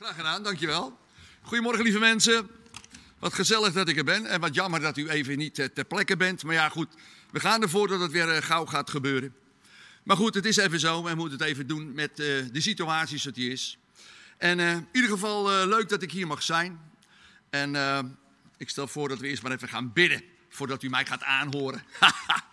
Graag 0.00 0.16
gedaan, 0.16 0.42
dankjewel. 0.42 0.98
Goedemorgen, 1.42 1.82
lieve 1.82 1.98
mensen. 1.98 2.48
Wat 3.18 3.34
gezellig 3.34 3.72
dat 3.72 3.88
ik 3.88 3.96
er 3.96 4.04
ben. 4.04 4.26
En 4.26 4.40
wat 4.40 4.54
jammer 4.54 4.80
dat 4.80 4.96
u 4.96 5.08
even 5.08 5.38
niet 5.38 5.58
eh, 5.58 5.66
ter 5.66 5.84
plekke 5.84 6.16
bent. 6.16 6.42
Maar 6.42 6.54
ja, 6.54 6.68
goed, 6.68 6.88
we 7.30 7.40
gaan 7.40 7.62
ervoor 7.62 7.88
dat 7.88 8.00
het 8.00 8.10
weer 8.12 8.28
eh, 8.28 8.42
gauw 8.42 8.66
gaat 8.66 8.90
gebeuren. 8.90 9.34
Maar 10.02 10.16
goed, 10.16 10.34
het 10.34 10.44
is 10.44 10.56
even 10.56 10.80
zo. 10.80 11.02
We 11.02 11.14
moeten 11.14 11.38
het 11.38 11.46
even 11.46 11.66
doen 11.66 11.94
met 11.94 12.10
eh, 12.10 12.26
de 12.52 12.60
situatie 12.60 13.18
zoals 13.18 13.36
die 13.36 13.50
is. 13.50 13.78
En 14.38 14.60
in 14.60 14.88
ieder 14.92 15.10
geval 15.10 15.66
leuk 15.66 15.88
dat 15.88 16.02
ik 16.02 16.12
hier 16.12 16.26
mag 16.26 16.42
zijn. 16.42 16.80
En 17.50 17.74
ik 18.56 18.68
stel 18.68 18.88
voor 18.88 19.08
dat 19.08 19.18
we 19.18 19.28
eerst 19.28 19.42
maar 19.42 19.52
even 19.52 19.68
gaan 19.68 19.92
bidden. 19.92 20.22
Voordat 20.48 20.82
u 20.82 20.88
mij 20.88 21.06
gaat 21.06 21.22
aanhoren. 21.22 21.84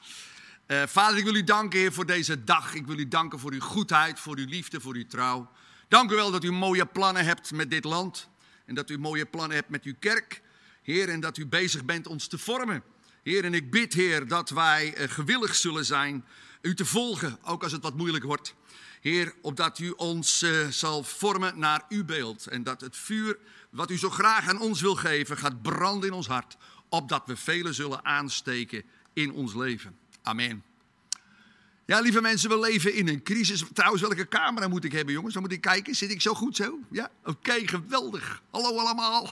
vader, 0.98 1.18
ik 1.18 1.24
wil 1.24 1.36
u 1.36 1.44
danken, 1.44 1.80
Heer, 1.80 1.94
voor 1.94 2.06
deze 2.06 2.44
dag. 2.44 2.74
Ik 2.74 2.86
wil 2.86 2.98
u 2.98 3.08
danken 3.08 3.40
voor 3.40 3.52
uw 3.52 3.60
goedheid, 3.60 4.20
voor 4.20 4.38
uw 4.38 4.48
liefde, 4.48 4.82
voor 4.82 4.96
uw 4.96 5.08
trouw. 5.08 5.52
Dank 5.88 6.12
u 6.12 6.16
wel 6.16 6.32
dat 6.32 6.44
u 6.44 6.52
mooie 6.52 6.86
plannen 6.86 7.26
hebt 7.26 7.52
met 7.52 7.70
dit 7.70 7.84
land. 7.84 8.30
En 8.66 8.76
dat 8.76 8.90
u 8.90 8.98
mooie 8.98 9.26
plannen 9.26 9.56
hebt 9.56 9.70
met 9.70 9.84
uw 9.84 9.94
kerk. 10.00 10.42
Heer, 10.82 11.10
en 11.10 11.20
dat 11.20 11.38
u 11.38 11.46
bezig 11.46 11.86
bent 11.86 12.08
ons 12.08 12.28
te 12.28 12.38
vormen. 12.38 12.84
Heer, 13.24 13.44
en 13.44 13.54
ik 13.54 13.72
bid, 13.72 13.94
Heer, 13.94 14.28
dat 14.28 14.50
wij 14.50 14.94
eh, 14.94 15.10
gewillig 15.10 15.56
zullen 15.56 15.86
zijn 15.86 16.26
u 16.62 16.76
te 16.76 16.86
volgen, 16.86 17.40
ook 17.44 17.64
als 17.64 17.72
het 17.72 17.84
wat 17.84 17.96
moeilijk 17.96 18.24
wordt. 18.24 18.56
Heer, 19.02 19.34
opdat 19.42 19.80
u 19.80 19.90
ons 19.90 20.44
uh, 20.44 20.68
zal 20.68 21.04
vormen 21.04 21.60
naar 21.60 21.86
uw 21.90 22.06
beeld. 22.06 22.48
En 22.48 22.64
dat 22.64 22.82
het 22.82 22.98
vuur 22.98 23.38
wat 23.70 23.92
u 23.92 23.98
zo 23.98 24.10
graag 24.10 24.50
aan 24.50 24.62
ons 24.62 24.82
wil 24.82 24.96
geven, 24.96 25.38
gaat 25.38 25.62
branden 25.62 26.10
in 26.10 26.16
ons 26.16 26.28
hart. 26.28 26.58
Opdat 26.90 27.24
we 27.26 27.36
velen 27.36 27.74
zullen 27.74 28.06
aansteken 28.06 28.84
in 29.14 29.32
ons 29.32 29.56
leven. 29.56 29.98
Amen. 30.22 30.67
Ja, 31.88 32.00
lieve 32.00 32.22
mensen, 32.22 32.50
we 32.50 32.60
leven 32.60 32.94
in 32.94 33.08
een 33.08 33.24
crisis. 33.24 33.64
Trouwens, 33.74 34.02
welke 34.02 34.28
camera 34.28 34.68
moet 34.68 34.84
ik 34.84 34.92
hebben, 34.92 35.14
jongens? 35.14 35.34
Dan 35.34 35.44
moet 35.44 35.52
ik 35.52 35.62
kijken. 35.62 35.96
Zit 35.96 36.12
ik 36.12 36.22
zo 36.22 36.34
goed 36.34 36.56
zo? 36.56 36.80
Ja, 36.92 37.12
oké, 37.24 37.68
geweldig. 37.68 38.42
Hallo 38.52 38.78
allemaal. 38.78 39.24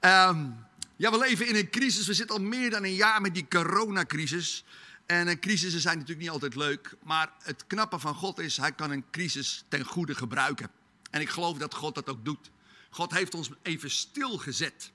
um, 0.00 0.56
ja, 1.02 1.10
we 1.10 1.18
leven 1.18 1.46
in 1.46 1.56
een 1.56 1.70
crisis. 1.70 2.06
We 2.06 2.14
zitten 2.14 2.36
al 2.36 2.42
meer 2.42 2.70
dan 2.70 2.84
een 2.84 2.94
jaar 2.94 3.20
met 3.20 3.34
die 3.34 3.46
coronacrisis. 3.48 4.64
En 5.06 5.28
uh, 5.28 5.34
crisissen 5.40 5.80
zijn 5.80 5.94
natuurlijk 5.94 6.20
niet 6.20 6.30
altijd 6.30 6.54
leuk. 6.54 6.94
Maar 7.04 7.32
het 7.42 7.64
knappe 7.66 7.98
van 7.98 8.14
God 8.14 8.38
is, 8.38 8.56
hij 8.56 8.72
kan 8.72 8.90
een 8.90 9.04
crisis 9.10 9.64
ten 9.68 9.84
goede 9.84 10.14
gebruiken. 10.14 10.70
En 11.10 11.20
ik 11.20 11.28
geloof 11.28 11.58
dat 11.58 11.74
God 11.74 11.94
dat 11.94 12.08
ook 12.08 12.24
doet. 12.24 12.50
God 12.90 13.12
heeft 13.12 13.34
ons 13.34 13.50
even 13.62 13.90
stilgezet. 13.90 14.92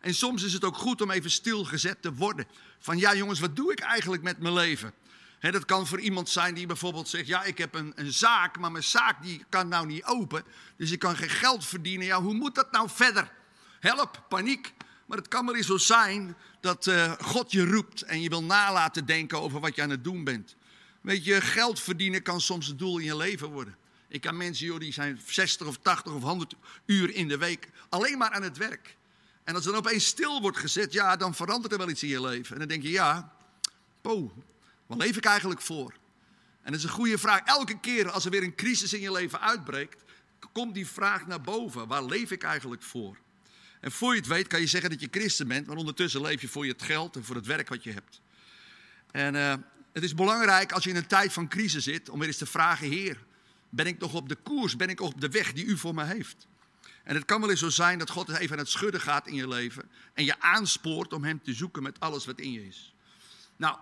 En 0.00 0.14
soms 0.14 0.42
is 0.42 0.52
het 0.52 0.64
ook 0.64 0.76
goed 0.76 1.00
om 1.00 1.10
even 1.10 1.30
stilgezet 1.30 2.02
te 2.02 2.14
worden. 2.14 2.46
Van 2.78 2.98
ja, 2.98 3.14
jongens, 3.14 3.40
wat 3.40 3.56
doe 3.56 3.72
ik 3.72 3.80
eigenlijk 3.80 4.22
met 4.22 4.38
mijn 4.38 4.54
leven? 4.54 4.92
Dat 5.40 5.64
kan 5.64 5.86
voor 5.86 6.00
iemand 6.00 6.28
zijn 6.28 6.54
die 6.54 6.66
bijvoorbeeld 6.66 7.08
zegt: 7.08 7.26
Ja, 7.26 7.44
ik 7.44 7.58
heb 7.58 7.74
een, 7.74 7.92
een, 7.94 8.12
zaak, 8.12 8.58
maar 8.58 8.72
mijn 8.72 8.84
zaak 8.84 9.22
die 9.22 9.44
kan 9.48 9.68
nou 9.68 9.86
niet 9.86 10.04
open. 10.04 10.44
Dus 10.76 10.90
ik 10.90 10.98
kan 10.98 11.16
geen 11.16 11.30
geld 11.30 11.64
verdienen. 11.64 12.06
Ja, 12.06 12.22
hoe 12.22 12.34
moet 12.34 12.54
dat 12.54 12.72
nou 12.72 12.88
verder? 12.90 13.32
Help, 13.80 14.24
paniek. 14.28 14.72
Maar 15.06 15.18
het 15.18 15.28
kan 15.28 15.44
maar 15.44 15.54
eens 15.54 15.66
zo 15.66 15.76
zijn 15.76 16.36
dat 16.60 16.86
uh, 16.86 17.12
God 17.20 17.52
je 17.52 17.66
roept 17.66 18.02
en 18.02 18.20
je 18.20 18.28
wil 18.28 18.44
nalaten 18.44 19.06
denken 19.06 19.40
over 19.40 19.60
wat 19.60 19.74
je 19.74 19.82
aan 19.82 19.90
het 19.90 20.04
doen 20.04 20.24
bent. 20.24 20.56
Weet 21.00 21.24
je, 21.24 21.40
geld 21.40 21.80
verdienen 21.80 22.22
kan 22.22 22.40
soms 22.40 22.66
het 22.66 22.78
doel 22.78 22.98
in 22.98 23.04
je 23.04 23.16
leven 23.16 23.48
worden. 23.48 23.76
Ik 24.08 24.20
ken 24.20 24.36
mensen 24.36 24.66
joh, 24.66 24.78
die 24.78 24.92
zijn 24.92 25.20
60 25.26 25.66
of 25.66 25.76
80 25.76 26.12
of 26.12 26.22
100 26.22 26.54
uur 26.86 27.14
in 27.14 27.28
de 27.28 27.38
week 27.38 27.70
alleen 27.88 28.18
maar 28.18 28.30
aan 28.30 28.42
het 28.42 28.56
werk. 28.56 28.96
En 29.44 29.54
als 29.54 29.66
er 29.66 29.72
dan 29.72 29.80
opeens 29.80 30.06
stil 30.06 30.40
wordt 30.40 30.58
gezet, 30.58 30.92
ja, 30.92 31.16
dan 31.16 31.34
verandert 31.34 31.72
er 31.72 31.78
wel 31.78 31.88
iets 31.88 32.02
in 32.02 32.08
je 32.08 32.20
leven. 32.20 32.52
En 32.52 32.58
dan 32.58 32.68
denk 32.68 32.82
je, 32.82 32.90
ja, 32.90 33.32
po, 34.00 34.32
Waar 34.88 34.98
leef 34.98 35.16
ik 35.16 35.24
eigenlijk 35.24 35.60
voor? 35.60 35.92
En 36.62 36.72
dat 36.72 36.74
is 36.74 36.82
een 36.82 36.90
goede 36.90 37.18
vraag. 37.18 37.40
Elke 37.40 37.80
keer 37.80 38.10
als 38.10 38.24
er 38.24 38.30
weer 38.30 38.42
een 38.42 38.54
crisis 38.54 38.92
in 38.92 39.00
je 39.00 39.12
leven 39.12 39.40
uitbreekt, 39.40 40.04
komt 40.52 40.74
die 40.74 40.86
vraag 40.86 41.26
naar 41.26 41.40
boven. 41.40 41.88
Waar 41.88 42.04
leef 42.04 42.30
ik 42.30 42.42
eigenlijk 42.42 42.82
voor? 42.82 43.16
En 43.80 43.92
voor 43.92 44.12
je 44.12 44.18
het 44.18 44.28
weet 44.28 44.46
kan 44.46 44.60
je 44.60 44.66
zeggen 44.66 44.90
dat 44.90 45.00
je 45.00 45.08
christen 45.10 45.48
bent, 45.48 45.66
maar 45.66 45.76
ondertussen 45.76 46.20
leef 46.20 46.40
je 46.40 46.48
voor 46.48 46.66
je 46.66 46.72
het 46.72 46.82
geld 46.82 47.16
en 47.16 47.24
voor 47.24 47.36
het 47.36 47.46
werk 47.46 47.68
wat 47.68 47.84
je 47.84 47.92
hebt. 47.92 48.20
En 49.10 49.34
uh, 49.34 49.54
het 49.92 50.02
is 50.02 50.14
belangrijk 50.14 50.72
als 50.72 50.84
je 50.84 50.90
in 50.90 50.96
een 50.96 51.06
tijd 51.06 51.32
van 51.32 51.48
crisis 51.48 51.84
zit, 51.84 52.08
om 52.08 52.18
weer 52.18 52.28
eens 52.28 52.36
te 52.36 52.46
vragen, 52.46 52.88
Heer, 52.88 53.24
ben 53.68 53.86
ik 53.86 53.98
nog 53.98 54.14
op 54.14 54.28
de 54.28 54.36
koers? 54.36 54.76
Ben 54.76 54.88
ik 54.88 55.00
op 55.00 55.20
de 55.20 55.28
weg 55.28 55.52
die 55.52 55.64
u 55.64 55.78
voor 55.78 55.94
me 55.94 56.04
heeft? 56.04 56.46
En 57.04 57.14
het 57.14 57.24
kan 57.24 57.40
wel 57.40 57.50
eens 57.50 57.60
zo 57.60 57.68
zijn 57.68 57.98
dat 57.98 58.10
God 58.10 58.28
even 58.28 58.52
aan 58.52 58.62
het 58.62 58.70
schudden 58.70 59.00
gaat 59.00 59.26
in 59.26 59.34
je 59.34 59.48
leven 59.48 59.90
en 60.14 60.24
je 60.24 60.40
aanspoort 60.40 61.12
om 61.12 61.24
Hem 61.24 61.42
te 61.42 61.54
zoeken 61.54 61.82
met 61.82 62.00
alles 62.00 62.26
wat 62.26 62.40
in 62.40 62.52
je 62.52 62.66
is. 62.66 62.94
Nou, 63.56 63.78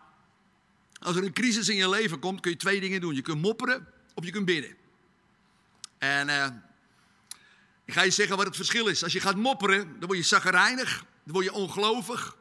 als 0.98 1.16
er 1.16 1.24
een 1.24 1.32
crisis 1.32 1.68
in 1.68 1.76
je 1.76 1.88
leven 1.88 2.18
komt, 2.18 2.40
kun 2.40 2.50
je 2.50 2.56
twee 2.56 2.80
dingen 2.80 3.00
doen. 3.00 3.14
Je 3.14 3.22
kunt 3.22 3.42
mopperen 3.42 3.86
of 4.14 4.24
je 4.24 4.30
kunt 4.30 4.44
bidden. 4.44 4.76
En 5.98 6.28
uh, 6.28 6.46
ik 7.84 7.94
ga 7.94 8.02
je 8.02 8.10
zeggen 8.10 8.36
wat 8.36 8.46
het 8.46 8.56
verschil 8.56 8.86
is. 8.86 9.02
Als 9.02 9.12
je 9.12 9.20
gaat 9.20 9.36
mopperen, 9.36 9.96
dan 9.98 10.06
word 10.06 10.18
je 10.18 10.24
zaggerijnig, 10.24 11.04
dan 11.24 11.32
word 11.32 11.44
je 11.44 11.52
ongelovig. 11.52 12.36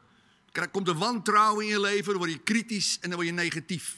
Dan 0.52 0.72
komt 0.72 0.88
er 0.88 0.98
wantrouwen 0.98 1.66
in 1.66 1.72
je 1.72 1.80
leven, 1.80 2.06
dan 2.06 2.18
word 2.18 2.32
je 2.32 2.38
kritisch 2.38 2.98
en 3.02 3.10
dan 3.10 3.16
word 3.16 3.28
je 3.28 3.34
negatief. 3.34 3.98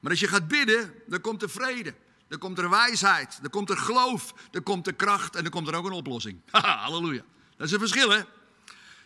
Maar 0.00 0.10
als 0.10 0.20
je 0.20 0.28
gaat 0.28 0.48
bidden, 0.48 0.94
dan 1.06 1.20
komt 1.20 1.42
er 1.42 1.50
vrede. 1.50 1.94
Dan 2.28 2.38
komt 2.38 2.58
er 2.58 2.70
wijsheid, 2.70 3.38
dan 3.40 3.50
komt 3.50 3.70
er 3.70 3.76
geloof, 3.76 4.34
dan 4.50 4.62
komt 4.62 4.86
er 4.86 4.94
kracht 4.94 5.36
en 5.36 5.42
dan 5.42 5.50
komt 5.50 5.68
er 5.68 5.74
ook 5.74 5.86
een 5.86 5.92
oplossing. 5.92 6.40
halleluja. 6.50 7.22
Dat 7.56 7.66
is 7.66 7.72
een 7.72 7.78
verschil, 7.78 8.10
hè? 8.10 8.20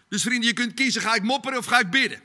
Dus 0.09 0.23
vrienden, 0.23 0.49
je 0.49 0.55
kunt 0.55 0.75
kiezen, 0.75 1.03
ga 1.03 1.15
ik 1.15 1.23
mopperen 1.23 1.59
of 1.59 1.67
ga 1.67 1.79
ik 1.79 1.91
bidden? 1.91 2.21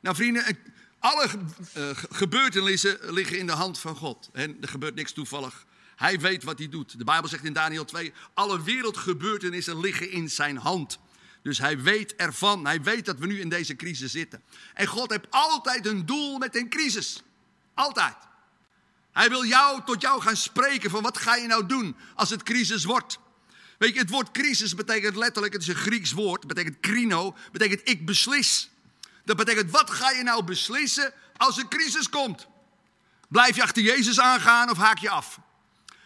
Nou 0.00 0.16
vrienden, 0.16 0.58
alle 1.00 1.28
uh, 1.76 1.90
gebeurtenissen 2.10 3.12
liggen 3.12 3.38
in 3.38 3.46
de 3.46 3.52
hand 3.52 3.78
van 3.78 3.96
God. 3.96 4.28
En 4.32 4.56
er 4.60 4.68
gebeurt 4.68 4.94
niks 4.94 5.12
toevallig. 5.12 5.66
Hij 5.96 6.20
weet 6.20 6.44
wat 6.44 6.58
hij 6.58 6.68
doet. 6.68 6.98
De 6.98 7.04
Bijbel 7.04 7.28
zegt 7.28 7.44
in 7.44 7.52
Daniel 7.52 7.84
2: 7.84 8.12
alle 8.34 8.62
wereldgebeurtenissen 8.62 9.80
liggen 9.80 10.10
in 10.10 10.30
zijn 10.30 10.56
hand. 10.56 10.98
Dus 11.42 11.58
hij 11.58 11.80
weet 11.80 12.16
ervan. 12.16 12.66
Hij 12.66 12.82
weet 12.82 13.04
dat 13.04 13.18
we 13.18 13.26
nu 13.26 13.40
in 13.40 13.48
deze 13.48 13.76
crisis 13.76 14.12
zitten. 14.12 14.42
En 14.74 14.86
God 14.86 15.10
heeft 15.10 15.30
altijd 15.30 15.86
een 15.86 16.06
doel 16.06 16.38
met 16.38 16.56
een 16.56 16.68
crisis. 16.68 17.22
Altijd. 17.74 18.16
Hij 19.12 19.28
wil 19.28 19.44
jou 19.44 19.84
tot 19.84 20.00
jou 20.00 20.20
gaan 20.22 20.36
spreken 20.36 20.90
van 20.90 21.02
wat 21.02 21.18
ga 21.18 21.36
je 21.36 21.46
nou 21.46 21.66
doen 21.66 21.96
als 22.14 22.30
het 22.30 22.42
crisis 22.42 22.84
wordt. 22.84 23.18
Weet 23.78 23.94
je, 23.94 24.00
het 24.00 24.10
woord 24.10 24.30
crisis 24.30 24.74
betekent 24.74 25.16
letterlijk, 25.16 25.52
het 25.52 25.62
is 25.62 25.68
een 25.68 25.74
Grieks 25.74 26.12
woord, 26.12 26.46
betekent 26.46 26.80
krino, 26.80 27.36
betekent 27.52 27.88
ik 27.88 28.06
beslis. 28.06 28.69
Dat 29.30 29.44
betekent, 29.44 29.70
wat 29.70 29.90
ga 29.90 30.10
je 30.10 30.22
nou 30.22 30.44
beslissen 30.44 31.12
als 31.36 31.56
een 31.56 31.68
crisis 31.68 32.08
komt? 32.08 32.46
Blijf 33.28 33.56
je 33.56 33.62
achter 33.62 33.82
Jezus 33.82 34.20
aangaan 34.20 34.70
of 34.70 34.76
haak 34.76 34.98
je 34.98 35.10
af? 35.10 35.38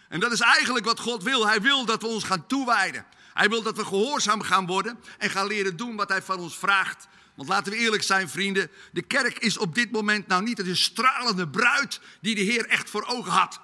En 0.09 0.19
dat 0.19 0.31
is 0.31 0.39
eigenlijk 0.39 0.85
wat 0.85 0.99
God 0.99 1.23
wil. 1.23 1.47
Hij 1.47 1.61
wil 1.61 1.85
dat 1.85 2.01
we 2.01 2.07
ons 2.07 2.23
gaan 2.23 2.47
toewijden. 2.47 3.05
Hij 3.33 3.49
wil 3.49 3.61
dat 3.61 3.77
we 3.77 3.85
gehoorzaam 3.85 4.41
gaan 4.41 4.65
worden 4.65 4.99
en 5.17 5.29
gaan 5.29 5.47
leren 5.47 5.77
doen 5.77 5.95
wat 5.95 6.09
Hij 6.09 6.21
van 6.21 6.39
ons 6.39 6.57
vraagt. 6.57 7.07
Want 7.35 7.49
laten 7.49 7.71
we 7.71 7.77
eerlijk 7.77 8.03
zijn, 8.03 8.29
vrienden. 8.29 8.71
De 8.91 9.01
kerk 9.01 9.37
is 9.37 9.57
op 9.57 9.75
dit 9.75 9.91
moment 9.91 10.27
nou 10.27 10.43
niet 10.43 10.57
de 10.57 10.75
stralende 10.75 11.47
bruid 11.47 11.99
die 12.21 12.35
de 12.35 12.41
Heer 12.41 12.67
echt 12.67 12.89
voor 12.89 13.05
ogen 13.05 13.31
had. 13.31 13.59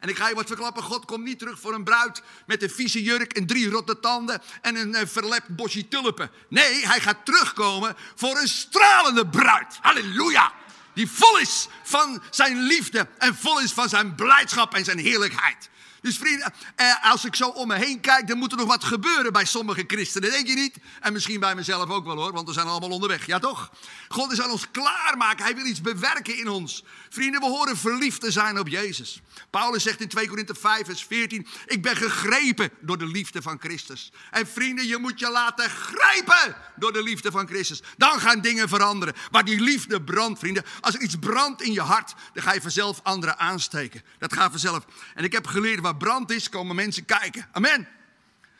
En 0.00 0.08
ik 0.08 0.16
ga 0.16 0.28
je 0.28 0.34
wat 0.34 0.46
verklappen, 0.46 0.82
God 0.82 1.04
komt 1.04 1.24
niet 1.24 1.38
terug 1.38 1.60
voor 1.60 1.74
een 1.74 1.84
bruid 1.84 2.22
met 2.46 2.62
een 2.62 2.70
vieze 2.70 3.02
jurk 3.02 3.32
en 3.32 3.46
drie 3.46 3.70
rotte 3.70 4.00
tanden 4.00 4.42
en 4.60 4.76
een 4.76 4.94
uh, 4.94 5.00
verlept 5.04 5.56
bosje 5.56 5.88
tulpen. 5.88 6.30
Nee, 6.48 6.86
hij 6.86 7.00
gaat 7.00 7.24
terugkomen 7.24 7.96
voor 8.14 8.38
een 8.38 8.48
stralende 8.48 9.26
bruid. 9.26 9.78
Halleluja! 9.80 10.52
Die 10.94 11.10
vol 11.10 11.38
is 11.38 11.68
van 11.82 12.22
zijn 12.30 12.62
liefde 12.62 13.08
en 13.18 13.34
vol 13.34 13.60
is 13.60 13.72
van 13.72 13.88
zijn 13.88 14.14
blijdschap 14.14 14.74
en 14.74 14.84
zijn 14.84 14.98
heerlijkheid. 14.98 15.70
Dus 16.00 16.18
vrienden, 16.18 16.52
eh, 16.76 17.10
als 17.10 17.24
ik 17.24 17.34
zo 17.34 17.48
om 17.48 17.68
me 17.68 17.74
heen 17.74 18.00
kijk, 18.00 18.28
dan 18.28 18.38
moet 18.38 18.52
er 18.52 18.58
nog 18.58 18.66
wat 18.66 18.84
gebeuren 18.84 19.32
bij 19.32 19.44
sommige 19.44 19.84
christenen, 19.86 20.30
denk 20.30 20.46
je 20.46 20.54
niet? 20.54 20.76
En 21.00 21.12
misschien 21.12 21.40
bij 21.40 21.54
mezelf 21.54 21.90
ook 21.90 22.04
wel 22.04 22.16
hoor, 22.16 22.32
want 22.32 22.48
we 22.48 22.52
zijn 22.52 22.66
allemaal 22.66 22.90
onderweg, 22.90 23.26
ja 23.26 23.38
toch? 23.38 23.70
God 24.08 24.32
is 24.32 24.40
aan 24.40 24.50
ons 24.50 24.70
klaarmaken, 24.70 25.44
hij 25.44 25.54
wil 25.54 25.64
iets 25.64 25.80
bewerken 25.80 26.38
in 26.38 26.48
ons. 26.48 26.84
Vrienden, 27.08 27.40
we 27.40 27.46
horen 27.46 27.76
verliefd 27.76 28.20
te 28.20 28.30
zijn 28.30 28.58
op 28.58 28.68
Jezus. 28.68 29.20
Paulus 29.50 29.82
zegt 29.82 30.00
in 30.00 30.08
2 30.08 30.28
Korinthe 30.28 30.54
5 30.54 30.86
vers 30.86 31.04
14, 31.04 31.46
ik 31.66 31.82
ben 31.82 31.96
gegrepen 31.96 32.70
door 32.80 32.98
de 32.98 33.06
liefde 33.06 33.42
van 33.42 33.58
Christus. 33.60 34.12
En 34.30 34.46
vrienden, 34.46 34.86
je 34.86 34.98
moet 34.98 35.18
je 35.18 35.30
laten 35.30 35.70
grijpen 35.70 36.56
door 36.76 36.92
de 36.92 37.02
liefde 37.02 37.30
van 37.30 37.46
Christus. 37.46 37.82
Dan 37.96 38.20
gaan 38.20 38.40
dingen 38.40 38.68
veranderen. 38.68 39.14
Maar 39.30 39.44
die 39.44 39.60
liefde 39.60 40.02
brandt, 40.02 40.38
vrienden. 40.38 40.64
Als 40.80 40.94
er 40.94 41.00
iets 41.00 41.16
brandt 41.16 41.62
in 41.62 41.72
je 41.72 41.80
hart, 41.80 42.14
dan 42.32 42.42
ga 42.42 42.52
je 42.52 42.60
vanzelf 42.60 43.00
anderen 43.02 43.38
aansteken. 43.38 44.02
Dat 44.18 44.32
gaat 44.32 44.50
vanzelf. 44.50 44.84
En 45.14 45.24
ik 45.24 45.32
heb 45.32 45.46
geleerd, 45.46 45.80
brand 45.96 46.30
is, 46.30 46.48
komen 46.48 46.76
mensen 46.76 47.04
kijken. 47.04 47.48
Amen. 47.52 47.88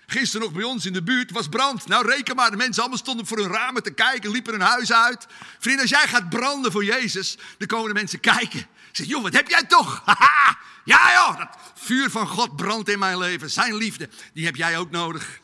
Gisteren 0.06 0.46
nog 0.46 0.56
bij 0.56 0.64
ons 0.64 0.86
in 0.86 0.92
de 0.92 1.02
buurt 1.02 1.30
was 1.30 1.48
brand. 1.48 1.86
Nou, 1.86 2.06
reken 2.10 2.36
maar, 2.36 2.50
de 2.50 2.56
mensen 2.56 2.80
allemaal 2.80 2.98
stonden 2.98 3.26
voor 3.26 3.38
hun 3.38 3.52
ramen 3.52 3.82
te 3.82 3.90
kijken, 3.90 4.30
liepen 4.30 4.52
hun 4.52 4.62
huis 4.62 4.92
uit. 4.92 5.26
Vrienden, 5.58 5.82
als 5.82 5.90
jij 5.90 6.08
gaat 6.08 6.28
branden 6.28 6.72
voor 6.72 6.84
Jezus, 6.84 7.38
dan 7.58 7.66
komen 7.66 7.88
de 7.88 7.94
mensen 7.94 8.20
kijken. 8.20 8.66
Zeg, 8.92 9.06
joh, 9.06 9.22
wat 9.22 9.32
heb 9.32 9.48
jij 9.48 9.64
toch? 9.64 10.02
ja 10.84 11.12
joh, 11.12 11.38
dat 11.38 11.56
vuur 11.74 12.10
van 12.10 12.26
God 12.26 12.56
brandt 12.56 12.88
in 12.88 12.98
mijn 12.98 13.18
leven. 13.18 13.50
Zijn 13.50 13.74
liefde, 13.74 14.08
die 14.32 14.44
heb 14.44 14.56
jij 14.56 14.78
ook 14.78 14.90
nodig. 14.90 15.40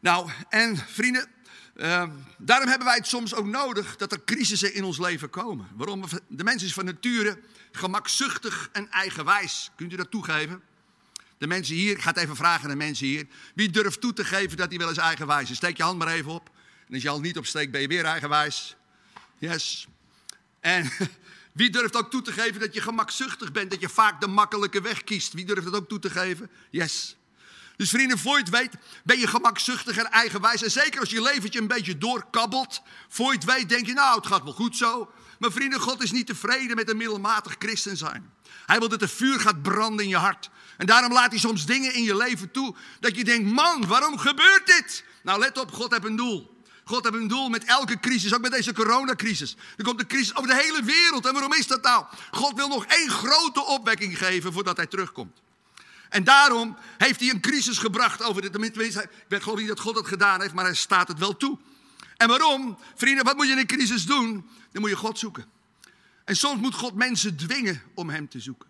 Nou, 0.00 0.30
en 0.48 0.76
vrienden, 0.76 1.28
uh, 1.76 2.04
daarom 2.38 2.68
hebben 2.68 2.86
wij 2.86 2.96
het 2.96 3.06
soms 3.06 3.34
ook 3.34 3.46
nodig 3.46 3.96
dat 3.96 4.12
er 4.12 4.24
crisissen 4.24 4.74
in 4.74 4.84
ons 4.84 4.98
leven 4.98 5.30
komen. 5.30 5.68
Waarom? 5.74 6.04
De 6.28 6.44
mens 6.44 6.62
is 6.62 6.72
van 6.72 6.84
nature 6.84 7.38
gemakzuchtig 7.72 8.68
en 8.72 8.90
eigenwijs. 8.90 9.70
Kunt 9.76 9.92
u 9.92 9.96
dat 9.96 10.10
toegeven? 10.10 10.62
De 11.40 11.46
mensen 11.46 11.74
hier, 11.74 11.90
ik 11.90 12.02
ga 12.02 12.08
het 12.08 12.18
even 12.18 12.36
vragen 12.36 12.62
aan 12.62 12.70
de 12.70 12.84
mensen 12.84 13.06
hier. 13.06 13.26
Wie 13.54 13.70
durft 13.70 14.00
toe 14.00 14.12
te 14.12 14.24
geven 14.24 14.56
dat 14.56 14.68
hij 14.68 14.78
wel 14.78 14.88
eens 14.88 14.98
eigenwijs 14.98 15.50
is? 15.50 15.56
Steek 15.56 15.76
je 15.76 15.82
hand 15.82 15.98
maar 15.98 16.08
even 16.08 16.32
op. 16.32 16.50
En 16.88 16.94
als 16.94 17.02
je 17.02 17.08
al 17.08 17.20
niet 17.20 17.38
opsteekt, 17.38 17.70
ben 17.70 17.80
je 17.80 17.88
weer 17.88 18.04
eigenwijs. 18.04 18.76
Yes. 19.38 19.86
En 20.60 20.90
wie 21.52 21.70
durft 21.70 21.96
ook 21.96 22.10
toe 22.10 22.22
te 22.22 22.32
geven 22.32 22.60
dat 22.60 22.74
je 22.74 22.80
gemakzuchtig 22.80 23.52
bent, 23.52 23.70
dat 23.70 23.80
je 23.80 23.88
vaak 23.88 24.20
de 24.20 24.26
makkelijke 24.26 24.80
weg 24.80 25.04
kiest? 25.04 25.32
Wie 25.32 25.44
durft 25.44 25.64
dat 25.64 25.74
ook 25.74 25.88
toe 25.88 25.98
te 25.98 26.10
geven? 26.10 26.50
Yes. 26.70 27.16
Dus 27.76 27.90
vrienden, 27.90 28.18
voor 28.18 28.38
je 28.38 28.50
weet, 28.50 28.74
ben 29.04 29.18
je 29.18 29.26
gemakzuchtig 29.26 29.96
en 29.96 30.10
eigenwijs. 30.10 30.62
En 30.62 30.70
zeker 30.70 31.00
als 31.00 31.10
je 31.10 31.22
leventje 31.22 31.60
een 31.60 31.66
beetje 31.66 31.98
doorkabbelt. 31.98 32.82
Voor 33.08 33.32
je 33.32 33.46
weet, 33.46 33.68
denk 33.68 33.86
je, 33.86 33.92
nou, 33.92 34.16
het 34.16 34.26
gaat 34.26 34.42
wel 34.42 34.52
goed 34.52 34.76
zo. 34.76 35.12
Maar 35.40 35.52
vrienden, 35.52 35.80
God 35.80 36.02
is 36.02 36.10
niet 36.10 36.26
tevreden 36.26 36.76
met 36.76 36.90
een 36.90 36.96
middelmatig 36.96 37.56
christen 37.58 37.96
zijn. 37.96 38.32
Hij 38.66 38.78
wil 38.78 38.88
dat 38.88 39.02
er 39.02 39.08
vuur 39.08 39.40
gaat 39.40 39.62
branden 39.62 40.04
in 40.04 40.10
je 40.10 40.16
hart. 40.16 40.50
En 40.76 40.86
daarom 40.86 41.12
laat 41.12 41.30
hij 41.30 41.38
soms 41.38 41.66
dingen 41.66 41.94
in 41.94 42.02
je 42.02 42.16
leven 42.16 42.50
toe 42.50 42.74
dat 43.00 43.16
je 43.16 43.24
denkt, 43.24 43.50
man, 43.50 43.86
waarom 43.86 44.18
gebeurt 44.18 44.66
dit? 44.66 45.04
Nou, 45.22 45.38
let 45.38 45.58
op, 45.58 45.72
God 45.72 45.90
heeft 45.90 46.04
een 46.04 46.16
doel. 46.16 46.62
God 46.84 47.04
heeft 47.04 47.16
een 47.16 47.28
doel 47.28 47.48
met 47.48 47.64
elke 47.64 48.00
crisis, 48.00 48.34
ook 48.34 48.40
met 48.40 48.52
deze 48.52 48.72
coronacrisis. 48.72 49.56
Er 49.76 49.84
komt 49.84 50.00
een 50.00 50.06
crisis 50.06 50.36
over 50.36 50.50
de 50.50 50.62
hele 50.62 50.82
wereld. 50.82 51.26
En 51.26 51.32
waarom 51.32 51.52
is 51.52 51.66
dat 51.66 51.82
nou? 51.82 52.04
God 52.30 52.56
wil 52.56 52.68
nog 52.68 52.84
één 52.84 53.10
grote 53.10 53.64
opwekking 53.64 54.18
geven 54.18 54.52
voordat 54.52 54.76
hij 54.76 54.86
terugkomt. 54.86 55.40
En 56.08 56.24
daarom 56.24 56.76
heeft 56.98 57.20
hij 57.20 57.30
een 57.30 57.40
crisis 57.40 57.78
gebracht 57.78 58.22
over 58.22 58.42
dit. 58.42 58.52
Tenminste, 58.52 59.10
ik 59.28 59.42
geloof 59.42 59.58
niet 59.58 59.68
dat 59.68 59.80
God 59.80 59.96
het 59.96 60.06
gedaan 60.06 60.40
heeft, 60.40 60.54
maar 60.54 60.64
hij 60.64 60.74
staat 60.74 61.08
het 61.08 61.18
wel 61.18 61.36
toe. 61.36 61.58
En 62.16 62.28
waarom? 62.28 62.78
Vrienden, 62.94 63.24
wat 63.24 63.36
moet 63.36 63.46
je 63.46 63.52
in 63.52 63.58
een 63.58 63.66
crisis 63.66 64.06
doen? 64.06 64.48
Dan 64.72 64.80
moet 64.80 64.90
je 64.90 64.96
God 64.96 65.18
zoeken. 65.18 65.44
En 66.24 66.36
soms 66.36 66.60
moet 66.60 66.74
God 66.74 66.94
mensen 66.94 67.36
dwingen 67.36 67.82
om 67.94 68.10
hem 68.10 68.28
te 68.28 68.40
zoeken. 68.40 68.68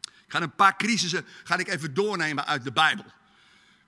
Ik 0.00 0.32
ga 0.32 0.40
een 0.40 0.54
paar 0.54 0.76
crisissen 0.76 1.26
ga 1.44 1.56
ik 1.56 1.68
even 1.68 1.94
doornemen 1.94 2.46
uit 2.46 2.64
de 2.64 2.72
Bijbel. 2.72 3.04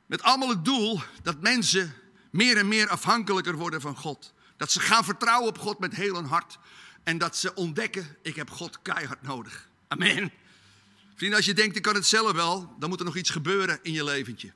Met 0.06 0.22
allemaal 0.22 0.48
het 0.48 0.64
doel 0.64 1.00
dat 1.22 1.40
mensen 1.40 1.94
meer 2.30 2.56
en 2.56 2.68
meer 2.68 2.88
afhankelijker 2.88 3.56
worden 3.56 3.80
van 3.80 3.96
God. 3.96 4.32
Dat 4.56 4.72
ze 4.72 4.80
gaan 4.80 5.04
vertrouwen 5.04 5.48
op 5.48 5.58
God 5.58 5.78
met 5.78 5.94
heel 5.94 6.14
hun 6.14 6.24
hart. 6.24 6.58
En 7.02 7.18
dat 7.18 7.36
ze 7.36 7.54
ontdekken, 7.54 8.16
ik 8.22 8.36
heb 8.36 8.50
God 8.50 8.82
keihard 8.82 9.22
nodig. 9.22 9.68
Amen. 9.88 10.32
Vrienden, 11.14 11.38
als 11.38 11.46
je 11.46 11.54
denkt, 11.54 11.76
ik 11.76 11.82
kan 11.82 11.94
het 11.94 12.06
zelf 12.06 12.32
wel, 12.32 12.74
dan 12.78 12.88
moet 12.88 12.98
er 12.98 13.04
nog 13.04 13.16
iets 13.16 13.30
gebeuren 13.30 13.78
in 13.82 13.92
je 13.92 14.04
leventje. 14.04 14.52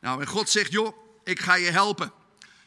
Nou, 0.00 0.20
en 0.20 0.26
God 0.26 0.48
zegt, 0.48 0.72
joh, 0.72 0.96
ik 1.24 1.40
ga 1.40 1.54
je 1.54 1.70
helpen. 1.70 2.12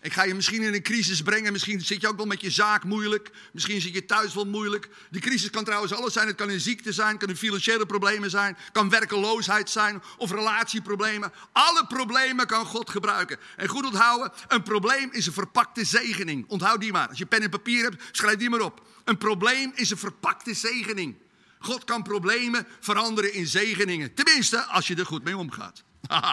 Ik 0.02 0.14
ga 0.14 0.24
je 0.24 0.34
misschien 0.34 0.62
in 0.62 0.74
een 0.74 0.82
crisis 0.82 1.22
brengen. 1.22 1.52
Misschien 1.52 1.82
zit 1.82 2.02
je 2.02 2.08
ook 2.08 2.18
wel 2.18 2.26
met 2.26 2.42
je 2.42 2.50
zaak 2.50 2.84
moeilijk. 2.84 3.32
Misschien 3.54 3.82
zit 3.82 3.94
je 3.94 4.06
thuis 4.06 4.34
wel 4.34 4.46
moeilijk. 4.46 4.90
Die 5.10 5.22
crisis 5.22 5.50
kan 5.50 5.64
trouwens 5.64 5.94
alles 5.94 6.14
zijn. 6.14 6.28
Het 6.28 6.36
kan 6.36 6.50
een 6.50 6.60
ziekte 6.60 6.92
zijn, 6.92 7.18
kan 7.18 7.30
een 7.30 7.38
financiële 7.38 7.86
problemen 7.86 8.30
zijn, 8.30 8.58
kan 8.72 8.90
werkeloosheid 8.90 9.70
zijn 9.70 10.02
of 10.18 10.32
relatieproblemen. 10.32 11.32
Alle 11.52 11.86
problemen 11.88 12.48
kan 12.48 12.66
God 12.66 12.90
gebruiken. 12.90 13.38
En 13.56 13.68
goed 13.68 13.86
onthouden, 13.86 14.32
een 14.48 14.64
probleem 14.64 15.10
is 15.12 15.26
een 15.26 15.34
verpakte 15.34 15.86
zegening. 15.86 16.46
Onthoud 16.48 16.82
die 16.82 16.92
maar. 16.92 17.08
Als 17.08 17.18
je 17.18 17.26
pen 17.26 17.42
en 17.42 17.50
papier 17.50 17.84
hebt, 17.84 18.04
schrijf 18.12 18.38
die 18.38 18.50
maar 18.50 18.62
op. 18.62 18.86
Een 19.04 19.18
probleem 19.18 19.72
is 19.76 19.90
een 19.90 19.98
verpakte 19.98 20.54
zegening. 20.54 21.16
God 21.60 21.84
kan 21.84 22.04
problemen 22.04 22.68
veranderen 22.80 23.34
in 23.34 23.48
zegeningen. 23.48 24.14
Tenminste, 24.14 24.64
als 24.64 24.88
je 24.88 24.96
er 24.96 25.06
goed 25.06 25.24
mee 25.24 25.38
omgaat. 25.38 25.84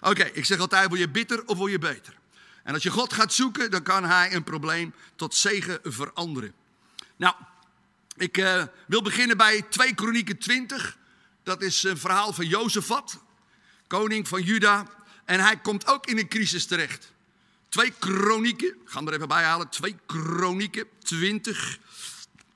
Oké, 0.00 0.24
ik 0.24 0.44
zeg 0.44 0.58
altijd, 0.58 0.88
wil 0.88 0.98
je 0.98 1.08
bitter 1.08 1.46
of 1.46 1.56
wil 1.56 1.66
je 1.66 1.78
beter? 1.78 2.16
En 2.68 2.74
als 2.74 2.82
je 2.82 2.90
God 2.90 3.12
gaat 3.12 3.32
zoeken, 3.32 3.70
dan 3.70 3.82
kan 3.82 4.04
hij 4.04 4.34
een 4.34 4.44
probleem 4.44 4.94
tot 5.16 5.34
zegen 5.34 5.78
veranderen. 5.82 6.52
Nou, 7.16 7.34
ik 8.16 8.38
uh, 8.38 8.62
wil 8.86 9.02
beginnen 9.02 9.36
bij 9.36 9.62
2 9.62 9.94
Kronieken 9.94 10.38
20. 10.38 10.98
Dat 11.42 11.62
is 11.62 11.82
een 11.82 11.98
verhaal 11.98 12.32
van 12.32 12.46
Jozefat, 12.46 13.18
koning 13.86 14.28
van 14.28 14.42
Juda. 14.42 14.86
En 15.24 15.40
hij 15.40 15.56
komt 15.56 15.86
ook 15.86 16.06
in 16.06 16.18
een 16.18 16.28
crisis 16.28 16.66
terecht. 16.66 17.12
2 17.68 17.92
Kronieken, 17.98 18.68
ik 18.68 18.88
ga 18.88 18.98
hem 18.98 19.08
er 19.08 19.14
even 19.14 19.28
bij 19.28 19.44
halen. 19.44 19.68
2 19.68 19.96
Kronieken 20.06 20.86
20. 20.98 21.78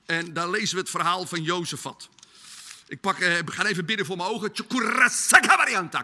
En 0.05 0.33
daar 0.33 0.49
lezen 0.49 0.75
we 0.75 0.81
het 0.81 0.89
verhaal 0.89 1.25
van 1.25 1.43
Jozefat. 1.43 2.09
Ik 2.93 3.01
pak, 3.01 3.19
eh, 3.19 3.37
ga 3.45 3.65
even 3.65 3.85
bidden 3.85 4.05
voor 4.05 4.17
mijn 4.17 4.29
ogen. 4.29 4.51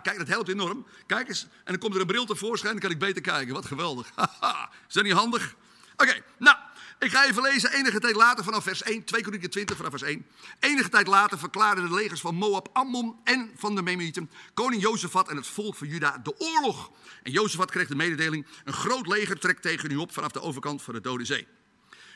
Kijk, 0.02 0.18
dat 0.18 0.28
helpt 0.28 0.50
enorm. 0.50 0.86
Kijk 1.06 1.28
eens. 1.28 1.44
En 1.44 1.50
dan 1.64 1.78
komt 1.78 1.96
er 1.96 2.02
een 2.02 2.08
bril 2.08 2.26
tevoorschijn, 2.26 2.72
dan 2.72 2.82
kan 2.82 2.92
ik 2.92 3.00
beter 3.00 3.22
kijken. 3.22 3.54
Wat 3.54 3.66
geweldig. 3.66 4.12
Is 4.88 4.94
dat 4.94 5.04
niet 5.04 5.14
handig? 5.14 5.56
Oké, 5.98 6.22
nou, 6.38 6.58
ik 7.00 7.12
ga 7.12 7.26
even 7.26 7.42
lezen. 7.42 7.72
Enige 7.72 8.00
tijd 8.00 8.16
later, 8.16 8.44
vanaf 8.44 8.64
vers 8.64 8.84
1, 8.84 9.04
2 9.04 9.22
Kronieken 9.22 9.50
20, 9.50 9.76
vanaf 9.76 9.92
vers 9.92 10.04
1. 10.04 10.26
Enige 10.60 10.90
tijd 10.90 11.08
later 11.08 11.40
verklaarden 11.40 11.90
de 11.90 11.96
legers 11.96 12.22
van 12.22 12.36
Moab, 12.36 12.70
Ammon 12.74 13.16
en 13.24 13.52
van 13.56 13.76
de 13.76 13.82
Memonieten, 13.82 14.32
koning 14.54 14.82
Jozefat 14.82 15.30
en 15.30 15.36
het 15.36 15.48
volk 15.48 15.76
van 15.76 15.88
Juda 15.88 16.18
de 16.18 16.40
oorlog. 16.40 16.92
En 17.24 17.32
Jozefat 17.32 17.72
kreeg 17.72 17.88
de 17.88 17.96
mededeling, 17.96 18.46
een 18.64 18.74
groot 18.74 19.08
leger 19.08 19.40
trekt 19.40 19.62
tegen 19.62 19.92
u 19.92 19.96
op 19.96 20.14
vanaf 20.14 20.32
de 20.32 20.42
overkant 20.42 20.82
van 20.82 20.94
de 20.94 21.02
Dode 21.02 21.26
Zee. 21.26 21.48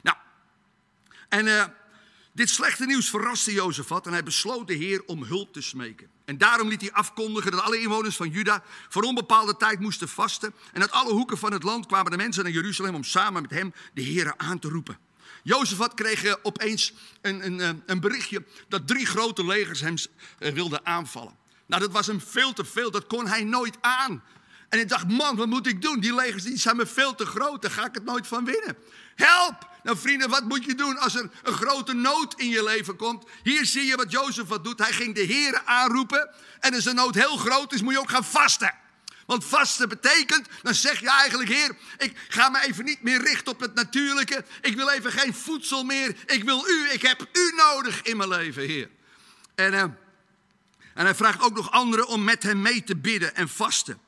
Nou, 0.01 0.17
en... 1.29 1.45
Uh, 1.45 1.63
dit 2.33 2.49
slechte 2.49 2.85
nieuws 2.85 3.09
verraste 3.09 3.53
Jozefat 3.53 4.05
en 4.05 4.11
hij 4.11 4.23
besloot 4.23 4.67
de 4.67 4.73
Heer 4.73 5.03
om 5.05 5.23
hulp 5.23 5.53
te 5.53 5.61
smeken. 5.61 6.09
En 6.25 6.37
daarom 6.37 6.67
liet 6.67 6.81
hij 6.81 6.91
afkondigen 6.91 7.51
dat 7.51 7.61
alle 7.61 7.81
inwoners 7.81 8.15
van 8.15 8.29
Juda 8.29 8.63
voor 8.89 9.03
onbepaalde 9.03 9.57
tijd 9.57 9.79
moesten 9.79 10.09
vasten. 10.09 10.53
En 10.71 10.81
uit 10.81 10.91
alle 10.91 11.11
hoeken 11.11 11.37
van 11.37 11.51
het 11.51 11.63
land 11.63 11.85
kwamen 11.85 12.11
de 12.11 12.17
mensen 12.17 12.43
naar 12.43 12.51
Jeruzalem 12.51 12.95
om 12.95 13.03
samen 13.03 13.41
met 13.41 13.51
hem 13.51 13.73
de 13.93 14.01
Heer 14.01 14.33
aan 14.37 14.59
te 14.59 14.69
roepen. 14.69 14.97
Jozefat 15.43 15.93
kreeg 15.93 16.23
eh, 16.23 16.33
opeens 16.43 16.93
een, 17.21 17.45
een, 17.45 17.59
eh, 17.59 17.69
een 17.85 17.99
berichtje 17.99 18.43
dat 18.67 18.87
drie 18.87 19.05
grote 19.05 19.45
legers 19.45 19.79
hem 19.79 19.95
eh, 20.39 20.53
wilden 20.53 20.85
aanvallen. 20.85 21.35
Nou, 21.65 21.81
dat 21.81 21.91
was 21.91 22.07
hem 22.07 22.21
veel 22.21 22.53
te 22.53 22.65
veel, 22.65 22.91
dat 22.91 23.07
kon 23.07 23.27
hij 23.27 23.43
nooit 23.43 23.77
aan. 23.81 24.23
En 24.73 24.79
ik 24.79 24.89
dacht, 24.89 25.07
man, 25.07 25.35
wat 25.35 25.47
moet 25.47 25.67
ik 25.67 25.81
doen? 25.81 25.99
Die 25.99 26.15
legers 26.15 26.43
die 26.43 26.57
zijn 26.57 26.75
me 26.75 26.85
veel 26.85 27.15
te 27.15 27.25
groot, 27.25 27.61
daar 27.61 27.71
ga 27.71 27.85
ik 27.85 27.93
het 27.93 28.03
nooit 28.03 28.27
van 28.27 28.45
winnen. 28.45 28.77
Help! 29.15 29.69
Nou 29.83 29.97
vrienden, 29.97 30.29
wat 30.29 30.43
moet 30.43 30.65
je 30.65 30.75
doen 30.75 30.97
als 30.97 31.15
er 31.15 31.29
een 31.43 31.53
grote 31.53 31.93
nood 31.93 32.33
in 32.37 32.49
je 32.49 32.63
leven 32.63 32.95
komt? 32.95 33.25
Hier 33.43 33.65
zie 33.65 33.85
je 33.85 33.95
wat 33.95 34.11
Jozef 34.11 34.47
wat 34.47 34.63
doet. 34.63 34.79
Hij 34.79 34.91
ging 34.91 35.15
de 35.15 35.21
Heeren 35.21 35.65
aanroepen. 35.65 36.29
En 36.59 36.73
als 36.73 36.83
de 36.83 36.93
nood 36.93 37.15
heel 37.15 37.37
groot 37.37 37.73
is, 37.73 37.81
moet 37.81 37.93
je 37.93 37.99
ook 37.99 38.09
gaan 38.09 38.23
vasten. 38.23 38.73
Want 39.25 39.45
vasten 39.45 39.89
betekent, 39.89 40.47
dan 40.61 40.73
zeg 40.73 40.99
je 40.99 41.09
eigenlijk, 41.09 41.49
Heer, 41.49 41.75
ik 41.97 42.17
ga 42.27 42.49
me 42.49 42.61
even 42.61 42.85
niet 42.85 43.01
meer 43.01 43.21
richten 43.21 43.51
op 43.51 43.59
het 43.59 43.73
natuurlijke. 43.73 44.45
Ik 44.61 44.75
wil 44.75 44.89
even 44.89 45.11
geen 45.11 45.33
voedsel 45.33 45.83
meer. 45.83 46.15
Ik 46.25 46.43
wil 46.43 46.67
u, 46.67 46.89
ik 46.91 47.01
heb 47.01 47.27
u 47.33 47.53
nodig 47.55 48.01
in 48.01 48.17
mijn 48.17 48.29
leven, 48.29 48.63
Heer. 48.63 48.89
En, 49.55 49.73
uh, 49.73 49.81
en 49.81 49.95
hij 50.93 51.15
vraagt 51.15 51.41
ook 51.41 51.55
nog 51.55 51.71
anderen 51.71 52.07
om 52.07 52.23
met 52.23 52.43
hem 52.43 52.61
mee 52.61 52.83
te 52.83 52.95
bidden 52.95 53.35
en 53.35 53.49
vasten. 53.49 54.02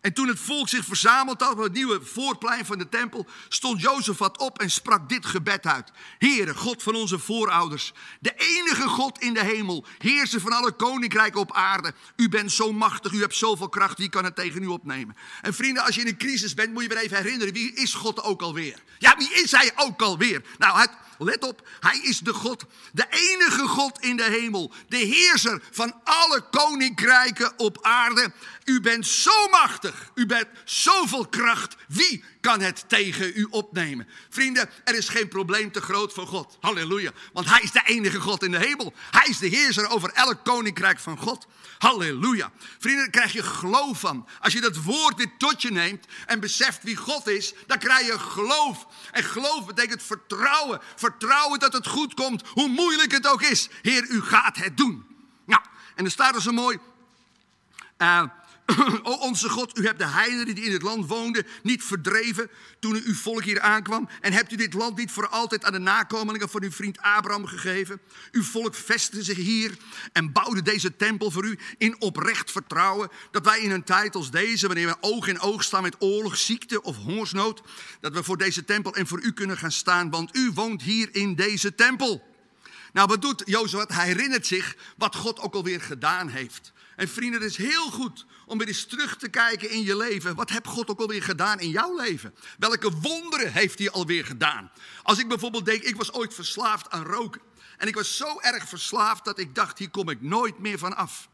En 0.00 0.12
toen 0.12 0.28
het 0.28 0.38
volk 0.38 0.68
zich 0.68 0.84
verzameld 0.84 1.40
had 1.40 1.52
op 1.52 1.58
het 1.58 1.72
nieuwe 1.72 2.00
voorplein 2.02 2.66
van 2.66 2.78
de 2.78 2.88
tempel, 2.88 3.26
stond 3.48 3.80
Jozefat 3.80 4.38
op 4.38 4.58
en 4.58 4.70
sprak 4.70 5.08
dit 5.08 5.26
gebed 5.26 5.66
uit. 5.66 5.90
Heere, 6.18 6.54
God 6.54 6.82
van 6.82 6.94
onze 6.94 7.18
voorouders, 7.18 7.92
de 8.20 8.32
enige 8.36 8.88
God 8.88 9.18
in 9.18 9.34
de 9.34 9.44
hemel, 9.44 9.84
heerser 9.98 10.40
van 10.40 10.52
alle 10.52 10.72
koninkrijken 10.72 11.40
op 11.40 11.52
aarde. 11.52 11.94
U 12.16 12.28
bent 12.28 12.52
zo 12.52 12.72
machtig, 12.72 13.12
u 13.12 13.20
hebt 13.20 13.34
zoveel 13.34 13.68
kracht, 13.68 13.98
wie 13.98 14.08
kan 14.08 14.24
het 14.24 14.36
tegen 14.36 14.62
u 14.62 14.66
opnemen? 14.66 15.16
En 15.42 15.54
vrienden, 15.54 15.84
als 15.84 15.94
je 15.94 16.00
in 16.00 16.06
een 16.06 16.18
crisis 16.18 16.54
bent, 16.54 16.72
moet 16.72 16.82
je 16.82 16.88
weer 16.88 16.98
even 16.98 17.16
herinneren, 17.16 17.54
wie 17.54 17.74
is 17.74 17.94
God 17.94 18.22
ook 18.22 18.42
alweer? 18.42 18.82
Ja, 18.98 19.16
wie 19.16 19.32
is 19.32 19.50
hij 19.50 19.72
ook 19.76 20.02
alweer? 20.02 20.42
Nou, 20.58 20.86
let 21.18 21.44
op, 21.44 21.68
hij 21.80 21.98
is 22.02 22.18
de 22.18 22.32
God, 22.32 22.64
de 22.92 23.06
enige 23.10 23.66
God 23.66 24.00
in 24.00 24.16
de 24.16 24.22
hemel, 24.22 24.72
de 24.88 24.96
heerser 24.96 25.62
van 25.70 25.94
alle 26.04 26.44
koninkrijken 26.50 27.52
op 27.56 27.78
aarde. 27.82 28.32
U 28.68 28.80
bent 28.80 29.06
zo 29.06 29.48
machtig, 29.50 30.10
u 30.14 30.26
bent 30.26 30.48
zoveel 30.64 31.26
kracht. 31.26 31.76
Wie 31.88 32.24
kan 32.40 32.60
het 32.60 32.84
tegen 32.88 33.32
u 33.34 33.46
opnemen? 33.50 34.08
Vrienden, 34.28 34.70
er 34.84 34.94
is 34.94 35.08
geen 35.08 35.28
probleem 35.28 35.72
te 35.72 35.80
groot 35.80 36.12
voor 36.12 36.26
God. 36.26 36.58
Halleluja, 36.60 37.10
want 37.32 37.48
hij 37.48 37.60
is 37.60 37.70
de 37.70 37.82
enige 37.84 38.20
God 38.20 38.42
in 38.42 38.50
de 38.50 38.58
hemel. 38.58 38.92
Hij 39.10 39.26
is 39.28 39.38
de 39.38 39.46
heerser 39.46 39.88
over 39.88 40.12
elk 40.12 40.44
koninkrijk 40.44 40.98
van 40.98 41.18
God. 41.18 41.46
Halleluja. 41.78 42.52
Vrienden, 42.78 43.02
daar 43.02 43.10
krijg 43.10 43.32
je 43.32 43.42
geloof 43.42 44.00
van. 44.00 44.28
Als 44.40 44.52
je 44.52 44.60
dat 44.60 44.82
woord 44.82 45.16
dit 45.16 45.38
tot 45.38 45.62
je 45.62 45.70
neemt 45.70 46.06
en 46.26 46.40
beseft 46.40 46.82
wie 46.82 46.96
God 46.96 47.26
is, 47.26 47.54
dan 47.66 47.78
krijg 47.78 48.06
je 48.06 48.18
geloof. 48.18 48.86
En 49.10 49.24
geloof 49.24 49.66
betekent 49.66 50.02
vertrouwen. 50.02 50.80
Vertrouwen 50.96 51.58
dat 51.58 51.72
het 51.72 51.86
goed 51.86 52.14
komt, 52.14 52.42
hoe 52.48 52.68
moeilijk 52.68 53.12
het 53.12 53.26
ook 53.26 53.42
is. 53.42 53.68
Heer, 53.82 54.06
u 54.08 54.22
gaat 54.22 54.56
het 54.56 54.76
doen. 54.76 55.06
Nou, 55.44 55.62
en 55.94 56.04
er 56.04 56.10
staat 56.10 56.34
er 56.34 56.42
zo 56.42 56.52
mooi. 56.52 56.78
Uh, 57.98 58.22
o 59.02 59.12
onze 59.12 59.48
God, 59.48 59.78
u 59.78 59.86
hebt 59.86 59.98
de 59.98 60.06
heidenen 60.06 60.54
die 60.54 60.64
in 60.64 60.72
het 60.72 60.82
land 60.82 61.06
woonden 61.06 61.46
niet 61.62 61.84
verdreven 61.84 62.50
toen 62.80 62.96
u 62.96 63.02
uw 63.04 63.14
volk 63.14 63.44
hier 63.44 63.60
aankwam. 63.60 64.08
En 64.20 64.32
hebt 64.32 64.52
u 64.52 64.56
dit 64.56 64.74
land 64.74 64.96
niet 64.96 65.10
voor 65.10 65.28
altijd 65.28 65.64
aan 65.64 65.72
de 65.72 65.78
nakomelingen 65.78 66.48
van 66.48 66.62
uw 66.62 66.70
vriend 66.70 66.98
Abraham 66.98 67.46
gegeven. 67.46 68.00
Uw 68.32 68.42
volk 68.42 68.74
vestigde 68.74 69.22
zich 69.22 69.36
hier 69.36 69.76
en 70.12 70.32
bouwde 70.32 70.62
deze 70.62 70.96
tempel 70.96 71.30
voor 71.30 71.44
u 71.44 71.58
in 71.78 72.00
oprecht 72.00 72.50
vertrouwen. 72.50 73.08
Dat 73.30 73.44
wij 73.44 73.60
in 73.60 73.70
een 73.70 73.84
tijd 73.84 74.14
als 74.14 74.30
deze, 74.30 74.66
wanneer 74.66 74.86
we 74.86 74.96
oog 75.00 75.26
in 75.26 75.40
oog 75.40 75.62
staan 75.62 75.82
met 75.82 75.96
oorlog, 75.98 76.36
ziekte 76.36 76.82
of 76.82 76.96
hongersnood, 76.96 77.62
dat 78.00 78.12
we 78.12 78.22
voor 78.22 78.38
deze 78.38 78.64
tempel 78.64 78.94
en 78.94 79.06
voor 79.06 79.22
u 79.22 79.32
kunnen 79.32 79.58
gaan 79.58 79.72
staan. 79.72 80.10
Want 80.10 80.36
u 80.36 80.50
woont 80.54 80.82
hier 80.82 81.08
in 81.12 81.34
deze 81.34 81.74
tempel. 81.74 82.26
Nou, 82.92 83.08
wat 83.08 83.22
doet 83.22 83.42
Jozef? 83.44 83.88
Hij 83.88 84.06
herinnert 84.06 84.46
zich 84.46 84.76
wat 84.96 85.16
God 85.16 85.40
ook 85.40 85.54
alweer 85.54 85.80
gedaan 85.80 86.28
heeft. 86.28 86.72
En 86.98 87.08
vrienden, 87.08 87.40
het 87.40 87.50
is 87.50 87.56
heel 87.56 87.90
goed 87.90 88.26
om 88.46 88.58
weer 88.58 88.66
eens 88.66 88.86
terug 88.86 89.16
te 89.16 89.28
kijken 89.28 89.70
in 89.70 89.82
je 89.82 89.96
leven. 89.96 90.34
Wat 90.34 90.50
heeft 90.50 90.66
God 90.66 90.88
ook 90.88 91.00
alweer 91.00 91.22
gedaan 91.22 91.60
in 91.60 91.70
jouw 91.70 91.96
leven? 91.96 92.34
Welke 92.58 92.90
wonderen 92.90 93.52
heeft 93.52 93.78
hij 93.78 93.90
alweer 93.90 94.24
gedaan? 94.24 94.70
Als 95.02 95.18
ik 95.18 95.28
bijvoorbeeld 95.28 95.64
denk, 95.64 95.82
ik 95.82 95.96
was 95.96 96.12
ooit 96.12 96.34
verslaafd 96.34 96.90
aan 96.90 97.04
roken. 97.04 97.40
En 97.76 97.88
ik 97.88 97.94
was 97.94 98.16
zo 98.16 98.40
erg 98.40 98.68
verslaafd 98.68 99.24
dat 99.24 99.38
ik 99.38 99.54
dacht, 99.54 99.78
hier 99.78 99.90
kom 99.90 100.08
ik 100.08 100.22
nooit 100.22 100.58
meer 100.58 100.78
van 100.78 100.96
af. 100.96 101.28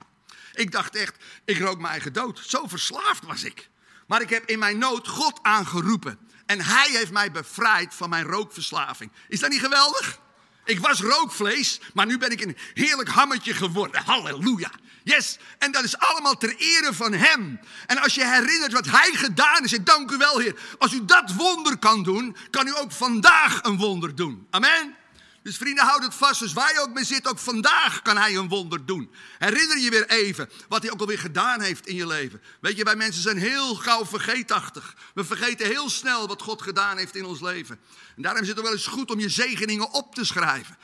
Ik 0.52 0.72
dacht 0.72 0.96
echt, 0.96 1.16
ik 1.44 1.58
rook 1.58 1.76
mijn 1.76 1.92
eigen 1.92 2.12
dood. 2.12 2.38
Zo 2.46 2.66
verslaafd 2.66 3.24
was 3.24 3.44
ik. 3.44 3.70
Maar 4.06 4.20
ik 4.20 4.30
heb 4.30 4.44
in 4.44 4.58
mijn 4.58 4.78
nood 4.78 5.08
God 5.08 5.38
aangeroepen. 5.42 6.18
En 6.46 6.60
hij 6.60 6.90
heeft 6.90 7.12
mij 7.12 7.30
bevrijd 7.30 7.94
van 7.94 8.10
mijn 8.10 8.24
rookverslaving. 8.24 9.12
Is 9.28 9.40
dat 9.40 9.50
niet 9.50 9.60
geweldig? 9.60 10.22
Ik 10.64 10.80
was 10.80 11.00
rookvlees, 11.00 11.80
maar 11.94 12.06
nu 12.06 12.18
ben 12.18 12.30
ik 12.30 12.40
een 12.40 12.56
heerlijk 12.74 13.08
hammetje 13.08 13.54
geworden. 13.54 14.02
Halleluja. 14.04 14.70
Yes, 15.04 15.38
en 15.58 15.72
dat 15.72 15.84
is 15.84 15.98
allemaal 15.98 16.36
ter 16.36 16.54
ere 16.58 16.94
van 16.94 17.12
Hem. 17.12 17.60
En 17.86 17.98
als 17.98 18.14
je 18.14 18.26
herinnert 18.26 18.72
wat 18.72 18.86
Hij 18.86 19.12
gedaan 19.12 19.64
is, 19.64 19.78
dank 19.82 20.10
u 20.10 20.16
wel, 20.16 20.38
Heer. 20.38 20.58
Als 20.78 20.92
u 20.92 21.04
dat 21.04 21.32
wonder 21.32 21.78
kan 21.78 22.02
doen, 22.02 22.36
kan 22.50 22.66
u 22.66 22.76
ook 22.76 22.92
vandaag 22.92 23.62
een 23.62 23.76
wonder 23.76 24.14
doen. 24.14 24.46
Amen. 24.50 24.96
Dus 25.44 25.56
vrienden, 25.56 25.84
houd 25.84 26.02
het 26.02 26.14
vast. 26.14 26.40
Dus 26.40 26.52
waar 26.52 26.72
je 26.72 26.80
ook 26.80 26.94
mee 26.94 27.04
zit, 27.04 27.28
ook 27.28 27.38
vandaag 27.38 28.02
kan 28.02 28.16
hij 28.16 28.36
een 28.36 28.48
wonder 28.48 28.86
doen. 28.86 29.10
Herinner 29.38 29.78
je 29.78 29.90
weer 29.90 30.08
even 30.08 30.50
wat 30.68 30.82
hij 30.82 30.92
ook 30.92 31.00
alweer 31.00 31.18
gedaan 31.18 31.60
heeft 31.60 31.86
in 31.86 31.94
je 31.94 32.06
leven. 32.06 32.42
Weet 32.60 32.76
je, 32.76 32.84
wij 32.84 32.96
mensen 32.96 33.22
zijn 33.22 33.38
heel 33.38 33.74
gauw 33.74 34.06
vergeetachtig. 34.06 34.96
We 35.14 35.24
vergeten 35.24 35.66
heel 35.66 35.90
snel 35.90 36.28
wat 36.28 36.42
God 36.42 36.62
gedaan 36.62 36.96
heeft 36.96 37.16
in 37.16 37.24
ons 37.24 37.40
leven. 37.40 37.80
En 38.16 38.22
daarom 38.22 38.42
is 38.42 38.48
het 38.48 38.60
wel 38.60 38.72
eens 38.72 38.86
goed 38.86 39.10
om 39.10 39.20
je 39.20 39.28
zegeningen 39.28 39.92
op 39.92 40.14
te 40.14 40.24
schrijven. 40.24 40.76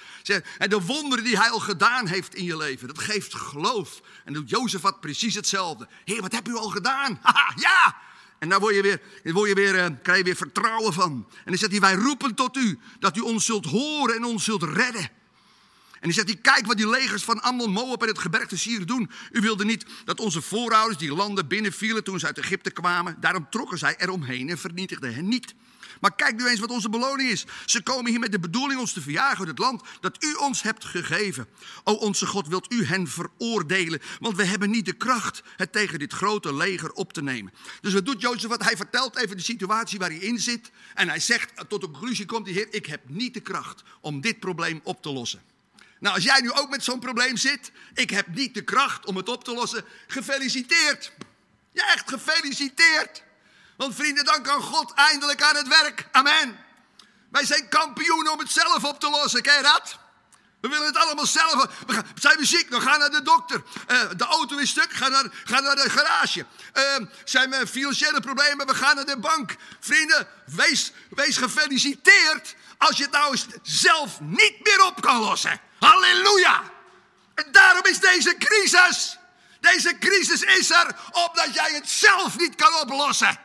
En 0.58 0.70
de 0.70 0.80
wonderen 0.80 1.24
die 1.24 1.38
hij 1.38 1.50
al 1.50 1.60
gedaan 1.60 2.06
heeft 2.06 2.34
in 2.34 2.44
je 2.44 2.56
leven, 2.56 2.86
dat 2.86 2.98
geeft 2.98 3.34
geloof. 3.34 4.00
En 4.24 4.32
doet 4.32 4.50
Jozef 4.50 4.80
wat 4.80 5.00
precies 5.00 5.34
hetzelfde. 5.34 5.88
Heer, 6.04 6.20
wat 6.20 6.32
heb 6.32 6.48
u 6.48 6.54
al 6.54 6.68
gedaan? 6.68 7.18
Haha, 7.22 7.52
ja! 7.56 7.96
En 8.40 8.48
daar 8.48 8.60
word 8.60 8.74
je 8.74 8.82
weer, 8.82 9.00
je 9.48 9.54
weer, 9.54 9.74
uh, 9.74 9.86
krijg 10.02 10.18
je 10.18 10.24
weer 10.24 10.36
vertrouwen 10.36 10.92
van. 10.92 11.26
En 11.28 11.44
dan 11.44 11.58
zegt 11.58 11.70
hij, 11.70 11.80
wij 11.80 11.94
roepen 11.94 12.34
tot 12.34 12.56
u 12.56 12.78
dat 12.98 13.16
u 13.16 13.20
ons 13.20 13.44
zult 13.44 13.66
horen 13.66 14.16
en 14.16 14.24
ons 14.24 14.44
zult 14.44 14.62
redden. 14.62 15.10
En 16.00 16.06
dan 16.08 16.12
zegt 16.12 16.28
hij, 16.28 16.36
kijk 16.36 16.66
wat 16.66 16.76
die 16.76 16.88
legers 16.88 17.22
van 17.22 17.42
Ammon, 17.42 17.70
Moab 17.70 18.02
en 18.02 18.08
het 18.08 18.18
gebergte 18.18 18.58
Sier 18.58 18.86
doen. 18.86 19.10
U 19.30 19.40
wilde 19.40 19.64
niet 19.64 19.84
dat 20.04 20.20
onze 20.20 20.42
voorouders 20.42 20.98
die 20.98 21.14
landen 21.14 21.48
binnenvielen 21.48 22.04
toen 22.04 22.18
ze 22.18 22.26
uit 22.26 22.38
Egypte 22.38 22.70
kwamen. 22.70 23.16
Daarom 23.20 23.46
trokken 23.50 23.78
zij 23.78 23.94
eromheen 23.98 24.48
en 24.48 24.58
vernietigden 24.58 25.14
hen 25.14 25.28
niet. 25.28 25.54
Maar 26.00 26.14
kijk 26.14 26.36
nu 26.36 26.48
eens 26.48 26.60
wat 26.60 26.70
onze 26.70 26.88
beloning 26.88 27.30
is. 27.30 27.44
Ze 27.66 27.82
komen 27.82 28.10
hier 28.10 28.20
met 28.20 28.32
de 28.32 28.38
bedoeling 28.38 28.80
ons 28.80 28.92
te 28.92 29.00
verjagen 29.00 29.38
uit 29.38 29.48
het 29.48 29.58
land 29.58 29.82
dat 30.00 30.24
u 30.24 30.32
ons 30.32 30.62
hebt 30.62 30.84
gegeven. 30.84 31.46
O 31.84 31.92
onze 31.92 32.26
God, 32.26 32.48
wilt 32.48 32.72
u 32.72 32.84
hen 32.84 33.08
veroordelen? 33.08 34.00
Want 34.18 34.36
we 34.36 34.44
hebben 34.44 34.70
niet 34.70 34.84
de 34.84 34.92
kracht 34.92 35.42
het 35.56 35.72
tegen 35.72 35.98
dit 35.98 36.12
grote 36.12 36.54
leger 36.54 36.92
op 36.92 37.12
te 37.12 37.22
nemen. 37.22 37.52
Dus 37.80 37.92
wat 37.92 38.06
doet 38.06 38.20
Jozef? 38.20 38.48
Wat 38.48 38.64
hij 38.64 38.76
vertelt 38.76 39.16
even 39.16 39.36
de 39.36 39.42
situatie 39.42 39.98
waar 39.98 40.10
hij 40.10 40.18
in 40.18 40.38
zit. 40.38 40.70
En 40.94 41.08
hij 41.08 41.20
zegt, 41.20 41.52
tot 41.68 41.80
de 41.80 41.90
conclusie 41.90 42.26
komt 42.26 42.44
die 42.44 42.54
Heer, 42.54 42.68
ik 42.70 42.86
heb 42.86 43.00
niet 43.08 43.34
de 43.34 43.40
kracht 43.40 43.82
om 44.00 44.20
dit 44.20 44.40
probleem 44.40 44.80
op 44.82 45.02
te 45.02 45.12
lossen. 45.12 45.49
Nou, 46.00 46.14
als 46.14 46.24
jij 46.24 46.40
nu 46.40 46.52
ook 46.52 46.70
met 46.70 46.84
zo'n 46.84 47.00
probleem 47.00 47.36
zit, 47.36 47.70
ik 47.94 48.10
heb 48.10 48.26
niet 48.26 48.54
de 48.54 48.64
kracht 48.64 49.06
om 49.06 49.16
het 49.16 49.28
op 49.28 49.44
te 49.44 49.54
lossen, 49.54 49.84
gefeliciteerd. 50.06 51.12
Ja, 51.72 51.92
echt 51.92 52.08
gefeliciteerd. 52.08 53.22
Want 53.76 53.94
vrienden, 53.94 54.24
dan 54.24 54.42
kan 54.42 54.62
God 54.62 54.92
eindelijk 54.94 55.42
aan 55.42 55.56
het 55.56 55.68
werk. 55.68 56.08
Amen. 56.12 56.58
Wij 57.30 57.44
zijn 57.44 57.68
kampioenen 57.68 58.32
om 58.32 58.38
het 58.38 58.50
zelf 58.50 58.84
op 58.84 59.00
te 59.00 59.10
lossen. 59.10 59.42
Ken 59.42 59.56
je 59.56 59.62
dat? 59.62 59.98
We 60.60 60.68
willen 60.68 60.86
het 60.86 60.96
allemaal 60.96 61.26
zelf. 61.26 61.82
We 61.86 62.02
zijn 62.14 62.38
we 62.38 62.44
ziek? 62.44 62.70
Dan 62.70 62.82
gaan 62.82 62.98
naar 62.98 63.10
de 63.10 63.22
dokter. 63.22 63.62
Uh, 63.88 64.02
de 64.16 64.24
auto 64.24 64.56
is 64.56 64.70
stuk. 64.70 64.92
Ga 64.92 65.08
naar, 65.08 65.24
ga 65.44 65.60
naar 65.60 65.76
de 65.76 65.90
garage. 65.90 66.46
Uh, 66.74 67.06
zijn 67.24 67.50
we 67.50 67.66
financiële 67.66 68.20
problemen? 68.20 68.66
We 68.66 68.74
gaan 68.74 68.96
naar 68.96 69.04
de 69.04 69.18
bank. 69.18 69.56
Vrienden, 69.80 70.28
wees, 70.46 70.92
wees 71.10 71.36
gefeliciteerd 71.36 72.54
als 72.88 72.96
je 72.96 73.02
het 73.02 73.12
nou 73.12 73.36
zelf 73.62 74.20
niet 74.20 74.54
meer 74.62 74.86
op 74.86 75.00
kan 75.00 75.20
lossen. 75.20 75.60
Halleluja! 75.78 76.62
En 77.34 77.52
daarom 77.52 77.84
is 77.84 78.00
deze 78.00 78.36
crisis. 78.38 79.18
Deze 79.60 79.98
crisis 79.98 80.42
is 80.42 80.70
er 80.70 80.96
omdat 81.12 81.54
jij 81.54 81.70
het 81.72 81.90
zelf 81.90 82.38
niet 82.38 82.54
kan 82.54 82.74
oplossen. 82.74 83.38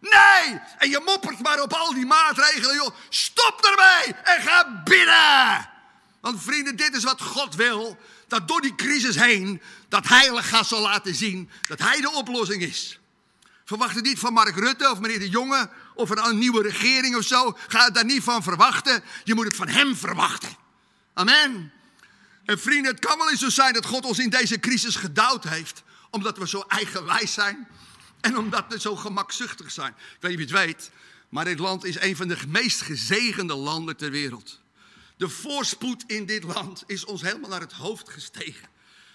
Nee! 0.00 0.60
En 0.78 0.90
je 0.90 1.02
moppert 1.04 1.38
maar 1.38 1.62
op 1.62 1.72
al 1.72 1.94
die 1.94 2.06
maatregelen, 2.06 2.74
joh. 2.74 2.94
Stop 3.08 3.64
ermee 3.64 4.14
en 4.24 4.42
ga 4.42 4.82
binnen! 4.84 5.68
Want 6.20 6.42
vrienden, 6.42 6.76
dit 6.76 6.94
is 6.94 7.04
wat 7.04 7.22
God 7.22 7.54
wil. 7.54 7.98
Dat 8.28 8.48
door 8.48 8.60
die 8.60 8.74
crisis 8.74 9.16
heen, 9.16 9.62
dat 9.88 10.08
heilige 10.08 10.64
zal 10.64 10.80
laten 10.80 11.14
zien 11.14 11.50
dat 11.68 11.78
hij 11.78 12.00
de 12.00 12.10
oplossing 12.10 12.62
is. 12.62 12.98
Verwacht 13.64 13.94
het 13.94 14.04
niet 14.04 14.18
van 14.18 14.32
Mark 14.32 14.56
Rutte 14.56 14.90
of 14.90 15.00
meneer 15.00 15.18
De 15.18 15.28
Jonge 15.28 15.70
of 15.94 16.10
een 16.10 16.38
nieuwe 16.38 16.62
regering 16.62 17.16
of 17.16 17.24
zo. 17.24 17.56
Ga 17.68 17.84
het 17.84 17.94
daar 17.94 18.04
niet 18.04 18.22
van 18.22 18.42
verwachten. 18.42 19.02
Je 19.24 19.34
moet 19.34 19.44
het 19.44 19.56
van 19.56 19.68
hem 19.68 19.96
verwachten. 19.96 20.56
Amen. 21.14 21.72
En 22.44 22.58
vrienden, 22.58 22.90
het 22.90 23.00
kan 23.00 23.18
wel 23.18 23.30
eens 23.30 23.40
zo 23.40 23.48
zijn 23.48 23.72
dat 23.72 23.86
God 23.86 24.04
ons 24.04 24.18
in 24.18 24.30
deze 24.30 24.60
crisis 24.60 24.96
gedouwd 24.96 25.44
heeft. 25.44 25.82
Omdat 26.10 26.38
we 26.38 26.48
zo 26.48 26.64
eigenwijs 26.68 27.32
zijn 27.32 27.68
en 28.20 28.38
omdat 28.38 28.64
we 28.68 28.80
zo 28.80 28.96
gemakzuchtig 28.96 29.70
zijn. 29.70 29.92
Ik 29.92 30.16
weet 30.20 30.36
niet 30.36 30.44
of 30.44 30.50
je 30.50 30.56
het 30.56 30.66
weet, 30.66 30.90
maar 31.28 31.44
dit 31.44 31.58
land 31.58 31.84
is 31.84 32.00
een 32.00 32.16
van 32.16 32.28
de 32.28 32.36
meest 32.48 32.80
gezegende 32.80 33.54
landen 33.54 33.96
ter 33.96 34.10
wereld. 34.10 34.60
De 35.16 35.28
voorspoed 35.28 36.04
in 36.06 36.26
dit 36.26 36.42
land 36.42 36.82
is 36.86 37.04
ons 37.04 37.22
helemaal 37.22 37.50
naar 37.50 37.60
het 37.60 37.72
hoofd 37.72 38.08
gestegen. 38.08 38.68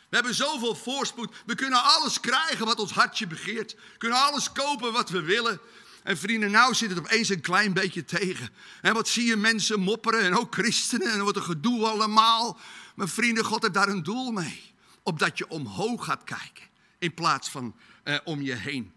We 0.09 0.15
hebben 0.15 0.33
zoveel 0.33 0.75
voorspoed. 0.75 1.35
We 1.45 1.55
kunnen 1.55 1.83
alles 1.83 2.19
krijgen 2.19 2.65
wat 2.65 2.79
ons 2.79 2.91
hartje 2.91 3.27
begeert. 3.27 3.73
We 3.73 3.97
kunnen 3.97 4.19
alles 4.19 4.51
kopen 4.51 4.93
wat 4.93 5.09
we 5.09 5.21
willen. 5.21 5.59
En 6.05 6.17
vrienden, 6.17 6.51
nou 6.51 6.73
zit 6.73 6.89
het 6.89 6.99
opeens 6.99 7.29
een 7.29 7.41
klein 7.41 7.73
beetje 7.73 8.05
tegen. 8.05 8.49
En 8.81 8.93
wat 8.93 9.07
zie 9.07 9.25
je 9.25 9.35
mensen 9.35 9.79
mopperen 9.79 10.21
en 10.21 10.37
ook 10.37 10.53
christenen 10.53 11.11
en 11.11 11.23
wat 11.23 11.35
een 11.35 11.43
gedoe 11.43 11.85
allemaal. 11.85 12.59
Maar 12.95 13.09
vrienden, 13.09 13.45
God 13.45 13.61
heeft 13.61 13.73
daar 13.73 13.87
een 13.87 14.03
doel 14.03 14.31
mee. 14.31 14.61
Opdat 15.03 15.37
je 15.37 15.47
omhoog 15.47 16.05
gaat 16.05 16.23
kijken 16.23 16.63
in 16.99 17.13
plaats 17.13 17.49
van 17.49 17.75
eh, 18.03 18.17
om 18.23 18.41
je 18.41 18.53
heen. 18.53 18.91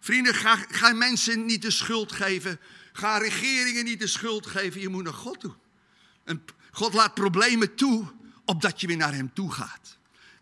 Vrienden, 0.00 0.34
ga, 0.34 0.56
ga 0.68 0.92
mensen 0.92 1.44
niet 1.44 1.62
de 1.62 1.70
schuld 1.70 2.12
geven. 2.12 2.60
Ga 2.92 3.18
regeringen 3.18 3.84
niet 3.84 4.00
de 4.00 4.06
schuld 4.06 4.46
geven. 4.46 4.80
Je 4.80 4.88
moet 4.88 5.04
naar 5.04 5.12
God 5.12 5.40
toe. 5.40 5.54
En 6.24 6.44
God 6.70 6.94
laat 6.94 7.14
problemen 7.14 7.74
toe, 7.74 8.04
opdat 8.44 8.80
je 8.80 8.86
weer 8.86 8.96
naar 8.96 9.14
Hem 9.14 9.32
toe 9.32 9.52
gaat. 9.52 9.93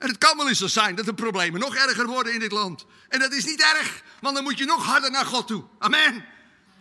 En 0.03 0.09
het 0.09 0.19
kan 0.19 0.37
wel 0.37 0.49
eens 0.49 0.59
zo 0.59 0.67
zijn 0.67 0.95
dat 0.95 1.05
de 1.05 1.15
problemen 1.15 1.61
nog 1.61 1.75
erger 1.75 2.07
worden 2.07 2.33
in 2.33 2.39
dit 2.39 2.53
land. 2.53 2.85
En 3.09 3.19
dat 3.19 3.33
is 3.33 3.45
niet 3.45 3.61
erg, 3.61 4.03
want 4.21 4.35
dan 4.35 4.45
moet 4.45 4.59
je 4.59 4.65
nog 4.65 4.85
harder 4.85 5.11
naar 5.11 5.27
God 5.27 5.47
toe. 5.47 5.65
Amen. 5.79 6.25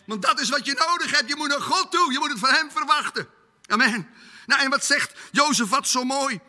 Want 0.05 0.21
dat 0.21 0.39
is 0.39 0.49
wat 0.49 0.65
je 0.65 0.85
nodig 0.87 1.11
hebt. 1.11 1.29
Je 1.29 1.35
moet 1.35 1.47
naar 1.47 1.61
God 1.61 1.91
toe. 1.91 2.11
Je 2.11 2.19
moet 2.19 2.29
het 2.29 2.39
van 2.39 2.49
Hem 2.49 2.71
verwachten. 2.71 3.27
Amen. 3.67 4.09
Nou, 4.45 4.61
en 4.61 4.69
wat 4.69 4.85
zegt 4.85 5.11
Jozef 5.31 5.69
wat 5.69 5.87
zo 5.87 6.03
mooi? 6.03 6.39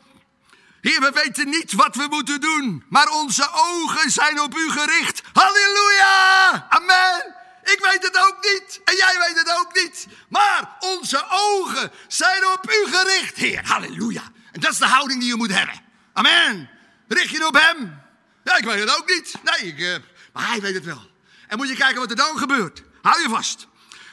Heer, 0.81 1.01
we 1.01 1.11
weten 1.11 1.49
niet 1.49 1.73
wat 1.73 1.97
we 1.97 2.07
moeten 2.11 2.41
doen, 2.41 2.85
maar 2.89 3.11
onze 3.11 3.49
ogen 3.53 4.11
zijn 4.11 4.41
op 4.41 4.57
u 4.57 4.71
gericht. 4.71 5.23
Halleluja! 5.33 6.67
Amen! 6.69 7.35
Ik 7.63 7.79
weet 7.91 8.03
het 8.03 8.17
ook 8.17 8.37
niet 8.41 8.81
en 8.85 8.97
jij 8.97 9.17
weet 9.27 9.39
het 9.39 9.59
ook 9.59 9.75
niet. 9.75 10.07
Maar 10.29 10.77
onze 10.81 11.27
ogen 11.31 11.93
zijn 12.09 12.47
op 12.47 12.71
u 12.71 12.93
gericht, 12.93 13.37
Heer. 13.37 13.67
Halleluja. 13.67 14.23
En 14.53 14.61
dat 14.61 14.73
is 14.73 14.79
de 14.79 14.87
houding 14.87 15.21
die 15.21 15.29
je 15.29 15.37
moet 15.37 15.53
hebben. 15.53 15.91
Amen. 16.13 16.71
Richt 17.09 17.31
je 17.31 17.47
op 17.47 17.55
Hem? 17.55 18.01
Ja, 18.45 18.57
ik 18.57 18.65
weet 18.65 18.81
het 18.81 18.97
ook 18.99 19.09
niet. 19.09 19.35
Nee, 19.43 19.73
ik, 19.73 19.79
uh, 19.79 19.97
maar 20.33 20.49
Hij 20.49 20.61
weet 20.61 20.75
het 20.75 20.85
wel. 20.85 21.11
En 21.49 21.57
moet 21.57 21.69
je 21.69 21.77
kijken 21.77 22.01
wat 22.01 22.11
er 22.11 22.17
dan 22.17 22.39
gebeurt. 22.39 22.83
Hou 23.03 23.23
je 23.23 23.29
vast. 23.29 23.67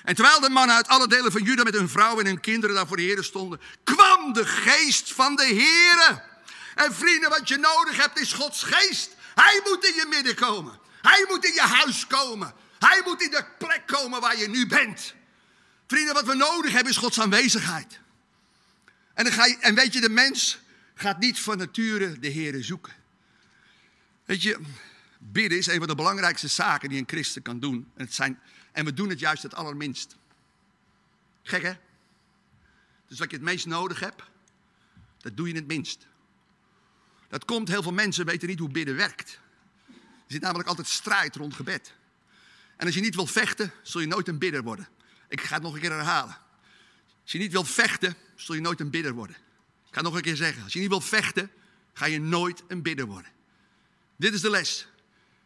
En 0.04 0.16
terwijl 0.16 0.40
de 0.40 0.50
mannen 0.50 0.76
uit 0.76 0.88
alle 0.88 1.08
delen 1.08 1.32
van 1.32 1.44
Juda 1.44 1.64
met 1.64 1.74
hun 1.74 1.90
vrouwen 1.90 2.26
en 2.26 2.32
hun 2.32 2.40
kinderen 2.40 2.76
daar 2.76 2.88
voor 2.88 2.98
de 2.98 3.04
Heer 3.04 3.24
stonden, 3.24 3.62
kwam 3.84 4.34
de 4.34 4.46
geest 4.46 5.14
van 5.14 5.36
de 5.36 5.46
Heer 5.46 6.24
en 6.76 6.94
vrienden, 6.94 7.30
wat 7.30 7.48
je 7.48 7.58
nodig 7.58 7.98
hebt 7.98 8.20
is 8.20 8.34
Gods 8.34 8.64
geest. 8.64 9.16
Hij 9.36 9.62
moet 9.64 9.86
in 9.86 9.96
je 9.96 10.06
midden 10.10 10.36
komen. 10.36 10.80
Hij 11.02 11.26
moet 11.28 11.46
in 11.46 11.54
je 11.54 11.62
huis 11.62 12.08
komen. 12.08 12.54
Hij 12.80 13.02
moet 13.06 13.22
in 13.22 13.32
de 13.32 13.46
plek 13.58 13.84
komen 13.86 14.22
waar 14.22 14.38
je 14.38 14.48
nu 14.48 14.68
bent. 14.68 15.14
Vrienden, 15.88 16.14
wat 16.14 16.26
we 16.26 16.36
nodig 16.36 16.72
hebben 16.72 16.92
is 16.92 16.98
Gods 16.98 17.20
aanwezigheid. 17.20 18.00
En, 19.14 19.24
dan 19.24 19.34
ga 19.34 19.46
je, 19.46 19.58
en 19.60 19.76
weet 19.76 19.94
je, 19.94 20.00
de 20.00 20.10
mens 20.10 20.60
gaat 21.02 21.20
niet 21.20 21.40
van 21.40 21.58
nature 21.58 22.20
de 22.20 22.28
Heer 22.28 22.64
zoeken. 22.64 22.94
Weet 24.26 24.42
je, 24.42 24.60
bidden 25.18 25.58
is 25.58 25.68
een 25.68 25.78
van 25.78 25.88
de 25.88 25.96
belangrijkste 25.96 26.48
zaken 26.48 26.90
die 26.90 27.00
een 27.00 27.08
christen 27.08 27.42
kan 27.42 27.60
doen. 27.60 27.92
En, 27.96 28.04
het 28.06 28.14
zijn, 28.14 28.40
en 28.72 28.86
we 28.86 28.94
doen 28.94 29.10
het 29.10 29.20
juist 29.20 29.44
het 29.44 29.56
allerminst. 29.56 30.18
Gek 31.44 31.62
hè? 31.62 31.74
Dus 33.08 33.20
wat 33.20 33.30
je 33.30 33.36
het 33.36 33.46
meest 33.46 33.66
nodig 33.66 34.00
hebt, 34.00 34.24
dat 35.18 35.38
doe 35.38 35.48
je 35.48 35.56
het 35.56 35.68
minst. 35.68 36.08
Dat 37.28 37.46
komt, 37.46 37.68
heel 37.68 37.84
veel 37.84 37.94
mensen 37.94 38.26
weten 38.26 38.48
niet 38.48 38.60
hoe 38.60 38.70
bidden 38.70 38.96
werkt. 38.96 39.40
Er 39.88 40.36
zit 40.36 40.42
namelijk 40.42 40.70
altijd 40.70 40.88
strijd 40.88 41.36
rond 41.36 41.54
gebed. 41.54 41.94
En 42.78 42.86
als 42.86 42.96
je 42.96 43.02
niet 43.02 43.16
wilt 43.16 43.32
vechten, 43.32 43.72
zul 43.82 44.02
je 44.02 44.08
nooit 44.08 44.28
een 44.28 44.38
bidder 44.38 44.64
worden. 44.64 44.88
Ik 45.28 45.42
ga 45.42 45.54
het 45.54 45.64
nog 45.64 45.74
een 45.74 45.82
keer 45.82 45.92
herhalen. 45.92 46.38
Als 47.22 47.32
je 47.32 47.38
niet 47.38 47.52
wilt 47.52 47.70
vechten, 47.70 48.16
zul 48.36 48.56
je 48.56 48.62
nooit 48.62 48.80
een 48.80 48.90
bidder 48.90 49.14
worden. 49.14 49.36
Ik 49.90 49.96
ga 49.96 50.02
nog 50.02 50.16
een 50.16 50.22
keer 50.22 50.36
zeggen. 50.36 50.64
Als 50.64 50.74
je 50.74 50.80
niet 50.80 50.90
wilt 50.90 51.06
vechten, 51.06 51.52
ga 51.94 52.06
je 52.06 52.20
nooit 52.20 52.64
een 52.68 52.82
bidder 52.82 53.06
worden. 53.06 53.32
Dit 54.16 54.34
is 54.34 54.42
de 54.42 54.50
les. 54.50 54.88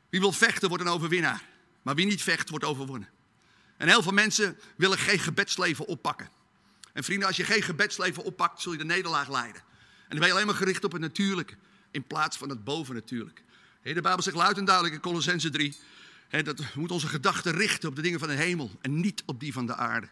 Wie 0.09 0.19
wil 0.19 0.31
vechten 0.31 0.69
wordt 0.69 0.83
een 0.83 0.89
overwinnaar. 0.89 1.43
Maar 1.81 1.95
wie 1.95 2.05
niet 2.05 2.21
vecht 2.21 2.49
wordt 2.49 2.65
overwonnen. 2.65 3.09
En 3.77 3.87
heel 3.87 4.01
veel 4.01 4.11
mensen 4.11 4.59
willen 4.75 4.97
geen 4.97 5.19
gebedsleven 5.19 5.85
oppakken. 5.85 6.29
En 6.93 7.03
vrienden, 7.03 7.27
als 7.27 7.37
je 7.37 7.43
geen 7.43 7.61
gebedsleven 7.61 8.23
oppakt, 8.23 8.61
zul 8.61 8.71
je 8.71 8.77
de 8.77 8.85
nederlaag 8.85 9.29
leiden. 9.29 9.61
En 9.61 10.09
dan 10.09 10.19
ben 10.19 10.27
je 10.27 10.33
alleen 10.33 10.45
maar 10.45 10.55
gericht 10.55 10.83
op 10.83 10.91
het 10.91 11.01
natuurlijke. 11.01 11.55
In 11.91 12.03
plaats 12.03 12.37
van 12.37 12.49
het 12.49 12.63
bovennatuurlijke. 12.63 13.41
De 13.81 14.01
Bijbel 14.01 14.21
zegt 14.21 14.35
luid 14.35 14.57
en 14.57 14.65
duidelijk 14.65 14.95
in 14.95 15.01
Colossense 15.01 15.49
3. 15.49 15.77
Dat 16.29 16.59
we 16.59 16.65
moeten 16.73 16.95
onze 16.95 17.07
gedachten 17.07 17.53
richten 17.53 17.89
op 17.89 17.95
de 17.95 18.01
dingen 18.01 18.19
van 18.19 18.27
de 18.27 18.33
hemel. 18.33 18.71
En 18.81 18.99
niet 18.99 19.23
op 19.25 19.39
die 19.39 19.53
van 19.53 19.65
de 19.65 19.75
aarde. 19.75 20.09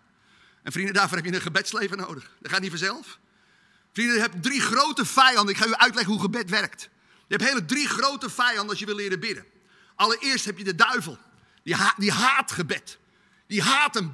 En 0.63 0.71
vrienden, 0.71 0.93
daarvoor 0.93 1.17
heb 1.17 1.25
je 1.25 1.33
een 1.33 1.41
gebedsleven 1.41 1.97
nodig. 1.97 2.35
Dat 2.39 2.51
gaat 2.51 2.61
niet 2.61 2.69
vanzelf. 2.69 3.19
Vrienden, 3.93 4.15
je 4.15 4.21
hebt 4.21 4.43
drie 4.43 4.61
grote 4.61 5.05
vijanden. 5.05 5.55
Ik 5.55 5.61
ga 5.61 5.67
u 5.67 5.73
uitleggen 5.73 6.13
hoe 6.13 6.21
gebed 6.21 6.49
werkt. 6.49 6.89
Je 7.27 7.35
hebt 7.35 7.49
hele 7.49 7.65
drie 7.65 7.87
grote 7.87 8.29
vijanden 8.29 8.69
als 8.69 8.79
je 8.79 8.85
wil 8.85 8.95
leren 8.95 9.19
bidden. 9.19 9.45
Allereerst 9.95 10.45
heb 10.45 10.57
je 10.57 10.63
de 10.63 10.75
duivel. 10.75 11.17
Die, 11.63 11.75
die 11.97 12.11
haat 12.11 12.51
gebed. 12.51 12.97
Die 13.47 13.61
haat 13.61 13.95
een 13.95 14.11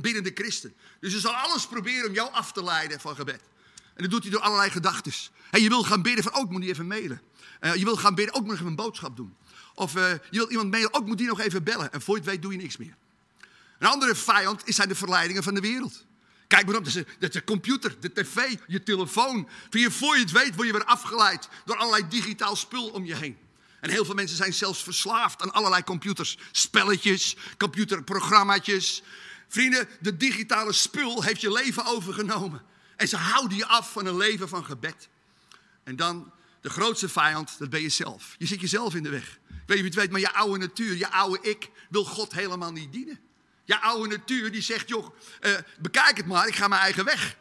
biddende 0.00 0.30
christen. 0.34 0.74
Dus 1.00 1.12
hij 1.12 1.20
zal 1.20 1.34
alles 1.34 1.66
proberen 1.66 2.08
om 2.08 2.14
jou 2.14 2.32
af 2.32 2.52
te 2.52 2.64
leiden 2.64 3.00
van 3.00 3.14
gebed. 3.14 3.40
En 3.94 4.02
dat 4.02 4.10
doet 4.10 4.22
hij 4.22 4.30
door 4.30 4.40
allerlei 4.40 4.70
gedachten. 4.70 5.12
En 5.50 5.62
je 5.62 5.68
wil 5.68 5.82
gaan 5.82 6.02
bidden 6.02 6.24
van, 6.24 6.32
ook 6.32 6.44
oh, 6.44 6.50
moet 6.50 6.60
die 6.60 6.70
even 6.70 6.86
mailen. 6.86 7.22
Uh, 7.60 7.74
je 7.74 7.84
wil 7.84 7.96
gaan 7.96 8.14
bidden, 8.14 8.34
ook 8.34 8.44
moet 8.44 8.54
even 8.54 8.66
een 8.66 8.74
boodschap 8.74 9.16
doen. 9.16 9.36
Of 9.74 9.96
uh, 9.96 10.10
je 10.10 10.18
wilt 10.30 10.50
iemand 10.50 10.70
mailen, 10.70 10.94
ook 10.94 11.06
moet 11.06 11.18
die 11.18 11.26
nog 11.26 11.40
even 11.40 11.62
bellen. 11.62 11.92
En 11.92 12.02
voor 12.02 12.14
je 12.14 12.20
het 12.20 12.30
weet 12.30 12.42
doe 12.42 12.52
je 12.52 12.58
niks 12.58 12.76
meer. 12.76 12.96
Een 13.78 13.88
andere 13.88 14.14
vijand 14.14 14.62
zijn 14.64 14.88
de 14.88 14.94
verleidingen 14.94 15.42
van 15.42 15.54
de 15.54 15.60
wereld. 15.60 16.06
Kijk 16.48 16.66
maar 16.66 16.76
op, 16.76 16.84
dat 16.84 16.94
is 17.18 17.30
de 17.30 17.44
computer, 17.44 18.00
de 18.00 18.12
tv, 18.12 18.56
je 18.66 18.82
telefoon. 18.82 19.48
Voor 19.70 20.16
je 20.16 20.22
het 20.22 20.30
weet 20.30 20.54
word 20.54 20.66
je 20.66 20.72
weer 20.72 20.84
afgeleid 20.84 21.48
door 21.64 21.76
allerlei 21.76 22.08
digitaal 22.08 22.56
spul 22.56 22.88
om 22.88 23.04
je 23.04 23.16
heen. 23.16 23.36
En 23.80 23.90
heel 23.90 24.04
veel 24.04 24.14
mensen 24.14 24.36
zijn 24.36 24.54
zelfs 24.54 24.82
verslaafd 24.82 25.42
aan 25.42 25.52
allerlei 25.52 25.84
computers. 25.84 26.38
Spelletjes, 26.52 27.36
computerprogrammaatjes. 27.58 29.02
Vrienden, 29.48 29.88
de 30.00 30.16
digitale 30.16 30.72
spul 30.72 31.22
heeft 31.22 31.40
je 31.40 31.52
leven 31.52 31.86
overgenomen. 31.86 32.62
En 32.96 33.08
ze 33.08 33.16
houden 33.16 33.56
je 33.56 33.66
af 33.66 33.92
van 33.92 34.06
een 34.06 34.16
leven 34.16 34.48
van 34.48 34.64
gebed. 34.64 35.08
En 35.84 35.96
dan 35.96 36.32
de 36.60 36.70
grootste 36.70 37.08
vijand, 37.08 37.58
dat 37.58 37.70
ben 37.70 37.82
je 37.82 37.88
zelf. 37.88 38.34
Je 38.38 38.46
zit 38.46 38.60
jezelf 38.60 38.94
in 38.94 39.02
de 39.02 39.08
weg. 39.08 39.38
Ik 39.48 39.54
weet 39.66 39.68
niet 39.68 39.68
of 39.68 39.76
je 39.76 39.84
het 39.84 39.94
weet, 39.94 40.10
maar 40.10 40.20
je 40.20 40.32
oude 40.32 40.58
natuur, 40.58 40.96
je 40.96 41.10
oude 41.10 41.38
ik 41.42 41.70
wil 41.90 42.04
God 42.04 42.32
helemaal 42.32 42.72
niet 42.72 42.92
dienen. 42.92 43.20
Je 43.68 43.80
oude 43.80 44.16
natuur 44.16 44.52
die 44.52 44.62
zegt, 44.62 44.88
joh, 44.88 45.14
uh, 45.40 45.52
bekijk 45.78 46.16
het 46.16 46.26
maar, 46.26 46.46
ik 46.46 46.56
ga 46.56 46.68
mijn 46.68 46.80
eigen 46.80 47.04
weg. 47.04 47.36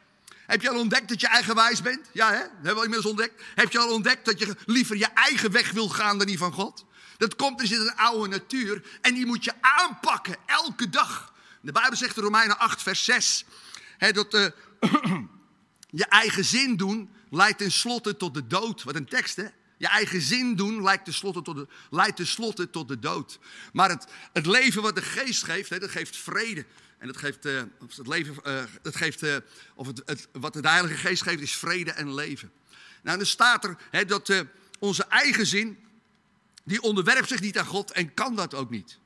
Heb 0.45 0.61
je 0.61 0.69
al 0.69 0.79
ontdekt 0.79 1.09
dat 1.09 1.21
je 1.21 1.27
eigenwijs 1.27 1.81
bent? 1.81 2.09
Ja, 2.13 2.31
hè? 2.31 2.39
Dat 2.39 2.49
hebben 2.51 2.75
we 2.75 2.83
inmiddels 2.83 3.05
ontdekt. 3.05 3.43
Heb 3.55 3.71
je 3.71 3.79
al 3.79 3.93
ontdekt 3.93 4.25
dat 4.25 4.39
je 4.39 4.55
liever 4.65 4.97
je 4.97 5.05
eigen 5.05 5.51
weg 5.51 5.71
wil 5.71 5.89
gaan 5.89 6.17
dan 6.17 6.27
die 6.27 6.37
van 6.37 6.51
God? 6.51 6.85
Dat 7.17 7.35
komt 7.35 7.59
dus 7.59 7.71
in 7.71 7.79
een 7.79 7.95
oude 7.95 8.27
natuur 8.27 8.81
en 9.01 9.13
die 9.13 9.25
moet 9.25 9.43
je 9.43 9.53
aanpakken 9.61 10.35
elke 10.45 10.89
dag. 10.89 11.33
De 11.61 11.71
Bijbel 11.71 11.97
zegt 11.97 12.17
in 12.17 12.23
Romeinen 12.23 12.59
8, 12.59 12.81
vers 12.81 13.03
6, 13.03 13.45
hè, 13.97 14.11
dat 14.11 14.33
uh, 14.33 14.47
je 16.01 16.05
eigen 16.05 16.45
zin 16.45 16.75
doen 16.75 17.09
leidt 17.29 17.57
tenslotte 17.57 18.17
tot 18.17 18.33
de 18.33 18.47
dood. 18.47 18.83
Wat 18.83 18.95
een 18.95 19.09
tekst, 19.09 19.35
hè? 19.35 19.47
Je 19.77 19.87
eigen 19.87 20.21
zin 20.21 20.55
doen 20.55 20.83
leidt 20.83 21.05
tenslotte 21.05 21.41
tot 21.41 21.55
de, 22.57 22.69
tot 22.69 22.87
de 22.87 22.99
dood. 22.99 23.39
Maar 23.73 23.89
het, 23.89 24.07
het 24.33 24.45
leven 24.45 24.81
wat 24.81 24.95
de 24.95 25.01
geest 25.01 25.43
geeft, 25.43 25.69
hè, 25.69 25.79
dat 25.79 25.89
geeft 25.89 26.17
vrede. 26.17 26.65
En 26.97 27.07
dat 27.07 27.17
geeft, 27.17 27.45
uh, 27.45 27.61
het 27.95 28.07
leven, 28.07 28.35
dat 28.81 28.95
geeft 28.95 29.23
uh, 29.23 29.35
of 29.75 29.87
het, 29.87 30.01
het, 30.05 30.27
wat 30.31 30.53
de 30.53 30.69
Heilige 30.69 30.95
Geest 30.95 31.23
geeft, 31.23 31.41
is 31.41 31.57
vrede 31.57 31.91
en 31.91 32.13
leven. 32.13 32.51
Nou, 33.03 33.17
dan 33.17 33.27
staat 33.27 33.63
er 33.63 33.77
hè, 33.91 34.05
dat 34.05 34.45
onze 34.79 35.03
eigen 35.03 35.45
zin, 35.45 35.77
die 36.63 36.81
onderwerpt 36.81 37.27
zich 37.27 37.41
niet 37.41 37.57
aan 37.57 37.65
God 37.65 37.91
en 37.91 38.13
kan 38.13 38.35
dat 38.35 38.53
ook 38.53 38.69
niet. 38.69 38.99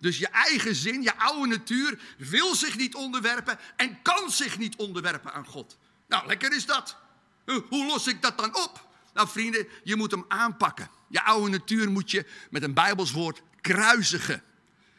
Dus 0.00 0.18
je 0.18 0.28
eigen 0.28 0.74
zin, 0.74 1.02
je 1.02 1.16
oude 1.16 1.46
natuur, 1.46 1.98
wil 2.18 2.54
zich 2.54 2.76
niet 2.76 2.94
onderwerpen 2.94 3.58
en 3.76 4.02
kan 4.02 4.30
zich 4.30 4.58
niet 4.58 4.76
onderwerpen 4.76 5.32
aan 5.32 5.46
God. 5.46 5.78
Nou, 6.08 6.26
lekker 6.26 6.52
is 6.52 6.66
dat. 6.66 6.96
Hoe 7.44 7.86
los 7.86 8.06
ik 8.06 8.22
dat 8.22 8.38
dan 8.38 8.56
op? 8.56 8.87
Nou, 9.18 9.30
vrienden, 9.30 9.68
je 9.84 9.96
moet 9.96 10.10
hem 10.10 10.24
aanpakken. 10.28 10.90
Je 11.08 11.24
oude 11.24 11.50
natuur 11.50 11.90
moet 11.90 12.10
je 12.10 12.26
met 12.50 12.62
een 12.62 12.74
Bijbels 12.74 13.12
woord 13.12 13.42
kruisigen. 13.60 14.42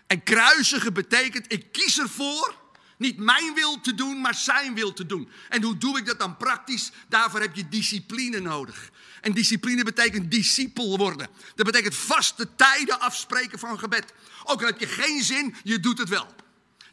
En 0.07 0.23
kruisigen 0.23 0.93
betekent, 0.93 1.51
ik 1.53 1.71
kies 1.71 1.99
ervoor 1.99 2.55
niet 2.97 3.17
mijn 3.17 3.53
wil 3.53 3.81
te 3.81 3.93
doen, 3.95 4.21
maar 4.21 4.35
zijn 4.35 4.73
wil 4.73 4.93
te 4.93 5.05
doen. 5.05 5.29
En 5.49 5.63
hoe 5.63 5.77
doe 5.77 5.97
ik 5.97 6.05
dat 6.05 6.19
dan 6.19 6.37
praktisch? 6.37 6.91
Daarvoor 7.07 7.39
heb 7.39 7.55
je 7.55 7.69
discipline 7.69 8.39
nodig. 8.39 8.89
En 9.21 9.31
discipline 9.31 9.83
betekent 9.83 10.31
discipel 10.31 10.97
worden. 10.97 11.27
Dat 11.55 11.65
betekent 11.65 11.95
vaste 11.95 12.55
tijden 12.55 12.99
afspreken 12.99 13.59
van 13.59 13.79
gebed. 13.79 14.13
Ook 14.43 14.61
al 14.61 14.67
heb 14.67 14.79
je 14.79 14.87
geen 14.87 15.23
zin, 15.23 15.55
je 15.63 15.79
doet 15.79 15.97
het 15.97 16.09
wel. 16.09 16.35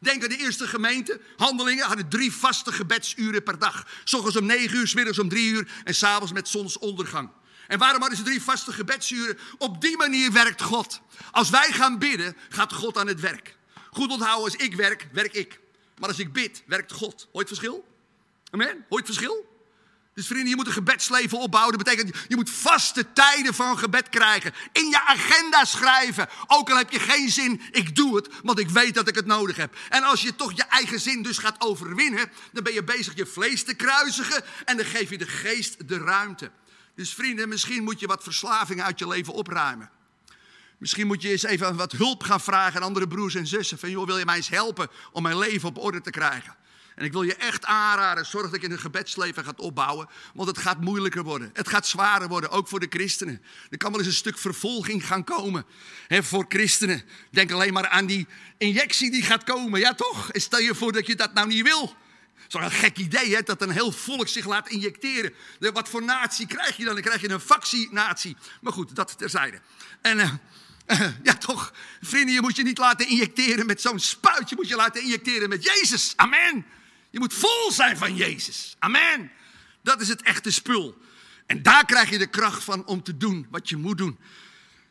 Denk 0.00 0.22
aan 0.22 0.28
de 0.28 0.36
eerste 0.36 0.66
gemeente. 0.66 1.20
Handelingen 1.36 1.86
hadden 1.86 2.08
drie 2.08 2.32
vaste 2.32 2.72
gebedsuren 2.72 3.42
per 3.42 3.58
dag. 3.58 3.86
Soms 4.04 4.36
om 4.36 4.46
negen 4.46 4.76
uur, 4.76 4.92
middags 4.94 5.18
om 5.18 5.28
drie 5.28 5.50
uur 5.50 5.68
en 5.84 5.94
s'avonds 5.94 6.32
met 6.32 6.48
zonsondergang. 6.48 7.30
En 7.66 7.78
waarom 7.78 8.00
hadden 8.00 8.18
ze 8.18 8.24
drie 8.24 8.42
vaste 8.42 8.72
gebedsuren? 8.72 9.38
Op 9.58 9.80
die 9.80 9.96
manier 9.96 10.32
werkt 10.32 10.62
God. 10.62 11.00
Als 11.30 11.50
wij 11.50 11.72
gaan 11.72 11.98
bidden, 11.98 12.36
gaat 12.48 12.72
God 12.72 12.98
aan 12.98 13.06
het 13.06 13.20
werk. 13.20 13.56
Goed 13.90 14.10
onthouden, 14.10 14.44
als 14.44 14.54
ik 14.54 14.74
werk, 14.74 15.08
werk 15.12 15.32
ik. 15.32 15.60
Maar 15.98 16.08
als 16.08 16.18
ik 16.18 16.32
bid, 16.32 16.62
werkt 16.66 16.92
God. 16.92 17.28
Hoort 17.32 17.46
verschil? 17.46 17.86
Amen? 18.50 18.84
Hoort 18.88 19.06
verschil? 19.06 19.45
Dus 20.16 20.26
vrienden, 20.26 20.48
je 20.48 20.56
moet 20.56 20.66
een 20.66 20.72
gebedsleven 20.72 21.38
opbouwen. 21.38 21.76
Dat 21.76 21.84
betekent, 21.84 22.16
je 22.28 22.36
moet 22.36 22.50
vaste 22.50 23.12
tijden 23.12 23.54
van 23.54 23.78
gebed 23.78 24.08
krijgen. 24.08 24.54
In 24.72 24.88
je 24.88 25.00
agenda 25.06 25.64
schrijven. 25.64 26.28
Ook 26.46 26.70
al 26.70 26.76
heb 26.76 26.90
je 26.90 27.00
geen 27.00 27.30
zin, 27.30 27.60
ik 27.70 27.96
doe 27.96 28.16
het, 28.16 28.28
want 28.42 28.58
ik 28.58 28.68
weet 28.68 28.94
dat 28.94 29.08
ik 29.08 29.14
het 29.14 29.26
nodig 29.26 29.56
heb. 29.56 29.76
En 29.88 30.02
als 30.02 30.22
je 30.22 30.36
toch 30.36 30.52
je 30.56 30.62
eigen 30.62 31.00
zin 31.00 31.22
dus 31.22 31.38
gaat 31.38 31.60
overwinnen, 31.60 32.30
dan 32.52 32.62
ben 32.62 32.72
je 32.72 32.84
bezig 32.84 33.14
je 33.14 33.26
vlees 33.26 33.64
te 33.64 33.74
kruisigen. 33.74 34.44
En 34.64 34.76
dan 34.76 34.86
geef 34.86 35.10
je 35.10 35.18
de 35.18 35.26
geest 35.26 35.88
de 35.88 35.98
ruimte. 35.98 36.50
Dus 36.94 37.14
vrienden, 37.14 37.48
misschien 37.48 37.84
moet 37.84 38.00
je 38.00 38.06
wat 38.06 38.22
verslavingen 38.22 38.84
uit 38.84 38.98
je 38.98 39.08
leven 39.08 39.32
opruimen. 39.32 39.90
Misschien 40.78 41.06
moet 41.06 41.22
je 41.22 41.28
eens 41.28 41.42
even 41.42 41.76
wat 41.76 41.92
hulp 41.92 42.22
gaan 42.22 42.40
vragen 42.40 42.80
aan 42.80 42.86
andere 42.86 43.08
broers 43.08 43.34
en 43.34 43.46
zussen. 43.46 43.78
Van, 43.78 43.90
joh, 43.90 44.06
wil 44.06 44.18
je 44.18 44.24
mij 44.24 44.36
eens 44.36 44.48
helpen 44.48 44.88
om 45.12 45.22
mijn 45.22 45.38
leven 45.38 45.68
op 45.68 45.78
orde 45.78 46.00
te 46.00 46.10
krijgen? 46.10 46.56
En 46.96 47.04
ik 47.04 47.12
wil 47.12 47.22
je 47.22 47.34
echt 47.34 47.64
aanraden, 47.64 48.26
zorg 48.26 48.50
dat 48.50 48.60
je 48.60 48.70
een 48.70 48.78
gebedsleven 48.78 49.44
gaat 49.44 49.60
opbouwen. 49.60 50.08
Want 50.34 50.48
het 50.48 50.58
gaat 50.58 50.80
moeilijker 50.80 51.22
worden. 51.22 51.50
Het 51.52 51.68
gaat 51.68 51.86
zwaarder 51.86 52.28
worden, 52.28 52.50
ook 52.50 52.68
voor 52.68 52.80
de 52.80 52.86
christenen. 52.90 53.42
Er 53.70 53.78
kan 53.78 53.90
wel 53.90 53.98
eens 53.98 54.08
een 54.08 54.14
stuk 54.14 54.38
vervolging 54.38 55.06
gaan 55.06 55.24
komen 55.24 55.64
hè, 56.06 56.22
voor 56.22 56.44
christenen. 56.48 57.02
Denk 57.30 57.50
alleen 57.52 57.72
maar 57.72 57.88
aan 57.88 58.06
die 58.06 58.26
injectie 58.58 59.10
die 59.10 59.22
gaat 59.22 59.44
komen. 59.44 59.80
Ja 59.80 59.94
toch? 59.94 60.30
En 60.30 60.40
stel 60.40 60.58
je 60.58 60.74
voor 60.74 60.92
dat 60.92 61.06
je 61.06 61.16
dat 61.16 61.34
nou 61.34 61.46
niet 61.46 61.62
wil. 61.62 61.96
Zo'n 62.48 62.70
gek 62.70 62.96
idee, 62.96 63.34
hè, 63.34 63.42
dat 63.42 63.62
een 63.62 63.70
heel 63.70 63.92
volk 63.92 64.28
zich 64.28 64.46
laat 64.46 64.68
injecteren. 64.68 65.32
Wat 65.58 65.88
voor 65.88 66.02
natie 66.02 66.46
krijg 66.46 66.76
je 66.76 66.84
dan? 66.84 66.94
Dan 66.94 67.02
krijg 67.02 67.20
je 67.20 67.30
een 67.30 67.40
vaccinatie. 67.40 68.36
Maar 68.60 68.72
goed, 68.72 68.96
dat 68.96 69.18
terzijde. 69.18 69.60
En 70.02 70.18
uh, 70.18 70.30
ja, 71.22 71.34
toch, 71.34 71.72
vrienden, 72.00 72.34
je 72.34 72.40
moet 72.40 72.56
je 72.56 72.62
niet 72.62 72.78
laten 72.78 73.08
injecteren 73.08 73.66
met 73.66 73.80
zo'n 73.80 73.98
spuit. 73.98 74.48
Je 74.48 74.56
moet 74.56 74.68
je 74.68 74.76
laten 74.76 75.02
injecteren 75.02 75.48
met 75.48 75.64
Jezus. 75.64 76.12
Amen. 76.16 76.66
Je 77.10 77.18
moet 77.18 77.34
vol 77.34 77.72
zijn 77.72 77.96
van 77.96 78.16
Jezus. 78.16 78.76
Amen. 78.78 79.32
Dat 79.82 80.00
is 80.00 80.08
het 80.08 80.22
echte 80.22 80.50
spul. 80.50 80.98
En 81.46 81.62
daar 81.62 81.84
krijg 81.84 82.10
je 82.10 82.18
de 82.18 82.26
kracht 82.26 82.64
van 82.64 82.86
om 82.86 83.02
te 83.02 83.16
doen 83.16 83.46
wat 83.50 83.68
je 83.68 83.76
moet 83.76 83.98
doen. 83.98 84.18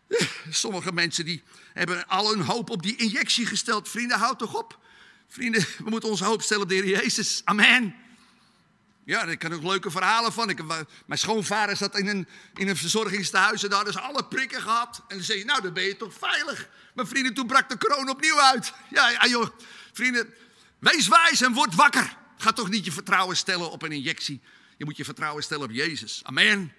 Eh, 0.08 0.28
sommige 0.50 0.94
mensen 0.94 1.26
die 1.26 1.44
hebben 1.74 2.08
al 2.08 2.30
hun 2.30 2.42
hoop 2.42 2.70
op 2.70 2.84
die 2.84 2.96
injectie 2.96 3.46
gesteld. 3.46 3.90
Vrienden, 3.90 4.18
houd 4.18 4.40
toch 4.40 4.54
op. 4.54 4.80
Vrienden, 5.28 5.62
we 5.84 5.90
moeten 5.90 6.10
onze 6.10 6.24
hoop 6.24 6.42
stellen 6.42 6.64
op 6.64 6.70
de 6.70 6.76
Heer 6.76 6.88
Jezus. 6.88 7.42
Amen. 7.44 7.96
Ja, 9.06 9.26
daar 9.26 9.38
kan 9.38 9.54
ik 9.54 9.64
leuke 9.64 9.92
verhalen 9.92 10.34
van. 10.34 10.50
Ik, 10.50 10.64
mijn 11.06 11.20
schoonvader 11.20 11.76
zat 11.76 11.98
in 11.98 12.08
een, 12.08 12.28
in 12.54 12.68
een 12.68 12.78
verzorgingstehuis 12.78 13.64
en 13.64 13.70
daar 13.70 13.78
hadden 13.78 13.94
ze 13.94 14.02
alle 14.02 14.26
prikken 14.26 14.62
gehad. 14.62 15.02
En 15.08 15.16
dan 15.16 15.26
zei 15.26 15.38
je, 15.38 15.46
nou 15.46 15.62
dan 15.62 15.74
ben 15.74 15.84
je 15.84 15.98
toch 15.98 16.14
veilig. 16.20 16.70
Maar 16.94 17.08
vrienden, 17.08 17.34
toen 17.34 17.48
brak 17.48 17.70
de 17.70 17.78
kroon 17.78 18.10
opnieuw 18.10 18.40
uit. 18.40 18.74
Ja, 18.90 19.10
ja 19.10 19.28
joh. 19.28 19.48
Vrienden, 19.94 20.34
wees 20.92 21.08
wijs 21.08 21.42
en 21.42 21.54
word 21.54 21.76
wakker. 21.76 22.18
Ga 22.38 22.52
toch 22.52 22.70
niet 22.70 22.86
je 22.86 22.92
vertrouwen 22.92 23.38
stellen 23.38 23.72
op 23.72 23.82
een 23.82 23.92
injectie. 23.92 24.42
Je 24.78 24.86
moet 24.86 24.98
je 24.98 25.06
vertrouwen 25.06 25.44
stellen 25.44 25.64
op 25.64 25.72
Jezus. 25.72 26.20
Amen. 26.24 26.74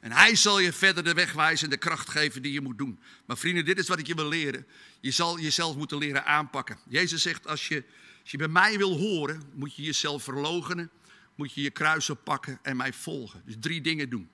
En 0.00 0.12
hij 0.12 0.36
zal 0.36 0.58
je 0.58 0.72
verder 0.72 1.04
de 1.04 1.14
weg 1.14 1.32
wijzen 1.32 1.64
en 1.64 1.70
de 1.70 1.76
kracht 1.76 2.10
geven 2.10 2.42
die 2.42 2.52
je 2.52 2.60
moet 2.60 2.78
doen. 2.78 2.98
Maar 3.26 3.38
vrienden, 3.38 3.64
dit 3.64 3.78
is 3.78 3.88
wat 3.88 3.98
ik 3.98 4.06
je 4.06 4.14
wil 4.14 4.28
leren. 4.28 4.66
Je 5.00 5.10
zal 5.10 5.38
jezelf 5.38 5.76
moeten 5.76 5.98
leren 5.98 6.24
aanpakken. 6.24 6.78
Jezus 6.88 7.22
zegt, 7.22 7.46
als 7.46 7.68
je, 7.68 7.84
als 8.22 8.30
je 8.30 8.36
bij 8.36 8.48
mij 8.48 8.78
wil 8.78 8.98
horen, 8.98 9.42
moet 9.54 9.76
je 9.76 9.82
jezelf 9.82 10.22
verlogenen. 10.22 10.90
Moet 11.34 11.52
je 11.52 11.62
je 11.62 11.70
kruis 11.70 12.10
oppakken 12.10 12.58
en 12.62 12.76
mij 12.76 12.92
volgen. 12.92 13.42
Dus 13.46 13.54
drie 13.60 13.80
dingen 13.80 14.08
doen. 14.08 14.28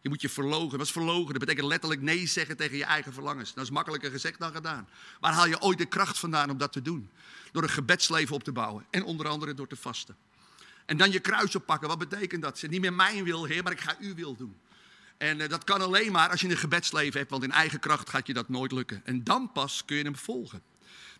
Je 0.00 0.08
moet 0.08 0.20
je 0.20 0.28
verlogen. 0.28 0.78
Wat 0.78 0.86
is 0.86 0.92
verlogen? 0.92 1.30
Dat 1.30 1.38
betekent 1.38 1.66
letterlijk 1.66 2.00
nee 2.00 2.26
zeggen 2.26 2.56
tegen 2.56 2.76
je 2.76 2.84
eigen 2.84 3.12
verlangens. 3.12 3.54
Dat 3.54 3.64
is 3.64 3.70
makkelijker 3.70 4.10
gezegd 4.10 4.38
dan 4.38 4.52
gedaan. 4.52 4.88
Waar 5.20 5.32
haal 5.32 5.46
je 5.46 5.60
ooit 5.60 5.78
de 5.78 5.86
kracht 5.86 6.18
vandaan 6.18 6.50
om 6.50 6.58
dat 6.58 6.72
te 6.72 6.82
doen? 6.82 7.10
Door 7.52 7.62
een 7.62 7.68
gebedsleven 7.68 8.34
op 8.34 8.44
te 8.44 8.52
bouwen. 8.52 8.86
En 8.90 9.04
onder 9.04 9.28
andere 9.28 9.54
door 9.54 9.68
te 9.68 9.76
vasten. 9.76 10.16
En 10.86 10.96
dan 10.96 11.10
je 11.10 11.20
kruis 11.20 11.54
oppakken. 11.54 11.88
Wat 11.88 11.98
betekent 11.98 12.42
dat? 12.42 12.58
Ze 12.58 12.66
niet 12.66 12.80
meer 12.80 12.92
mijn 12.92 13.24
wil, 13.24 13.44
Heer, 13.44 13.62
maar 13.62 13.72
ik 13.72 13.80
ga 13.80 13.96
uw 14.00 14.14
wil 14.14 14.36
doen. 14.36 14.56
En 15.18 15.40
eh, 15.40 15.48
dat 15.48 15.64
kan 15.64 15.80
alleen 15.80 16.12
maar 16.12 16.30
als 16.30 16.40
je 16.40 16.48
een 16.48 16.56
gebedsleven 16.56 17.18
hebt, 17.18 17.30
want 17.30 17.42
in 17.42 17.52
eigen 17.52 17.80
kracht 17.80 18.10
gaat 18.10 18.26
je 18.26 18.32
dat 18.32 18.48
nooit 18.48 18.72
lukken. 18.72 19.02
En 19.04 19.24
dan 19.24 19.52
pas 19.52 19.84
kun 19.84 19.96
je 19.96 20.02
hem 20.02 20.16
volgen. 20.16 20.62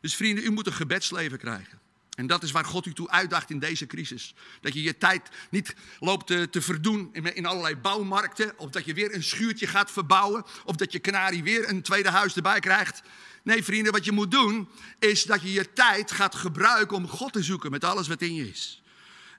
Dus 0.01 0.17
vrienden, 0.17 0.45
u 0.45 0.51
moet 0.51 0.67
een 0.67 0.73
gebedsleven 0.73 1.39
krijgen. 1.39 1.80
En 2.21 2.27
dat 2.27 2.43
is 2.43 2.51
waar 2.51 2.65
God 2.65 2.87
u 2.87 2.93
toe 2.93 3.11
uitdaagt 3.11 3.51
in 3.51 3.59
deze 3.59 3.87
crisis. 3.87 4.35
Dat 4.61 4.75
je 4.75 4.83
je 4.83 4.99
tijd 4.99 5.29
niet 5.51 5.75
loopt 6.01 6.27
te, 6.27 6.61
verdoen 6.61 7.11
in, 7.13 7.35
in, 7.35 7.47
allerlei 7.47 7.77
bouwmarkten. 7.77 8.59
Of 8.59 8.71
dat 8.71 8.85
je 8.85 8.95
weer 8.95 9.15
een 9.15 9.23
schuurtje 9.23 9.67
gaat 9.67 9.91
verbouwen. 9.91 10.45
Of 10.65 10.77
dat 10.77 10.93
je 10.93 10.99
kanarie 10.99 11.43
weer 11.43 11.69
een 11.69 11.83
tweede 11.83 12.11
huis 12.11 12.37
erbij 12.37 12.61
krijgt. 12.61 13.03
Nee, 13.43 13.65
vrienden, 13.65 13.93
wat 13.93 14.05
je 14.05 14.13
moet 14.13 14.31
doen 14.31 14.69
is 14.99 15.23
dat 15.23 15.43
je 15.43 15.53
je 15.53 15.73
tijd 15.73 16.13
gaat 16.13 16.35
gebruiken 16.35 16.97
om 16.97 17.09
God 17.09 17.33
te 17.33 17.43
zoeken 17.43 17.71
met 17.71 17.85
alles 17.85 18.09
wat 18.09 18.23
in 18.23 18.35
je 18.35 18.49
is. 18.49 18.83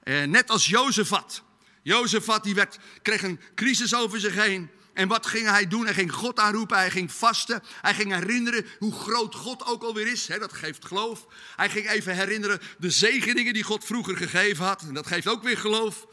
Eh, 0.02 0.22
net 0.22 0.50
als 0.50 0.66
Jozefat. 0.66 1.42
Jozefat 1.82 2.44
die 2.44 2.54
werd, 2.54 2.78
kreeg 3.02 3.22
een 3.22 3.40
crisis 3.54 3.94
over 3.94 4.20
zich 4.20 4.34
heen. 4.34 4.70
En 4.94 5.08
wat 5.08 5.26
ging 5.26 5.48
hij 5.48 5.68
doen? 5.68 5.84
Hij 5.84 5.94
ging 5.94 6.12
God 6.12 6.38
aanroepen, 6.38 6.76
hij 6.76 6.90
ging 6.90 7.12
vasten. 7.12 7.62
Hij 7.80 7.94
ging 7.94 8.12
herinneren 8.12 8.66
hoe 8.78 8.92
groot 8.92 9.34
God 9.34 9.66
ook 9.66 9.82
alweer 9.82 10.06
is. 10.06 10.26
dat 10.26 10.52
geeft 10.52 10.84
geloof. 10.84 11.26
Hij 11.56 11.70
ging 11.70 11.90
even 11.90 12.14
herinneren 12.14 12.60
de 12.78 12.90
zegeningen 12.90 13.52
die 13.52 13.62
God 13.62 13.84
vroeger 13.84 14.16
gegeven 14.16 14.64
had. 14.64 14.82
En 14.82 14.94
dat 14.94 15.06
geeft 15.06 15.28
ook 15.28 15.42
weer 15.42 15.58
geloof. 15.58 16.06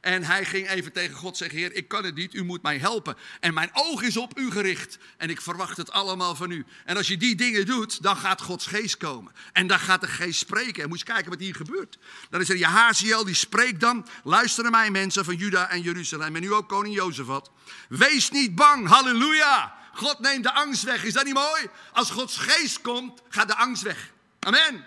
En 0.00 0.24
hij 0.24 0.44
ging 0.44 0.68
even 0.68 0.92
tegen 0.92 1.16
God 1.16 1.36
zeggen: 1.36 1.58
Heer, 1.58 1.74
ik 1.74 1.88
kan 1.88 2.04
het 2.04 2.14
niet, 2.14 2.34
u 2.34 2.44
moet 2.44 2.62
mij 2.62 2.78
helpen. 2.78 3.16
En 3.40 3.54
mijn 3.54 3.70
oog 3.72 4.02
is 4.02 4.16
op 4.16 4.38
u 4.38 4.50
gericht. 4.50 4.98
En 5.16 5.30
ik 5.30 5.40
verwacht 5.40 5.76
het 5.76 5.90
allemaal 5.92 6.34
van 6.34 6.50
u. 6.50 6.64
En 6.84 6.96
als 6.96 7.08
je 7.08 7.16
die 7.16 7.34
dingen 7.34 7.66
doet, 7.66 8.02
dan 8.02 8.16
gaat 8.16 8.42
Gods 8.42 8.66
geest 8.66 8.96
komen. 8.96 9.32
En 9.52 9.66
dan 9.66 9.78
gaat 9.78 10.00
de 10.00 10.06
geest 10.06 10.38
spreken. 10.38 10.82
En 10.82 10.88
moet 10.88 10.98
je 10.98 11.04
kijken 11.04 11.30
wat 11.30 11.40
hier 11.40 11.54
gebeurt. 11.54 11.98
Dan 12.30 12.40
is 12.40 12.48
er 12.48 12.56
Jehaziel, 12.56 13.24
die 13.24 13.34
spreekt 13.34 13.80
dan. 13.80 14.06
Luister 14.24 14.62
naar 14.62 14.72
mij, 14.72 14.90
mensen 14.90 15.24
van 15.24 15.36
Juda 15.36 15.70
en 15.70 15.80
Jeruzalem. 15.80 16.34
En 16.36 16.42
nu 16.42 16.52
ook 16.52 16.68
koning 16.68 16.94
Jozefat. 16.94 17.50
Wees 17.88 18.30
niet 18.30 18.54
bang, 18.54 18.88
halleluja. 18.88 19.78
God 19.94 20.18
neemt 20.18 20.44
de 20.44 20.52
angst 20.52 20.82
weg. 20.82 21.04
Is 21.04 21.12
dat 21.12 21.24
niet 21.24 21.34
mooi? 21.34 21.68
Als 21.92 22.10
Gods 22.10 22.36
geest 22.36 22.80
komt, 22.80 23.22
gaat 23.28 23.48
de 23.48 23.56
angst 23.56 23.82
weg. 23.82 24.12
Amen. 24.38 24.86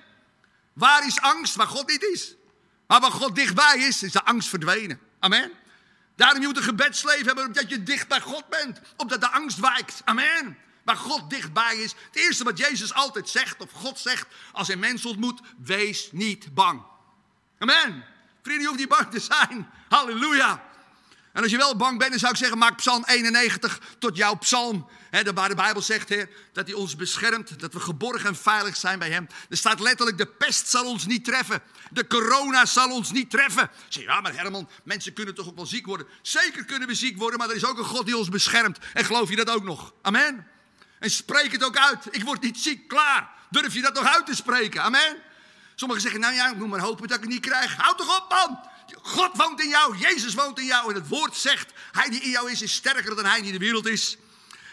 Waar 0.74 1.06
is 1.08 1.20
angst? 1.20 1.56
Waar 1.56 1.68
God 1.68 1.88
niet 1.88 2.04
is. 2.04 2.36
Maar 2.94 3.02
waar 3.02 3.12
God 3.12 3.36
dichtbij 3.36 3.78
is, 3.78 4.04
is 4.04 4.12
de 4.12 4.24
angst 4.24 4.50
verdwenen. 4.50 5.00
Amen. 5.20 5.52
Daarom 6.16 6.42
moet 6.42 6.52
je 6.52 6.58
een 6.58 6.64
gebedsleven 6.68 7.26
hebben, 7.26 7.46
omdat 7.46 7.70
je 7.70 7.84
dicht 7.84 8.08
bij 8.08 8.22
God 8.22 8.50
bent. 8.50 8.82
Opdat 8.98 9.22
de 9.22 9.30
angst 9.30 9.60
wijkt. 9.60 10.02
Amen. 10.06 10.58
Waar 10.84 10.96
God 10.96 11.30
dichtbij 11.30 11.78
is. 11.78 11.92
Het 11.92 12.16
eerste 12.16 12.44
wat 12.44 12.58
Jezus 12.58 12.94
altijd 12.94 13.30
zegt, 13.30 13.62
of 13.62 13.72
God 13.72 14.00
zegt, 14.00 14.28
als 14.52 14.68
hij 14.68 14.76
mensen 14.76 15.10
ontmoet, 15.10 15.42
wees 15.58 16.10
niet 16.12 16.54
bang. 16.54 16.82
Amen. 17.60 18.06
Vrienden, 18.42 18.62
je 18.62 18.68
hoeft 18.68 18.80
niet 18.80 18.90
bang 18.90 19.12
te 19.12 19.20
zijn. 19.20 19.70
Halleluja. 19.90 20.64
En 21.34 21.42
als 21.42 21.52
je 21.52 21.58
wel 21.58 21.76
bang 21.76 21.98
bent, 21.98 22.10
dan 22.10 22.20
zou 22.20 22.32
ik 22.32 22.38
zeggen, 22.38 22.58
maak 22.58 22.78
Psalm 22.78 23.04
91 23.06 23.80
tot 24.00 24.18
jouw 24.18 24.36
psalm. 24.36 24.88
He, 25.10 25.34
waar 25.34 25.50
de 25.50 25.56
Bijbel 25.56 25.82
zegt 25.82 26.10
he, 26.10 26.24
dat 26.52 26.68
hij 26.68 26.76
ons 26.76 26.96
beschermt, 26.96 27.60
dat 27.60 27.74
we 27.74 27.80
geborgen 27.80 28.30
en 28.30 28.36
veilig 28.36 28.76
zijn 28.76 29.00
bij 29.00 29.10
hem. 29.10 29.28
Er 29.50 29.58
staat 29.58 29.80
letterlijk, 29.80 30.18
de 30.18 30.26
pest 30.26 30.70
zal 30.70 30.86
ons 30.86 31.06
niet 31.06 31.26
treffen. 31.26 31.62
De 31.92 32.08
corona 32.08 32.66
zal 32.66 32.92
ons 32.92 33.12
niet 33.12 33.30
treffen. 33.30 33.70
Zeg, 33.90 34.04
ja, 34.04 34.22
maar 34.22 34.36
Herman, 34.36 34.70
mensen 34.84 35.14
kunnen 35.14 35.36
toch 35.36 35.48
ook 35.48 35.56
wel 35.56 35.66
ziek 35.66 35.86
worden? 35.86 36.08
Zeker 36.22 36.66
kunnen 36.66 36.88
we 36.88 36.96
ziek 36.96 37.18
worden, 37.18 37.40
maar 37.40 37.50
er 37.50 37.56
is 37.56 37.66
ook 37.66 37.78
een 37.78 37.86
God 37.86 38.06
die 38.06 38.18
ons 38.18 38.30
beschermt. 38.30 38.78
En 38.94 39.06
geloof 39.06 39.30
je 39.30 39.36
dat 39.36 39.50
ook 39.50 39.64
nog? 39.64 39.94
Amen. 40.02 40.48
En 41.00 41.10
spreek 41.10 41.52
het 41.52 41.64
ook 41.64 41.78
uit. 41.78 42.08
Ik 42.12 42.24
word 42.24 42.42
niet 42.42 42.60
ziek, 42.60 42.88
klaar. 42.88 43.30
Durf 43.50 43.74
je 43.74 43.82
dat 43.82 43.94
nog 43.94 44.16
uit 44.16 44.26
te 44.26 44.36
spreken? 44.36 44.82
Amen. 44.82 45.18
Sommigen 45.76 46.04
zeggen, 46.04 46.22
nou 46.22 46.34
ja, 46.34 46.50
ik 46.50 46.56
moet 46.56 46.70
maar 46.70 46.80
hopen 46.80 47.08
dat 47.08 47.18
ik 47.18 47.24
het 47.24 47.34
niet 47.34 47.46
krijg. 47.46 47.76
Houd 47.76 47.98
toch 47.98 48.22
op, 48.22 48.30
man. 48.30 48.72
God 49.02 49.38
woont 49.38 49.62
in 49.62 49.70
jou, 49.70 49.98
Jezus 49.98 50.34
woont 50.34 50.60
in 50.60 50.66
jou. 50.66 50.90
En 50.90 50.96
het 50.96 51.08
woord 51.08 51.36
zegt, 51.36 51.74
hij 51.92 52.10
die 52.10 52.22
in 52.22 52.30
jou 52.30 52.52
is, 52.52 52.62
is 52.62 52.74
sterker 52.74 53.16
dan 53.16 53.26
hij 53.26 53.38
die 53.38 53.46
in 53.46 53.60
de 53.60 53.66
wereld 53.66 53.88
is. 53.88 54.18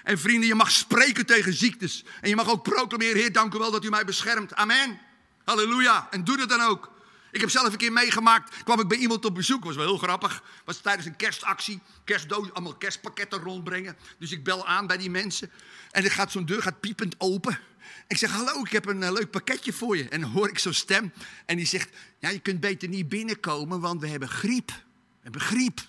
En 0.03 0.19
vrienden, 0.19 0.49
je 0.49 0.55
mag 0.55 0.71
spreken 0.71 1.27
tegen 1.27 1.53
ziektes. 1.53 2.05
En 2.21 2.29
je 2.29 2.37
mag 2.37 2.49
ook 2.49 2.63
proclameren, 2.63 3.17
Heer, 3.17 3.33
dank 3.33 3.55
u 3.55 3.59
wel 3.59 3.71
dat 3.71 3.85
u 3.85 3.89
mij 3.89 4.05
beschermt. 4.05 4.55
Amen. 4.55 5.01
Halleluja. 5.45 6.09
En 6.11 6.25
doe 6.25 6.37
dat 6.37 6.49
dan 6.49 6.61
ook. 6.61 6.91
Ik 7.33 7.41
heb 7.41 7.51
zelf 7.51 7.73
een 7.73 7.79
keer 7.79 7.93
meegemaakt, 7.93 8.63
kwam 8.65 8.81
ik 8.81 8.89
bij 8.89 8.99
iemand 8.99 9.25
op 9.25 9.35
bezoek, 9.35 9.65
was 9.65 9.77
wel 9.77 9.87
heel 9.87 9.99
grappig. 9.99 10.43
Was 10.65 10.81
tijdens 10.81 11.07
een 11.07 11.17
kerstactie, 11.17 11.81
kerstdoos, 12.05 12.53
allemaal 12.53 12.77
kerstpakketten 12.77 13.43
rondbrengen. 13.43 13.97
Dus 14.19 14.33
ik 14.33 14.45
bel 14.45 14.67
aan 14.67 14.87
bij 14.87 14.97
die 14.97 15.11
mensen. 15.11 15.51
En 15.91 16.05
er 16.05 16.11
gaat 16.11 16.33
zo'n 16.33 16.45
deur 16.45 16.63
gaat 16.63 16.81
piepend 16.81 17.15
open. 17.19 17.59
Ik 18.07 18.17
zeg, 18.17 18.31
hallo, 18.31 18.65
ik 18.65 18.73
heb 18.73 18.87
een 18.87 19.03
uh, 19.03 19.13
leuk 19.13 19.31
pakketje 19.31 19.73
voor 19.73 19.97
je. 19.97 20.09
En 20.09 20.21
dan 20.21 20.31
hoor 20.31 20.49
ik 20.49 20.59
zo'n 20.59 20.73
stem. 20.73 21.13
En 21.47 21.57
die 21.57 21.67
zegt, 21.67 21.97
ja, 22.19 22.29
je 22.29 22.39
kunt 22.39 22.61
beter 22.61 22.89
niet 22.89 23.09
binnenkomen, 23.09 23.81
want 23.81 24.01
we 24.01 24.09
hebben 24.09 24.29
griep. 24.29 24.69
We 24.69 25.23
hebben 25.23 25.41
griep. 25.41 25.81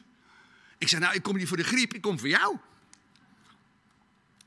Ik 0.78 0.88
zeg, 0.88 1.00
nou, 1.00 1.14
ik 1.14 1.24
kom 1.24 1.38
niet 1.38 1.48
voor 1.48 1.58
de 1.58 1.64
griep, 1.64 1.94
ik 1.94 2.02
kom 2.02 2.20
voor 2.20 2.28
jou. 2.28 2.58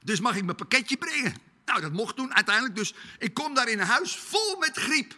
Dus 0.02 0.20
mag 0.20 0.36
ik 0.36 0.44
mijn 0.44 0.56
pakketje 0.56 0.96
brengen? 0.96 1.34
Nou, 1.64 1.80
dat 1.80 1.92
mocht 1.92 2.16
toen 2.16 2.34
uiteindelijk. 2.34 2.76
Dus 2.76 2.94
ik 3.18 3.34
kom 3.34 3.54
daar 3.54 3.68
in 3.68 3.80
een 3.80 3.86
huis 3.86 4.16
vol 4.16 4.56
met 4.58 4.76
griep. 4.76 5.16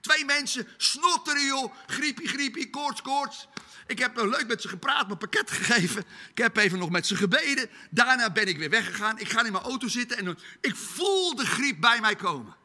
Twee 0.00 0.24
mensen, 0.24 0.68
snotteren 0.76 1.46
joh, 1.46 1.74
griepie, 1.86 2.28
griepie, 2.28 2.70
koorts, 2.70 3.02
koorts. 3.02 3.48
Ik 3.88 3.98
heb 3.98 4.16
leuk 4.16 4.46
met 4.46 4.62
ze 4.62 4.68
gepraat, 4.68 5.06
mijn 5.06 5.18
pakket 5.18 5.50
gegeven. 5.50 6.04
Ik 6.30 6.38
heb 6.38 6.56
even 6.56 6.78
nog 6.78 6.90
met 6.90 7.06
ze 7.06 7.16
gebeden. 7.16 7.70
Daarna 7.90 8.30
ben 8.30 8.48
ik 8.48 8.58
weer 8.58 8.70
weggegaan. 8.70 9.18
Ik 9.18 9.28
ga 9.28 9.44
in 9.44 9.52
mijn 9.52 9.64
auto 9.64 9.88
zitten 9.88 10.18
en 10.18 10.38
ik 10.60 10.76
voel 10.76 11.34
de 11.34 11.46
griep 11.46 11.80
bij 11.80 12.00
mij 12.00 12.16
komen. 12.16 12.56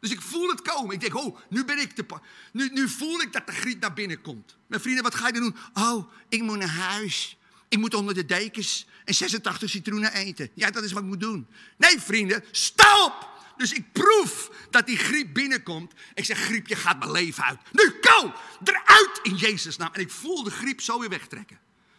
Dus 0.00 0.10
ik 0.10 0.20
voel 0.20 0.48
het 0.48 0.62
komen. 0.62 0.94
Ik 0.94 1.00
denk, 1.00 1.16
oh, 1.16 1.38
nu 1.48 1.64
ben 1.64 1.78
ik 1.78 1.92
te 1.92 2.04
nu, 2.52 2.70
nu 2.72 2.88
voel 2.88 3.20
ik 3.20 3.32
dat 3.32 3.46
de 3.46 3.52
griep 3.52 3.80
naar 3.80 3.92
binnen 3.92 4.20
komt. 4.20 4.56
Mijn 4.66 4.82
vrienden, 4.82 5.02
wat 5.02 5.14
ga 5.14 5.26
je 5.26 5.32
doen? 5.32 5.56
Oh, 5.74 6.12
ik 6.28 6.42
moet 6.42 6.58
naar 6.58 6.68
huis. 6.68 7.36
Ik 7.68 7.78
moet 7.78 7.94
onder 7.94 8.14
de 8.14 8.24
dekens 8.24 8.86
en 9.04 9.14
86 9.14 9.70
citroenen 9.70 10.12
eten. 10.12 10.50
Ja, 10.54 10.70
dat 10.70 10.84
is 10.84 10.92
wat 10.92 11.02
ik 11.02 11.08
moet 11.08 11.20
doen. 11.20 11.46
Nee, 11.76 12.00
vrienden, 12.00 12.44
stop! 12.50 13.28
Dus 13.60 13.72
ik 13.72 13.92
proef 13.92 14.50
dat 14.70 14.86
die 14.86 14.96
griep 14.96 15.34
binnenkomt. 15.34 15.92
Ik 16.14 16.24
zeg, 16.24 16.38
griep, 16.38 16.66
je 16.66 16.76
gaat 16.76 16.98
mijn 16.98 17.10
leven 17.10 17.44
uit. 17.44 17.58
Nu, 17.72 17.90
kou! 18.00 18.30
Eruit 18.64 19.20
in 19.22 19.34
Jezus' 19.36 19.76
naam. 19.76 19.92
En 19.92 20.00
ik 20.00 20.10
voel 20.10 20.42
de 20.42 20.50
griep 20.50 20.80
zo 20.80 20.98
weer 20.98 21.08
wegtrekken. 21.08 21.58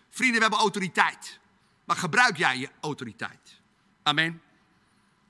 Vrienden, 0.09 0.35
we 0.35 0.41
hebben 0.41 0.59
autoriteit. 0.59 1.39
Maar 1.85 1.95
gebruik 1.95 2.37
jij 2.37 2.57
je 2.57 2.69
autoriteit? 2.79 3.59
Amen. 4.03 4.41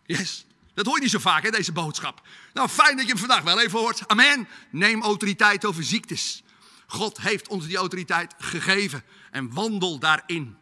Yes. 0.05 0.45
Dat 0.73 0.85
hoor 0.85 0.95
je 0.95 1.01
niet 1.01 1.11
zo 1.11 1.19
vaak, 1.19 1.43
hè, 1.43 1.49
deze 1.49 1.71
boodschap. 1.71 2.21
Nou, 2.53 2.69
fijn 2.69 2.95
dat 2.95 3.05
je 3.05 3.11
hem 3.11 3.19
vandaag 3.19 3.43
wel 3.43 3.59
even 3.59 3.79
hoort. 3.79 4.07
Amen. 4.07 4.47
Neem 4.69 5.01
autoriteit 5.01 5.65
over 5.65 5.83
ziektes. 5.83 6.43
God 6.87 7.21
heeft 7.21 7.47
ons 7.47 7.67
die 7.67 7.77
autoriteit 7.77 8.33
gegeven. 8.37 9.03
En 9.31 9.53
wandel 9.53 9.99
daarin. 9.99 10.57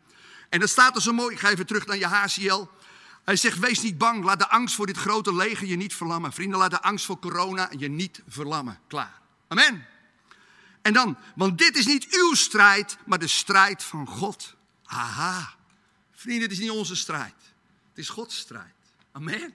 En 0.49 0.59
dat 0.59 0.69
staat 0.69 0.95
er 0.95 1.01
zo 1.01 1.13
mooi. 1.13 1.33
Ik 1.33 1.39
ga 1.39 1.49
even 1.49 1.65
terug 1.65 1.85
naar 1.85 1.95
je 1.95 2.01
Jehaziel. 2.01 2.71
Hij 3.23 3.35
zegt, 3.35 3.59
wees 3.59 3.81
niet 3.81 3.97
bang. 3.97 4.23
Laat 4.23 4.39
de 4.39 4.49
angst 4.49 4.75
voor 4.75 4.85
dit 4.85 4.97
grote 4.97 5.35
leger 5.35 5.67
je 5.67 5.75
niet 5.75 5.95
verlammen. 5.95 6.33
Vrienden, 6.33 6.59
laat 6.59 6.71
de 6.71 6.81
angst 6.81 7.05
voor 7.05 7.19
corona 7.19 7.69
je 7.77 7.87
niet 7.87 8.21
verlammen. 8.27 8.79
Klaar. 8.87 9.21
Amen. 9.47 9.85
En 10.81 10.93
dan, 10.93 11.17
want 11.35 11.57
dit 11.57 11.77
is 11.77 11.85
niet 11.85 12.07
uw 12.09 12.33
strijd, 12.33 12.97
maar 13.05 13.19
de 13.19 13.27
strijd 13.27 13.83
van 13.83 14.07
God. 14.07 14.55
Aha. 14.85 15.53
Vrienden, 16.11 16.43
het 16.43 16.51
is 16.51 16.59
niet 16.59 16.69
onze 16.69 16.95
strijd. 16.95 17.35
Het 17.89 17.97
is 17.97 18.09
Gods 18.09 18.37
strijd. 18.37 18.75
Amen. 19.11 19.53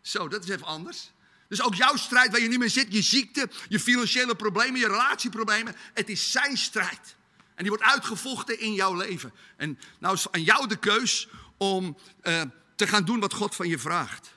Zo, 0.00 0.28
dat 0.28 0.44
is 0.44 0.50
even 0.50 0.66
anders. 0.66 1.10
Dus 1.48 1.62
ook 1.62 1.74
jouw 1.74 1.96
strijd 1.96 2.30
waar 2.30 2.40
je 2.40 2.48
niet 2.48 2.58
meer 2.58 2.70
zit, 2.70 2.92
je 2.92 3.02
ziekte, 3.02 3.50
je 3.68 3.80
financiële 3.80 4.36
problemen, 4.36 4.80
je 4.80 4.86
relatieproblemen. 4.86 5.76
Het 5.94 6.08
is 6.08 6.32
zijn 6.32 6.56
strijd. 6.56 7.16
En 7.54 7.62
die 7.62 7.68
wordt 7.68 7.82
uitgevochten 7.82 8.60
in 8.60 8.74
jouw 8.74 8.94
leven. 8.94 9.32
En 9.56 9.78
nou 9.98 10.14
is 10.14 10.30
aan 10.30 10.42
jou 10.42 10.66
de 10.66 10.76
keus 10.76 11.28
om 11.56 11.96
uh, 12.22 12.42
te 12.76 12.86
gaan 12.86 13.04
doen 13.04 13.20
wat 13.20 13.32
God 13.32 13.54
van 13.54 13.68
je 13.68 13.78
vraagt. 13.78 14.34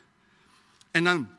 En 0.92 1.04
dan 1.04 1.30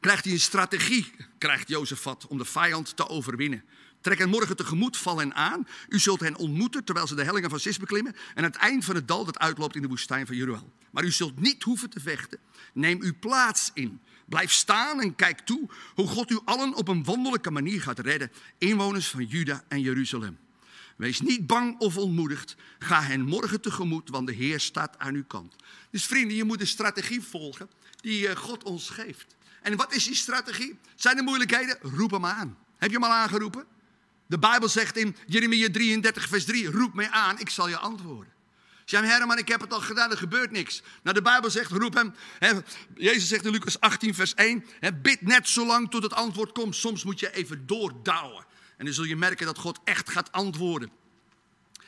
krijgt 0.00 0.24
hij 0.24 0.32
een 0.32 0.40
strategie, 0.40 1.12
krijgt 1.38 1.68
Jozefat, 1.68 2.26
om 2.26 2.38
de 2.38 2.44
vijand 2.44 2.96
te 2.96 3.08
overwinnen. 3.08 3.64
Trek 4.00 4.18
hen 4.18 4.28
morgen 4.28 4.56
tegemoet, 4.56 4.96
val 4.96 5.18
hen 5.18 5.34
aan. 5.34 5.66
U 5.88 5.98
zult 5.98 6.20
hen 6.20 6.36
ontmoeten 6.36 6.84
terwijl 6.84 7.06
ze 7.06 7.14
de 7.14 7.24
hellingen 7.24 7.50
van 7.50 7.60
Sis 7.60 7.78
beklimmen. 7.78 8.16
En 8.34 8.44
het 8.44 8.56
eind 8.56 8.84
van 8.84 8.94
het 8.94 9.08
dal 9.08 9.24
dat 9.24 9.38
uitloopt 9.38 9.76
in 9.76 9.82
de 9.82 9.88
woestijn 9.88 10.26
van 10.26 10.36
Jeruel. 10.36 10.72
Maar 10.90 11.04
u 11.04 11.10
zult 11.10 11.40
niet 11.40 11.62
hoeven 11.62 11.90
te 11.90 12.00
vechten. 12.00 12.38
Neem 12.72 13.02
uw 13.02 13.12
plaats 13.20 13.70
in. 13.74 14.00
Blijf 14.26 14.50
staan 14.50 15.00
en 15.00 15.14
kijk 15.14 15.40
toe 15.40 15.68
hoe 15.94 16.06
God 16.06 16.30
u 16.30 16.38
allen 16.44 16.74
op 16.74 16.88
een 16.88 17.04
wonderlijke 17.04 17.50
manier 17.50 17.82
gaat 17.82 17.98
redden. 17.98 18.32
Inwoners 18.58 19.08
van 19.08 19.24
Juda 19.24 19.64
en 19.68 19.80
Jeruzalem. 19.80 20.38
Wees 20.98 21.20
niet 21.20 21.46
bang 21.46 21.78
of 21.78 21.96
ontmoedigd. 21.96 22.56
Ga 22.78 23.02
hen 23.02 23.20
morgen 23.20 23.60
tegemoet, 23.60 24.08
want 24.08 24.26
de 24.26 24.32
Heer 24.32 24.60
staat 24.60 24.98
aan 24.98 25.14
uw 25.14 25.24
kant. 25.24 25.56
Dus 25.90 26.04
vrienden, 26.04 26.36
je 26.36 26.44
moet 26.44 26.60
een 26.60 26.66
strategie 26.66 27.22
volgen 27.22 27.70
die 28.00 28.28
eh, 28.28 28.36
God 28.36 28.64
ons 28.64 28.90
geeft. 28.90 29.36
En 29.62 29.76
wat 29.76 29.94
is 29.94 30.04
die 30.04 30.14
strategie? 30.14 30.78
Zijn 30.94 31.16
er 31.16 31.22
moeilijkheden? 31.22 31.78
Roep 31.80 32.10
hem 32.10 32.26
aan. 32.26 32.58
Heb 32.76 32.90
je 32.90 32.96
hem 32.96 33.04
al 33.04 33.12
aangeroepen? 33.12 33.66
De 34.26 34.38
Bijbel 34.38 34.68
zegt 34.68 34.96
in 34.96 35.16
Jeremia 35.26 35.70
33, 35.70 36.28
vers 36.28 36.44
3: 36.44 36.70
Roep 36.70 36.94
mij 36.94 37.10
aan, 37.10 37.38
ik 37.38 37.50
zal 37.50 37.68
je 37.68 37.78
antwoorden. 37.78 38.32
Zeg 38.84 39.00
Herman, 39.00 39.38
ik 39.38 39.48
heb 39.48 39.60
het 39.60 39.72
al 39.72 39.80
gedaan, 39.80 40.10
er 40.10 40.16
gebeurt 40.16 40.50
niks. 40.50 40.82
Nou, 41.02 41.14
de 41.14 41.22
Bijbel 41.22 41.50
zegt, 41.50 41.70
roep 41.70 41.94
hem. 41.94 42.14
Jezus 42.94 43.28
zegt 43.28 43.44
in 43.44 43.50
Lucas 43.50 43.80
18, 43.80 44.14
vers 44.14 44.34
1: 44.34 44.64
Bid 45.02 45.22
net 45.22 45.48
zolang 45.48 45.90
tot 45.90 46.02
het 46.02 46.12
antwoord 46.12 46.52
komt. 46.52 46.76
Soms 46.76 47.04
moet 47.04 47.20
je 47.20 47.34
even 47.34 47.66
doordouwen. 47.66 48.44
En 48.78 48.84
dan 48.84 48.94
zul 48.94 49.04
je 49.04 49.16
merken 49.16 49.46
dat 49.46 49.58
God 49.58 49.78
echt 49.84 50.10
gaat 50.10 50.32
antwoorden. 50.32 50.90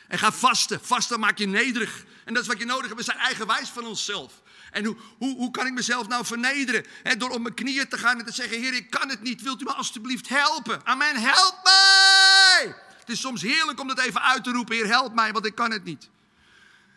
En 0.08 0.18
ga 0.18 0.32
vasten. 0.32 0.80
Vasten 0.82 1.20
maakt 1.20 1.38
je 1.38 1.46
nederig. 1.46 2.04
En 2.24 2.34
dat 2.34 2.42
is 2.42 2.48
wat 2.48 2.58
je 2.58 2.64
nodig 2.64 2.86
hebt. 2.86 2.98
We 2.98 3.04
zijn 3.04 3.18
eigenwijs 3.18 3.68
van 3.68 3.86
onszelf. 3.86 4.42
En 4.70 4.84
hoe, 4.84 4.96
hoe, 5.18 5.36
hoe 5.36 5.50
kan 5.50 5.66
ik 5.66 5.72
mezelf 5.72 6.08
nou 6.08 6.24
vernederen? 6.24 6.84
door 7.18 7.30
op 7.30 7.40
mijn 7.40 7.54
knieën 7.54 7.88
te 7.88 7.98
gaan 7.98 8.18
en 8.18 8.24
te 8.24 8.32
zeggen: 8.32 8.60
Heer, 8.60 8.74
ik 8.74 8.90
kan 8.90 9.08
het 9.08 9.22
niet. 9.22 9.42
Wilt 9.42 9.60
u 9.60 9.64
me 9.64 9.72
alstublieft 9.72 10.28
helpen? 10.28 10.86
Amen. 10.86 11.16
Help 11.16 11.60
mij! 11.64 12.74
Het 12.98 13.08
is 13.08 13.20
soms 13.20 13.42
heerlijk 13.42 13.80
om 13.80 13.88
dat 13.88 13.98
even 13.98 14.22
uit 14.22 14.44
te 14.44 14.50
roepen: 14.50 14.76
Heer, 14.76 14.86
help 14.86 15.14
mij, 15.14 15.32
want 15.32 15.46
ik 15.46 15.54
kan 15.54 15.70
het 15.70 15.84
niet. 15.84 16.08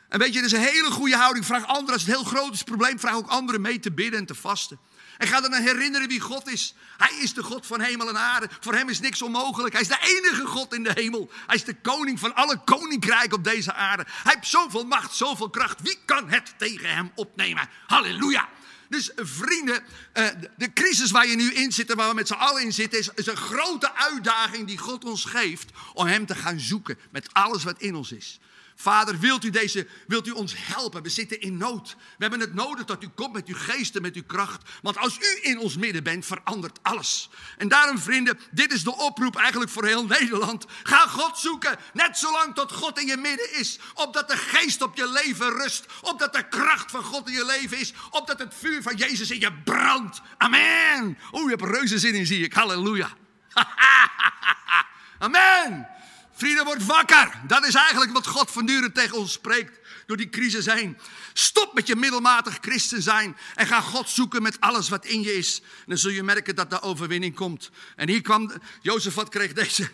En 0.09 0.19
weet 0.19 0.33
je, 0.33 0.41
dat 0.41 0.51
is 0.51 0.57
een 0.57 0.73
hele 0.73 0.91
goede 0.91 1.15
houding. 1.15 1.45
Vraag 1.45 1.65
anderen, 1.65 1.93
als 1.93 2.03
het 2.03 2.15
heel 2.15 2.23
groot 2.23 2.53
is 2.53 2.63
probleem, 2.63 2.99
vraag 2.99 3.15
ook 3.15 3.27
anderen 3.27 3.61
mee 3.61 3.79
te 3.79 3.91
bidden 3.91 4.19
en 4.19 4.25
te 4.25 4.35
vasten. 4.35 4.79
En 5.17 5.27
ga 5.27 5.41
dan 5.41 5.53
herinneren 5.53 6.07
wie 6.07 6.19
God 6.19 6.47
is. 6.47 6.73
Hij 6.97 7.17
is 7.19 7.33
de 7.33 7.43
God 7.43 7.65
van 7.65 7.81
hemel 7.81 8.09
en 8.09 8.17
aarde. 8.17 8.49
Voor 8.59 8.73
hem 8.73 8.89
is 8.89 8.99
niks 8.99 9.21
onmogelijk. 9.21 9.73
Hij 9.73 9.81
is 9.81 9.87
de 9.87 9.99
enige 10.01 10.45
God 10.45 10.73
in 10.73 10.83
de 10.83 10.91
hemel. 10.93 11.31
Hij 11.47 11.55
is 11.55 11.63
de 11.63 11.75
koning 11.81 12.19
van 12.19 12.35
alle 12.35 12.57
koninkrijken 12.63 13.37
op 13.37 13.43
deze 13.43 13.73
aarde. 13.73 14.05
Hij 14.07 14.33
heeft 14.35 14.47
zoveel 14.47 14.85
macht, 14.85 15.15
zoveel 15.15 15.49
kracht. 15.49 15.81
Wie 15.81 15.99
kan 16.05 16.29
het 16.29 16.53
tegen 16.57 16.89
hem 16.89 17.11
opnemen? 17.15 17.69
Halleluja. 17.87 18.49
Dus 18.89 19.13
eh, 19.13 19.25
vrienden, 19.25 19.83
eh, 20.13 20.27
de 20.57 20.73
crisis 20.73 21.11
waar 21.11 21.27
je 21.27 21.35
nu 21.35 21.53
in 21.53 21.71
zit 21.71 21.89
en 21.89 21.95
waar 21.97 22.09
we 22.09 22.15
met 22.15 22.27
z'n 22.27 22.33
allen 22.33 22.61
in 22.61 22.73
zitten, 22.73 22.99
is 23.15 23.27
een 23.27 23.37
grote 23.37 23.95
uitdaging 23.95 24.67
die 24.67 24.77
God 24.77 25.05
ons 25.05 25.25
geeft 25.25 25.69
om 25.93 26.07
Hem 26.07 26.25
te 26.25 26.35
gaan 26.35 26.59
zoeken 26.59 26.97
met 27.11 27.33
alles 27.33 27.63
wat 27.63 27.81
in 27.81 27.95
ons 27.95 28.11
is. 28.11 28.39
Vader, 28.75 29.19
wilt 29.19 29.43
u, 29.43 29.49
deze, 29.49 29.87
wilt 30.07 30.27
u 30.27 30.31
ons 30.31 30.53
helpen? 30.57 31.03
We 31.03 31.09
zitten 31.09 31.41
in 31.41 31.57
nood. 31.57 31.95
We 31.95 32.15
hebben 32.17 32.39
het 32.39 32.53
nodig 32.53 32.85
dat 32.85 33.03
u 33.03 33.07
komt 33.07 33.33
met 33.33 33.47
uw 33.47 33.55
geest 33.55 33.95
en 33.95 34.01
met 34.01 34.15
uw 34.15 34.23
kracht. 34.23 34.69
Want 34.81 34.97
als 34.97 35.17
u 35.17 35.39
in 35.41 35.59
ons 35.59 35.77
midden 35.77 36.03
bent, 36.03 36.25
verandert 36.25 36.79
alles. 36.81 37.29
En 37.57 37.67
daarom, 37.67 37.99
vrienden, 37.99 38.39
dit 38.51 38.73
is 38.73 38.83
de 38.83 38.97
oproep 38.97 39.35
eigenlijk 39.35 39.71
voor 39.71 39.85
heel 39.85 40.05
Nederland. 40.05 40.65
Ga 40.83 41.07
God 41.07 41.37
zoeken, 41.37 41.77
net 41.93 42.17
zolang 42.17 42.55
tot 42.55 42.71
God 42.71 42.99
in 42.99 43.07
je 43.07 43.17
midden 43.17 43.53
is. 43.53 43.79
Opdat 43.93 44.27
de 44.27 44.37
geest 44.37 44.81
op 44.81 44.95
je 44.95 45.11
leven 45.11 45.49
rust. 45.49 45.85
Opdat 46.01 46.33
de 46.33 46.47
kracht 46.47 46.91
van 46.91 47.03
God 47.03 47.27
in 47.27 47.33
je 47.33 47.45
leven 47.45 47.79
is. 47.79 47.93
Opdat 48.09 48.39
het 48.39 48.53
vuur 48.55 48.81
van 48.81 48.95
Jezus 48.95 49.31
in 49.31 49.39
je 49.39 49.53
brandt. 49.53 50.21
Amen. 50.37 51.17
Oeh, 51.31 51.43
je 51.43 51.57
hebt 51.57 51.75
reuze 51.75 51.99
zin 51.99 52.15
in, 52.15 52.25
zie 52.25 52.43
ik. 52.43 52.53
Halleluja. 52.53 53.09
Amen. 55.19 55.87
Vrienden, 56.33 56.65
word 56.65 56.85
wakker. 56.85 57.31
Dat 57.47 57.65
is 57.65 57.75
eigenlijk 57.75 58.11
wat 58.11 58.27
God 58.27 58.51
voortdurend 58.51 58.95
tegen 58.95 59.17
ons 59.17 59.31
spreekt 59.31 59.79
door 60.05 60.17
die 60.17 60.29
crisis 60.29 60.65
heen. 60.65 60.97
Stop 61.33 61.73
met 61.73 61.87
je 61.87 61.95
middelmatig 61.95 62.57
christen 62.61 63.01
zijn 63.01 63.37
en 63.55 63.67
ga 63.67 63.81
God 63.81 64.09
zoeken 64.09 64.41
met 64.41 64.59
alles 64.59 64.89
wat 64.89 65.05
in 65.05 65.21
je 65.21 65.33
is. 65.33 65.61
Dan 65.85 65.97
zul 65.97 66.11
je 66.11 66.23
merken 66.23 66.55
dat 66.55 66.69
de 66.69 66.81
overwinning 66.81 67.35
komt. 67.35 67.71
En 67.95 68.09
hier 68.09 68.21
kwam, 68.21 68.51
Jozefat 68.81 69.29
kreeg 69.29 69.53
deze, 69.53 69.89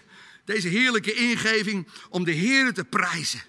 deze 0.45 0.67
heerlijke 0.67 1.13
ingeving 1.13 1.87
om 2.09 2.23
de 2.23 2.31
Heer 2.31 2.73
te 2.73 2.83
prijzen. 2.83 3.41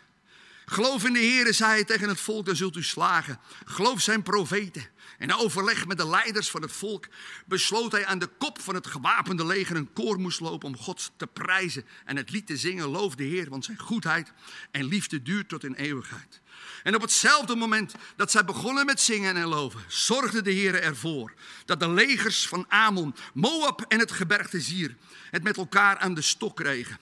Geloof 0.66 1.04
in 1.04 1.12
de 1.12 1.18
Heer, 1.18 1.54
zei 1.54 1.70
hij 1.70 1.84
tegen 1.84 2.08
het 2.08 2.20
volk, 2.20 2.46
dan 2.46 2.56
zult 2.56 2.76
u 2.76 2.82
slagen. 2.82 3.40
Geloof 3.64 4.00
zijn 4.00 4.22
profeten. 4.22 4.86
En 5.20 5.34
overleg 5.34 5.86
met 5.86 5.98
de 5.98 6.08
leiders 6.08 6.50
van 6.50 6.62
het 6.62 6.72
volk 6.72 7.06
besloot 7.46 7.92
hij 7.92 8.06
aan 8.06 8.18
de 8.18 8.28
kop 8.38 8.60
van 8.60 8.74
het 8.74 8.86
gewapende 8.86 9.46
leger 9.46 9.76
een 9.76 9.92
koor 9.92 10.20
moest 10.20 10.40
lopen 10.40 10.68
om 10.68 10.76
God 10.76 11.10
te 11.16 11.26
prijzen 11.26 11.84
en 12.04 12.16
het 12.16 12.30
lied 12.30 12.46
te 12.46 12.56
zingen, 12.56 12.88
loof 12.88 13.14
de 13.14 13.24
Heer, 13.24 13.48
want 13.48 13.64
zijn 13.64 13.78
goedheid 13.78 14.32
en 14.70 14.84
liefde 14.84 15.22
duurt 15.22 15.48
tot 15.48 15.64
in 15.64 15.74
eeuwigheid. 15.74 16.40
En 16.82 16.94
op 16.94 17.00
hetzelfde 17.00 17.56
moment 17.56 17.94
dat 18.16 18.30
zij 18.30 18.44
begonnen 18.44 18.86
met 18.86 19.00
zingen 19.00 19.36
en 19.36 19.46
loven, 19.46 19.80
zorgde 19.88 20.42
de 20.42 20.52
Heer 20.52 20.82
ervoor 20.82 21.34
dat 21.64 21.80
de 21.80 21.88
legers 21.88 22.48
van 22.48 22.64
Amon, 22.68 23.14
Moab 23.34 23.84
en 23.88 23.98
het 23.98 24.12
gebergte 24.12 24.60
Zier 24.60 24.96
het 25.30 25.42
met 25.42 25.56
elkaar 25.56 25.98
aan 25.98 26.14
de 26.14 26.22
stok 26.22 26.56
kregen. 26.56 26.98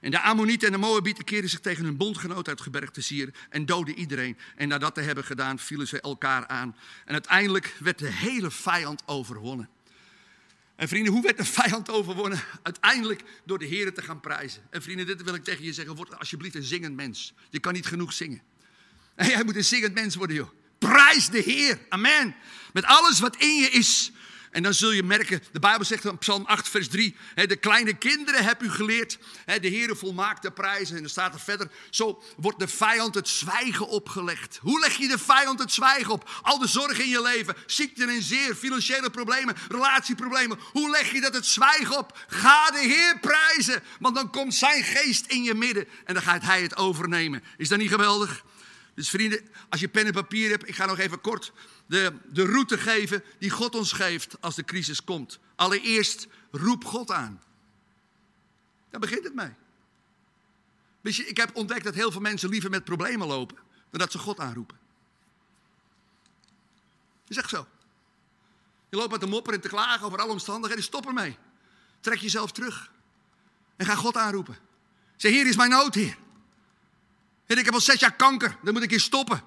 En 0.00 0.10
de 0.10 0.20
Ammonieten 0.20 0.66
en 0.66 0.72
de 0.72 0.78
Moabieten 0.78 1.24
keerden 1.24 1.50
zich 1.50 1.60
tegen 1.60 1.84
hun 1.84 1.96
bondgenoot 1.96 2.48
uit 2.48 2.60
gebergte 2.60 3.00
Sier 3.00 3.34
en 3.50 3.66
doodden 3.66 3.98
iedereen. 3.98 4.38
En 4.56 4.68
na 4.68 4.78
dat 4.78 4.94
te 4.94 5.00
hebben 5.00 5.24
gedaan, 5.24 5.58
vielen 5.58 5.88
ze 5.88 6.00
elkaar 6.00 6.46
aan. 6.46 6.76
En 7.04 7.12
uiteindelijk 7.12 7.76
werd 7.78 7.98
de 7.98 8.12
hele 8.12 8.50
vijand 8.50 9.02
overwonnen. 9.06 9.68
En 10.76 10.88
vrienden, 10.88 11.12
hoe 11.12 11.22
werd 11.22 11.36
de 11.36 11.44
vijand 11.44 11.90
overwonnen? 11.90 12.40
Uiteindelijk 12.62 13.22
door 13.44 13.58
de 13.58 13.64
Heer 13.64 13.94
te 13.94 14.02
gaan 14.02 14.20
prijzen. 14.20 14.62
En 14.70 14.82
vrienden, 14.82 15.06
dit 15.06 15.22
wil 15.22 15.34
ik 15.34 15.44
tegen 15.44 15.64
je 15.64 15.72
zeggen, 15.72 15.94
word 15.94 16.18
alsjeblieft 16.18 16.54
een 16.54 16.62
zingend 16.62 16.96
mens. 16.96 17.34
Je 17.50 17.60
kan 17.60 17.72
niet 17.72 17.86
genoeg 17.86 18.12
zingen. 18.12 18.42
En 19.14 19.28
jij 19.28 19.44
moet 19.44 19.56
een 19.56 19.64
zingend 19.64 19.94
mens 19.94 20.14
worden, 20.14 20.36
joh. 20.36 20.50
Prijs 20.78 21.28
de 21.28 21.38
Heer. 21.38 21.78
Amen. 21.88 22.34
Met 22.72 22.84
alles 22.84 23.20
wat 23.20 23.36
in 23.36 23.56
je 23.56 23.70
is. 23.70 24.12
En 24.50 24.62
dan 24.62 24.74
zul 24.74 24.90
je 24.90 25.02
merken, 25.02 25.42
de 25.52 25.58
Bijbel 25.58 25.84
zegt 25.84 26.04
in 26.04 26.18
Psalm 26.18 26.44
8, 26.46 26.68
vers 26.68 26.88
3, 26.88 27.16
de 27.34 27.56
kleine 27.56 27.94
kinderen 27.94 28.44
heb 28.44 28.62
u 28.62 28.70
geleerd, 28.70 29.18
de 29.44 29.68
Heere 29.68 29.96
volmaakt 29.96 30.42
de 30.42 30.50
prijzen. 30.50 30.94
En 30.96 31.00
dan 31.00 31.10
staat 31.10 31.34
er 31.34 31.40
verder, 31.40 31.70
zo 31.90 32.22
wordt 32.36 32.58
de 32.58 32.68
vijand 32.68 33.14
het 33.14 33.28
zwijgen 33.28 33.88
opgelegd. 33.88 34.58
Hoe 34.62 34.80
leg 34.80 34.96
je 34.96 35.08
de 35.08 35.18
vijand 35.18 35.58
het 35.58 35.72
zwijgen 35.72 36.12
op? 36.12 36.30
Al 36.42 36.58
de 36.58 36.66
zorgen 36.66 37.04
in 37.04 37.10
je 37.10 37.22
leven, 37.22 37.56
ziekten 37.66 38.08
en 38.08 38.22
zeer, 38.22 38.54
financiële 38.54 39.10
problemen, 39.10 39.56
relatieproblemen. 39.68 40.58
Hoe 40.72 40.90
leg 40.90 41.12
je 41.12 41.20
dat 41.20 41.34
het 41.34 41.46
zwijgen 41.46 41.98
op? 41.98 42.18
Ga 42.28 42.70
de 42.70 42.78
Heer 42.78 43.18
prijzen, 43.20 43.82
want 44.00 44.14
dan 44.14 44.30
komt 44.30 44.54
zijn 44.54 44.84
geest 44.84 45.26
in 45.26 45.42
je 45.42 45.54
midden 45.54 45.88
en 46.04 46.14
dan 46.14 46.22
gaat 46.22 46.42
hij 46.42 46.62
het 46.62 46.76
overnemen. 46.76 47.42
Is 47.56 47.68
dat 47.68 47.78
niet 47.78 47.90
geweldig? 47.90 48.44
Dus 49.00 49.10
vrienden, 49.10 49.48
als 49.68 49.80
je 49.80 49.88
pen 49.88 50.06
en 50.06 50.12
papier 50.12 50.50
hebt, 50.50 50.68
ik 50.68 50.74
ga 50.74 50.86
nog 50.86 50.98
even 50.98 51.20
kort 51.20 51.52
de, 51.86 52.12
de 52.32 52.44
route 52.44 52.78
geven 52.78 53.24
die 53.38 53.50
God 53.50 53.74
ons 53.74 53.92
geeft 53.92 54.36
als 54.40 54.54
de 54.54 54.64
crisis 54.64 55.04
komt. 55.04 55.38
Allereerst 55.56 56.26
roep 56.50 56.84
God 56.84 57.10
aan. 57.10 57.42
Daar 58.90 59.00
begint 59.00 59.24
het 59.24 59.34
mee. 59.34 59.52
Weet 61.00 61.16
je, 61.16 61.26
ik 61.26 61.36
heb 61.36 61.56
ontdekt 61.56 61.84
dat 61.84 61.94
heel 61.94 62.10
veel 62.10 62.20
mensen 62.20 62.48
liever 62.48 62.70
met 62.70 62.84
problemen 62.84 63.26
lopen 63.26 63.56
dan 63.90 64.00
dat 64.00 64.12
ze 64.12 64.18
God 64.18 64.40
aanroepen. 64.40 64.78
Is 67.28 67.36
echt 67.36 67.48
zo. 67.48 67.66
Je 68.88 68.96
loopt 68.96 69.10
met 69.10 69.20
de 69.20 69.26
mopper 69.26 69.54
en 69.54 69.60
te 69.60 69.68
klagen 69.68 70.06
over 70.06 70.18
alle 70.18 70.32
omstandigheden. 70.32 70.84
Stop 70.84 71.06
ermee. 71.06 71.36
Trek 72.00 72.18
jezelf 72.18 72.52
terug. 72.52 72.92
En 73.76 73.86
ga 73.86 73.94
God 73.94 74.16
aanroepen. 74.16 74.58
Zeg, 75.16 75.32
hier 75.32 75.46
is 75.46 75.56
mijn 75.56 75.70
nood, 75.70 75.94
Heer. 75.94 76.16
Heer, 77.50 77.58
ik 77.58 77.64
heb 77.64 77.74
al 77.74 77.80
zes 77.80 78.00
jaar 78.00 78.16
kanker. 78.16 78.56
Dan 78.62 78.72
moet 78.72 78.82
ik 78.82 78.90
hier 78.90 79.00
stoppen. 79.00 79.42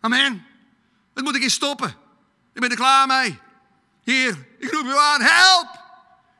Amen. 0.00 0.46
Dat 1.14 1.24
moet 1.24 1.34
ik 1.34 1.42
eens 1.42 1.54
stoppen. 1.54 1.88
Ik 2.54 2.60
ben 2.60 2.70
er 2.70 2.76
klaar 2.76 3.06
mee. 3.06 3.38
Hier, 4.02 4.46
ik 4.58 4.70
roep 4.70 4.86
u 4.86 4.96
aan. 4.96 5.20
Help! 5.20 5.68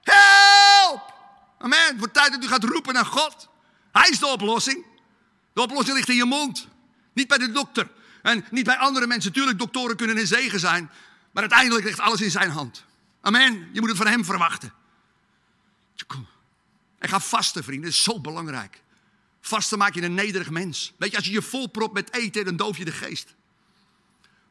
Help! 0.02 1.14
Amen. 1.58 1.86
Het 1.86 1.98
wordt 1.98 2.14
tijd 2.14 2.32
dat 2.32 2.44
u 2.44 2.46
gaat 2.46 2.64
roepen 2.64 2.94
naar 2.94 3.04
God. 3.04 3.48
Hij 3.92 4.08
is 4.08 4.18
de 4.18 4.26
oplossing. 4.26 4.86
De 5.52 5.60
oplossing 5.60 5.96
ligt 5.96 6.08
in 6.08 6.16
je 6.16 6.24
mond. 6.24 6.68
Niet 7.12 7.28
bij 7.28 7.38
de 7.38 7.52
dokter. 7.52 7.90
En 8.22 8.44
niet 8.50 8.64
bij 8.64 8.76
andere 8.76 9.06
mensen. 9.06 9.32
Tuurlijk, 9.32 9.58
doktoren 9.58 9.96
kunnen 9.96 10.18
een 10.18 10.26
zegen 10.26 10.60
zijn. 10.60 10.90
Maar 11.30 11.42
uiteindelijk 11.42 11.84
ligt 11.84 12.00
alles 12.00 12.20
in 12.20 12.30
zijn 12.30 12.50
hand. 12.50 12.84
Amen. 13.20 13.68
Je 13.72 13.80
moet 13.80 13.88
het 13.88 13.98
van 13.98 14.06
hem 14.06 14.24
verwachten. 14.24 14.72
En 16.98 17.08
ga 17.08 17.20
vasten, 17.20 17.64
vrienden. 17.64 17.84
Dat 17.84 17.98
is 17.98 18.04
zo 18.04 18.20
belangrijk. 18.20 18.82
Vasten 19.48 19.78
maak 19.78 19.94
je 19.94 20.02
een 20.02 20.14
nederig 20.14 20.50
mens. 20.50 20.92
Weet 20.98 21.10
je, 21.10 21.16
als 21.16 21.26
je 21.26 21.32
je 21.32 21.42
volpropt 21.42 21.94
met 21.94 22.12
eten, 22.12 22.44
dan 22.44 22.56
doof 22.56 22.76
je 22.76 22.84
de 22.84 22.92
geest. 22.92 23.34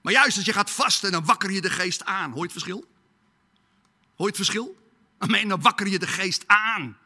Maar 0.01 0.13
juist 0.13 0.37
als 0.37 0.45
je 0.45 0.53
gaat 0.53 0.69
vasten, 0.69 1.11
dan 1.11 1.25
wakker 1.25 1.51
je 1.51 1.61
de 1.61 1.69
geest 1.69 2.05
aan. 2.05 2.29
Hoor 2.29 2.37
je 2.37 2.43
het 2.43 2.51
verschil? 2.51 2.85
Hoor 4.15 4.25
je 4.25 4.25
het 4.25 4.35
verschil? 4.35 4.77
Amen, 5.17 5.47
dan 5.47 5.61
wakker 5.61 5.87
je 5.87 5.99
de 5.99 6.07
geest 6.07 6.43
aan. 6.47 6.97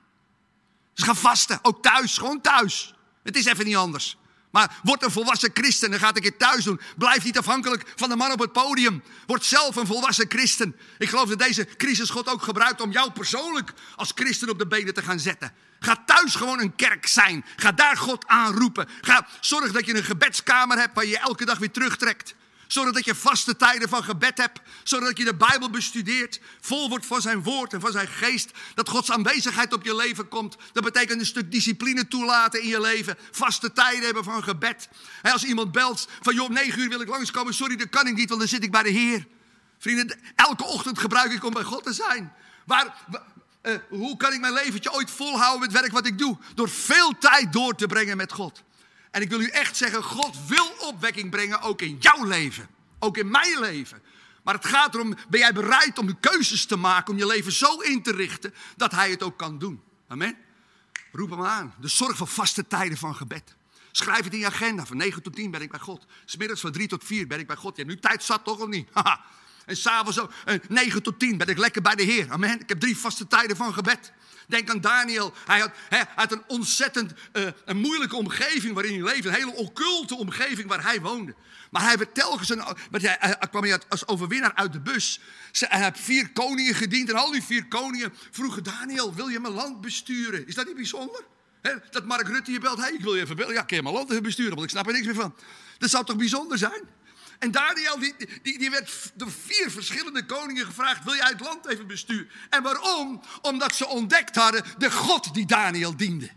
Dus 0.94 1.06
ga 1.06 1.16
vasten, 1.16 1.60
ook 1.62 1.84
thuis, 1.84 2.18
gewoon 2.18 2.42
thuis. 2.42 2.94
Het 3.24 3.36
is 3.36 3.46
even 3.46 3.66
niet 3.66 3.76
anders. 3.76 4.18
Maar 4.52 4.80
word 4.84 5.04
een 5.04 5.12
volwassen 5.12 5.52
christen 5.54 5.94
en 5.94 6.00
ga 6.00 6.08
het 6.08 6.16
een 6.16 6.22
keer 6.22 6.38
thuis 6.38 6.64
doen. 6.64 6.82
Blijf 6.98 7.24
niet 7.24 7.38
afhankelijk 7.38 7.94
van 7.96 8.10
de 8.10 8.16
man 8.16 8.32
op 8.32 8.40
het 8.40 8.52
podium. 8.52 9.04
Word 9.26 9.46
zelf 9.46 9.76
een 9.76 9.88
volwassen 9.88 10.26
christen. 10.30 10.76
Ik 10.98 11.10
geloof 11.10 11.30
dat 11.30 11.40
deze 11.40 11.66
crisis 11.78 12.10
God 12.10 12.28
ook 12.28 12.42
gebruikt 12.42 12.82
om 12.82 12.92
jou 12.92 13.12
persoonlijk 13.12 13.74
als 13.96 14.12
christen 14.16 14.50
op 14.50 14.60
de 14.60 14.68
benen 14.68 14.94
te 14.94 15.04
gaan 15.04 15.20
zetten. 15.20 15.54
Ga 15.84 16.04
thuis 16.06 16.36
gewoon 16.36 16.60
een 16.60 16.76
kerk 16.76 17.08
zijn. 17.08 17.46
Ga 17.56 17.72
daar 17.72 17.98
God 17.98 18.28
aanroepen. 18.28 18.88
Ga 19.02 19.28
zorg 19.40 19.72
dat 19.72 19.86
je 19.86 19.96
een 19.96 20.04
gebedskamer 20.04 20.78
hebt 20.78 20.96
waar 20.96 21.06
je 21.06 21.18
elke 21.18 21.46
dag 21.46 21.58
weer 21.58 21.72
terugtrekt 21.72 22.36
zodat 22.72 23.06
je 23.06 23.16
vaste 23.16 23.56
tijden 23.56 23.90
van 23.90 24.04
gebed 24.04 24.38
hebt. 24.38 24.60
Zodat 24.84 25.18
je 25.18 25.24
de 25.24 25.36
Bijbel 25.36 25.70
bestudeert. 25.70 26.40
Vol 26.62 26.90
wordt 26.90 27.06
van 27.06 27.22
zijn 27.22 27.44
woord 27.44 27.74
en 27.74 27.82
van 27.82 27.92
zijn 27.92 28.08
geest. 28.08 28.52
Dat 28.74 28.90
Gods 28.90 29.12
aanwezigheid 29.12 29.74
op 29.74 29.84
je 29.84 29.96
leven 29.96 30.28
komt. 30.28 30.56
Dat 30.72 30.84
betekent 30.84 31.20
een 31.20 31.26
stuk 31.26 31.52
discipline 31.52 32.08
toelaten 32.08 32.62
in 32.62 32.68
je 32.68 32.82
leven. 32.82 33.18
Vaste 33.32 33.74
tijden 33.74 34.04
hebben 34.04 34.24
van 34.24 34.44
gebed. 34.44 34.90
En 35.22 35.32
als 35.32 35.44
iemand 35.44 35.72
belt 35.72 36.08
van 36.22 36.36
joh, 36.36 36.46
om 36.46 36.54
negen 36.54 36.80
uur 36.80 36.90
wil 36.90 37.02
ik 37.02 37.08
langskomen. 37.08 37.54
Sorry, 37.54 37.76
dat 37.76 37.90
kan 37.90 38.08
ik 38.08 38.16
niet, 38.16 38.30
want 38.30 38.40
dan 38.40 38.50
zit 38.50 38.64
ik 38.64 38.72
bij 38.72 38.84
de 38.84 38.90
Heer. 38.90 39.28
Vrienden, 39.78 40.20
elke 40.36 40.64
ochtend 40.64 41.00
gebruik 41.00 41.32
ik 41.32 41.44
om 41.44 41.54
bij 41.54 41.64
God 41.64 41.84
te 41.84 41.94
zijn. 41.94 42.34
Waar, 42.66 42.96
uh, 43.64 43.76
hoe 43.90 44.18
kan 44.18 44.34
ik 44.34 44.40
mijn 44.40 44.54
leventje 44.54 44.94
ooit 44.94 45.12
volhouden 45.12 45.60
met 45.60 45.72
werk 45.72 45.92
wat 45.92 46.06
ik 46.06 46.18
doe? 46.18 46.38
Door 46.56 46.70
veel 46.70 47.18
tijd 47.20 47.54
door 47.54 47.76
te 47.76 47.88
brengen 47.88 48.18
met 48.18 48.32
God. 48.32 48.64
En 49.12 49.22
ik 49.22 49.30
wil 49.30 49.42
u 49.42 49.48
echt 49.48 49.78
zeggen, 49.78 50.04
God 50.04 50.38
wil 50.48 50.68
opwekking 50.80 51.30
brengen 51.30 51.62
ook 51.62 51.82
in 51.82 51.98
jouw 52.00 52.24
leven. 52.24 52.68
Ook 53.00 53.18
in 53.18 53.30
mijn 53.30 53.60
leven. 53.60 54.02
Maar 54.44 54.54
het 54.54 54.66
gaat 54.66 54.94
erom, 54.94 55.16
ben 55.30 55.40
jij 55.40 55.54
bereid 55.54 55.98
om 55.98 56.08
de 56.08 56.20
keuzes 56.20 56.66
te 56.66 56.76
maken, 56.76 57.14
om 57.14 57.20
je 57.20 57.26
leven 57.26 57.52
zo 57.52 57.80
in 57.80 58.04
te 58.04 58.12
richten, 58.12 58.54
dat 58.76 58.92
Hij 58.92 59.10
het 59.10 59.24
ook 59.24 59.38
kan 59.38 59.60
doen. 59.60 59.82
Amen. 60.08 60.38
Roep 61.12 61.30
hem 61.30 61.46
aan. 61.46 61.74
De 61.80 61.88
zorg 61.88 62.18
voor 62.18 62.28
vaste 62.28 62.68
tijden 62.68 62.98
van 62.98 63.16
gebed. 63.16 63.56
Schrijf 63.92 64.24
het 64.24 64.34
in 64.34 64.40
je 64.40 64.46
agenda. 64.46 64.86
Van 64.86 64.98
9 64.98 65.24
tot 65.24 65.36
10 65.36 65.52
ben 65.52 65.62
ik 65.62 65.72
bij 65.72 65.80
God. 65.80 66.06
Smiddags 66.26 66.62
van 66.62 66.72
3 66.72 66.88
tot 66.88 67.04
4 67.04 67.28
ben 67.28 67.40
ik 67.40 67.48
bij 67.48 67.56
God. 67.56 67.78
Hebt 67.78 67.90
nu 67.90 68.00
tijd 68.00 68.24
zat 68.24 68.44
toch 68.44 68.60
of 68.60 68.68
niet? 68.68 68.90
Haha. 68.94 69.22
En 69.66 69.78
s'avonds 69.78 70.18
zo, 70.18 70.32
eh, 70.46 70.56
9 70.68 71.04
tot 71.04 71.20
10 71.20 71.38
ben 71.38 71.48
ik 71.48 71.58
lekker 71.58 71.82
bij 71.82 71.96
de 71.96 72.04
Heer. 72.04 72.26
Amen. 72.30 72.60
Ik 72.60 72.70
heb 72.70 72.80
drie 72.80 72.98
vaste 72.98 73.28
tijden 73.28 73.58
van 73.58 73.74
gebed. 73.74 74.12
Denk 74.48 74.70
aan 74.70 74.82
Daniel. 74.82 75.34
Hij 75.46 75.70
had, 76.16 76.32
een 76.32 76.44
ontzettend 76.48 77.14
eh, 77.32 77.44
een 77.66 77.78
moeilijke 77.78 78.16
omgeving 78.16 78.74
waarin 78.74 78.94
hij 78.94 79.14
leefde. 79.14 79.28
Een 79.30 79.36
hele 79.36 79.54
occulte 79.56 80.16
omgeving 80.16 80.68
waar 80.68 80.84
hij 80.84 81.02
woonde. 81.02 81.36
Maar 81.72 81.82
hij 81.84 81.98
werd 81.98 82.14
telkens, 82.16 82.50
een, 82.50 82.62
hij, 82.92 83.18
hij 83.20 83.48
kwam 83.50 83.64
hij 83.64 83.80
als 83.90 84.08
overwinnaar 84.08 84.54
uit 84.56 84.74
de 84.74 84.80
bus. 84.82 85.20
Ze- 85.52 85.66
Hij 85.70 85.84
heeft 85.84 86.00
vier 86.00 86.32
koningen 86.32 86.76
gediend. 86.76 87.10
En 87.10 87.16
al 87.16 87.32
die 87.32 87.44
vier 87.44 87.68
koningen 87.68 88.14
vroegen 88.32 88.64
Daniel, 88.64 89.14
wil 89.16 89.28
je 89.28 89.40
mijn 89.40 89.54
land 89.54 89.82
besturen? 89.82 90.48
Is 90.48 90.56
dat 90.56 90.66
niet 90.66 90.76
bijzonder? 90.76 91.24
Dat 91.92 92.06
Mark 92.06 92.28
Rutte 92.28 92.52
je 92.52 92.60
belt, 92.60 92.78
hey, 92.78 92.92
ik 92.94 93.02
wil 93.02 93.16
je 93.16 93.22
even 93.22 93.36
bellen. 93.36 93.54
Ja, 93.54 93.62
kun 93.64 93.76
je 93.78 93.84
mijn 93.84 93.96
land 93.96 94.22
besturen? 94.22 94.52
Want 94.52 94.64
ik 94.64 94.70
snap 94.70 94.88
er 94.88 94.94
niks 94.94 95.06
meer 95.06 95.16
van. 95.16 95.36
Dat 95.78 95.90
zou 95.90 96.06
toch 96.06 96.16
bijzonder 96.16 96.58
zijn? 96.58 96.82
En 97.42 97.52
Daniel, 97.52 98.00
die, 98.00 98.16
die, 98.42 98.58
die 98.58 98.70
werd 98.70 99.12
door 99.14 99.32
vier 99.46 99.72
verschillende 99.72 100.26
koningen 100.26 100.66
gevraagd: 100.66 101.04
wil 101.04 101.16
jij 101.16 101.30
het 101.30 101.40
land 101.40 101.68
even 101.68 101.88
besturen? 101.88 102.30
En 102.50 102.64
waarom? 102.64 103.22
Omdat 103.42 103.76
ze 103.76 103.88
ontdekt 103.88 104.36
hadden 104.36 104.64
de 104.78 104.92
God 104.92 105.34
die 105.34 105.46
Daniel 105.46 105.98
diende. 105.98 106.30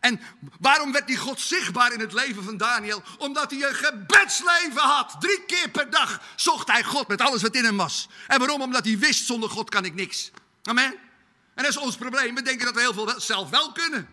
En 0.00 0.20
waarom 0.60 0.92
werd 0.92 1.06
die 1.06 1.16
God 1.16 1.40
zichtbaar 1.40 1.92
in 1.92 2.00
het 2.00 2.12
leven 2.12 2.44
van 2.44 2.56
Daniel? 2.56 3.02
Omdat 3.18 3.50
hij 3.50 3.62
een 3.62 3.74
gebedsleven 3.74 4.82
had. 4.82 5.16
Drie 5.20 5.44
keer 5.46 5.68
per 5.68 5.90
dag 5.90 6.20
zocht 6.36 6.70
hij 6.70 6.84
God 6.84 7.08
met 7.08 7.20
alles 7.20 7.42
wat 7.42 7.54
in 7.54 7.64
hem 7.64 7.76
was. 7.76 8.08
En 8.26 8.38
waarom? 8.38 8.62
Omdat 8.62 8.84
hij 8.84 8.98
wist: 8.98 9.26
zonder 9.26 9.50
God 9.50 9.70
kan 9.70 9.84
ik 9.84 9.94
niks. 9.94 10.30
Amen. 10.62 10.94
En 11.54 11.62
dat 11.62 11.68
is 11.68 11.76
ons 11.76 11.96
probleem. 11.96 12.34
We 12.34 12.42
denken 12.42 12.64
dat 12.64 12.74
we 12.74 12.80
heel 12.80 12.92
veel 12.92 13.20
zelf 13.20 13.50
wel 13.50 13.72
kunnen. 13.72 14.08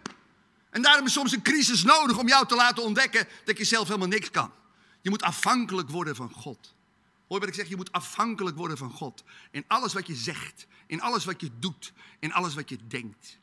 En 0.69 0.81
daarom 0.81 1.05
is 1.05 1.13
soms 1.13 1.31
een 1.31 1.41
crisis 1.41 1.83
nodig 1.83 2.17
om 2.17 2.27
jou 2.27 2.47
te 2.47 2.55
laten 2.55 2.83
ontdekken 2.83 3.27
dat 3.45 3.57
je 3.57 3.63
zelf 3.63 3.87
helemaal 3.87 4.07
niks 4.07 4.31
kan. 4.31 4.57
Je 5.01 5.09
moet 5.09 5.21
afhankelijk 5.21 5.89
worden 5.89 6.15
van 6.15 6.31
God. 6.31 6.75
Hoor 7.27 7.39
wat 7.39 7.47
ik 7.47 7.53
zeg? 7.53 7.67
Je 7.67 7.75
moet 7.75 7.91
afhankelijk 7.91 8.57
worden 8.57 8.77
van 8.77 8.91
God. 8.91 9.23
In 9.51 9.63
alles 9.67 9.93
wat 9.93 10.07
je 10.07 10.15
zegt, 10.15 10.67
in 10.87 11.01
alles 11.01 11.25
wat 11.25 11.41
je 11.41 11.49
doet, 11.59 11.93
in 12.19 12.33
alles 12.33 12.53
wat 12.53 12.69
je 12.69 12.77
denkt. 12.87 13.39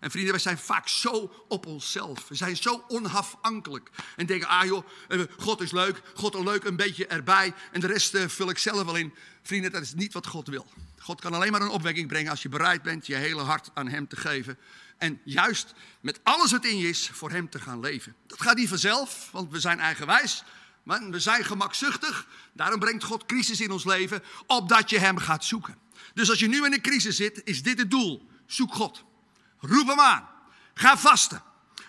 En 0.00 0.10
vrienden, 0.10 0.32
wij 0.32 0.40
zijn 0.40 0.58
vaak 0.58 0.88
zo 0.88 1.44
op 1.48 1.66
onszelf. 1.66 2.28
We 2.28 2.34
zijn 2.34 2.56
zo 2.56 2.84
onafhankelijk. 2.88 3.90
En 4.16 4.26
denken, 4.26 4.48
ah 4.48 4.64
joh, 4.64 4.86
eh, 5.08 5.20
God 5.38 5.60
is 5.60 5.70
leuk, 5.70 6.02
God 6.14 6.34
is 6.34 6.44
leuk, 6.44 6.64
een 6.64 6.76
beetje 6.76 7.06
erbij. 7.06 7.54
En 7.72 7.80
de 7.80 7.86
rest 7.86 8.14
eh, 8.14 8.28
vul 8.28 8.50
ik 8.50 8.58
zelf 8.58 8.84
wel 8.84 8.96
in. 8.96 9.14
Vrienden, 9.42 9.72
dat 9.72 9.82
is 9.82 9.94
niet 9.94 10.12
wat 10.12 10.26
God 10.26 10.48
wil. 10.48 10.66
God 10.98 11.20
kan 11.20 11.34
alleen 11.34 11.52
maar 11.52 11.60
een 11.60 11.68
opwekking 11.68 12.08
brengen 12.08 12.30
als 12.30 12.42
je 12.42 12.48
bereid 12.48 12.82
bent 12.82 13.06
je 13.06 13.14
hele 13.14 13.42
hart 13.42 13.70
aan 13.74 13.88
Hem 13.88 14.08
te 14.08 14.16
geven. 14.16 14.58
En 14.98 15.20
juist 15.24 15.74
met 16.00 16.20
alles 16.22 16.50
wat 16.50 16.64
in 16.64 16.78
je 16.78 16.88
is, 16.88 17.10
voor 17.12 17.30
Hem 17.30 17.48
te 17.48 17.60
gaan 17.60 17.80
leven. 17.80 18.14
Dat 18.26 18.42
gaat 18.42 18.56
niet 18.56 18.68
vanzelf, 18.68 19.28
want 19.32 19.50
we 19.50 19.60
zijn 19.60 19.80
eigenwijs. 19.80 20.44
Maar 20.90 21.10
we 21.10 21.20
zijn 21.20 21.44
gemakzuchtig. 21.44 22.26
Daarom 22.52 22.78
brengt 22.78 23.04
God 23.04 23.26
crisis 23.26 23.60
in 23.60 23.70
ons 23.70 23.84
leven, 23.84 24.22
opdat 24.46 24.90
je 24.90 24.98
Hem 24.98 25.18
gaat 25.18 25.44
zoeken. 25.44 25.78
Dus 26.14 26.30
als 26.30 26.38
je 26.38 26.48
nu 26.48 26.64
in 26.64 26.72
een 26.72 26.80
crisis 26.80 27.16
zit, 27.16 27.40
is 27.44 27.62
dit 27.62 27.78
het 27.78 27.90
doel. 27.90 28.28
Zoek 28.46 28.74
God. 28.74 29.04
Roep 29.58 29.86
hem 29.86 30.00
aan. 30.00 30.28
Ga 30.74 30.98
vasten. 30.98 31.42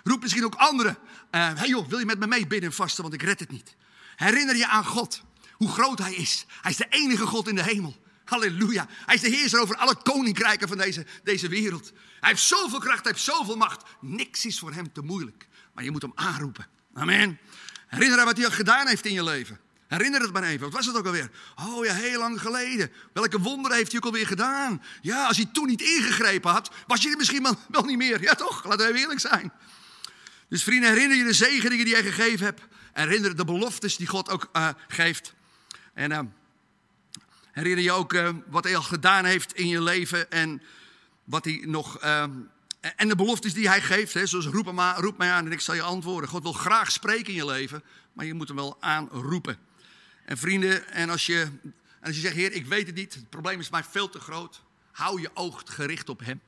Roep 0.03 0.21
misschien 0.21 0.45
ook 0.45 0.55
anderen. 0.55 0.97
Hé 1.31 1.39
hey 1.39 1.67
joh, 1.67 1.87
wil 1.87 1.99
je 1.99 2.05
met 2.05 2.19
me 2.19 2.27
mee 2.27 2.47
bidden 2.47 2.69
en 2.69 2.75
vasten, 2.75 3.01
want 3.03 3.15
ik 3.15 3.21
red 3.21 3.39
het 3.39 3.51
niet. 3.51 3.75
Herinner 4.15 4.55
je 4.55 4.67
aan 4.67 4.85
God. 4.85 5.21
Hoe 5.51 5.69
groot 5.69 5.99
hij 5.99 6.13
is. 6.13 6.45
Hij 6.61 6.71
is 6.71 6.77
de 6.77 6.87
enige 6.89 7.25
God 7.25 7.47
in 7.47 7.55
de 7.55 7.63
hemel. 7.63 7.95
Halleluja. 8.25 8.87
Hij 9.05 9.15
is 9.15 9.21
de 9.21 9.29
heerser 9.29 9.59
over 9.59 9.75
alle 9.75 9.95
koninkrijken 9.95 10.67
van 10.67 10.77
deze, 10.77 11.05
deze 11.23 11.47
wereld. 11.47 11.91
Hij 12.19 12.29
heeft 12.29 12.43
zoveel 12.43 12.79
kracht, 12.79 13.03
hij 13.03 13.11
heeft 13.11 13.25
zoveel 13.25 13.57
macht. 13.57 13.83
Niks 14.01 14.45
is 14.45 14.59
voor 14.59 14.73
hem 14.73 14.93
te 14.93 15.01
moeilijk. 15.01 15.47
Maar 15.73 15.83
je 15.83 15.91
moet 15.91 16.01
hem 16.01 16.13
aanroepen. 16.15 16.67
Amen. 16.93 17.39
Herinner 17.91 18.19
je 18.19 18.25
wat 18.25 18.38
hij 18.38 18.45
al 18.45 18.51
gedaan 18.51 18.88
heeft 18.88 19.06
in 19.06 19.13
je 19.13 19.23
leven. 19.23 19.60
Herinner 19.88 20.21
het 20.21 20.34
maar 20.34 20.43
even. 20.43 20.60
Wat 20.60 20.73
was 20.73 20.86
het 20.86 20.97
ook 20.97 21.06
alweer? 21.06 21.30
Oh 21.56 21.86
ja, 21.86 21.93
heel 21.93 22.19
lang 22.19 22.41
geleden. 22.41 22.91
Welke 23.13 23.39
wonderen 23.39 23.77
heeft 23.77 23.91
hij 23.91 23.99
ook 23.99 24.06
alweer 24.06 24.27
gedaan? 24.27 24.84
Ja, 25.01 25.27
als 25.27 25.38
hij 25.38 25.49
toen 25.54 25.67
niet 25.67 25.82
ingegrepen 25.82 26.51
had, 26.51 26.71
was 26.88 27.01
je 27.01 27.10
er 27.10 27.17
misschien 27.17 27.56
wel, 27.67 27.84
niet 27.84 27.97
meer. 27.97 28.21
Ja 28.21 28.34
toch? 28.34 28.65
Laten 28.65 28.93
we 28.93 28.99
eerlijk 28.99 29.19
zijn. 29.19 29.51
Dus 30.49 30.63
vrienden, 30.63 30.89
herinner 30.89 31.17
je 31.17 31.23
de 31.23 31.34
zegeningen 31.34 31.86
die 31.86 31.93
hij 31.93 32.04
gegeven 32.04 32.45
hebt. 32.45 32.62
Herinner 32.93 33.36
de 33.36 33.45
beloftes 33.45 33.97
die 33.97 34.08
God 34.08 34.30
ook 34.30 34.49
eh, 34.51 34.69
geeft. 34.88 35.34
En 35.93 36.12
eh, 36.12 36.19
herinner 37.51 37.84
je 37.84 37.91
ook 37.91 38.13
eh, 38.13 38.30
wat 38.47 38.63
hij 38.63 38.75
al 38.75 38.84
gedaan 38.84 39.25
heeft 39.25 39.54
in 39.54 39.67
je 39.67 39.82
leven. 39.82 40.32
En 40.32 40.62
wat 41.23 41.45
hij 41.45 41.63
nog... 41.65 41.99
en 42.82 43.08
de 43.08 43.15
beloftes 43.15 43.54
die 43.54 43.67
hij 43.67 43.82
geeft, 43.82 44.13
hè, 44.13 44.26
zoals 44.26 44.46
roep, 44.46 44.65
hem 44.65 44.80
aan, 44.80 45.02
roep 45.02 45.17
mij 45.17 45.32
aan 45.32 45.46
en 45.46 45.52
ik 45.52 45.60
zal 45.60 45.76
je 45.76 45.82
antwoorden. 45.82 46.30
God 46.30 46.44
wil 46.44 46.54
graag 46.54 46.91
spreken 46.91 47.28
in 47.28 47.34
je 47.34 47.46
leven, 47.46 47.84
maar 48.13 48.26
je 48.26 48.34
moet 48.34 48.48
hem 48.48 48.58
wel 48.58 48.78
aanroepen. 48.80 49.58
En 50.26 50.38
vrienden, 50.38 50.88
en 50.88 51.10
als 51.10 51.26
je, 51.26 51.48
als 52.02 52.15
je 52.15 52.22
zegt, 52.22 52.36
Heer, 52.36 52.52
ik 52.52 52.65
weet 52.65 52.88
het 52.88 52.96
niet, 52.96 53.13
het 53.13 53.30
probleem 53.30 53.60
is 53.60 53.70
mij 53.70 53.84
veel 53.84 54.10
te 54.10 54.20
groot. 54.20 54.62
Hou 54.91 55.22
je 55.22 55.30
oog 55.34 55.63
gericht 55.65 56.10
op 56.10 56.20
Hem. 56.20 56.41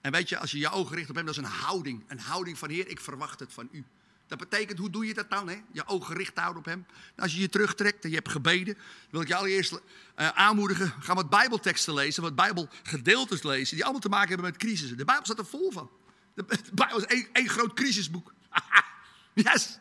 En 0.00 0.12
weet 0.12 0.28
je, 0.28 0.38
als 0.38 0.50
je 0.50 0.58
je 0.58 0.70
ogen 0.70 0.96
richt 0.96 1.10
op 1.10 1.16
Hem, 1.16 1.24
dat 1.26 1.36
is 1.36 1.42
een 1.42 1.50
houding. 1.50 2.04
Een 2.06 2.20
houding 2.20 2.58
van, 2.58 2.70
Heer, 2.70 2.88
ik 2.88 3.00
verwacht 3.00 3.40
het 3.40 3.52
van 3.52 3.68
U. 3.72 3.84
Dat 4.28 4.38
betekent, 4.38 4.78
hoe 4.78 4.90
doe 4.90 5.06
je 5.06 5.14
dat 5.14 5.30
dan? 5.30 5.48
Hè? 5.48 5.62
Je 5.72 5.86
ogen 5.86 6.06
gericht 6.06 6.38
houden 6.38 6.58
op 6.58 6.64
Hem. 6.64 6.86
Als 7.16 7.34
je 7.34 7.40
je 7.40 7.48
terugtrekt 7.48 8.04
en 8.04 8.10
je 8.10 8.16
hebt 8.16 8.28
gebeden, 8.28 8.78
wil 9.10 9.20
ik 9.20 9.28
je 9.28 9.34
allereerst 9.34 9.80
eh, 10.14 10.28
aanmoedigen. 10.28 10.94
Ga 11.00 11.14
wat 11.14 11.30
Bijbelteksten 11.30 11.94
lezen, 11.94 12.22
wat 12.22 12.34
Bijbelgedeeltes 12.34 13.42
lezen, 13.42 13.74
die 13.74 13.84
allemaal 13.84 14.02
te 14.02 14.08
maken 14.08 14.28
hebben 14.28 14.46
met 14.46 14.56
crisissen. 14.56 14.96
De 14.96 15.04
Bijbel 15.04 15.24
staat 15.24 15.38
er 15.38 15.46
vol 15.46 15.72
van. 15.72 15.90
De, 16.34 16.44
Bijbel 16.72 16.98
is 16.98 17.26
één, 17.32 17.48
groot 17.48 17.74
crisisboek. 17.74 18.32
yes, 19.34 19.78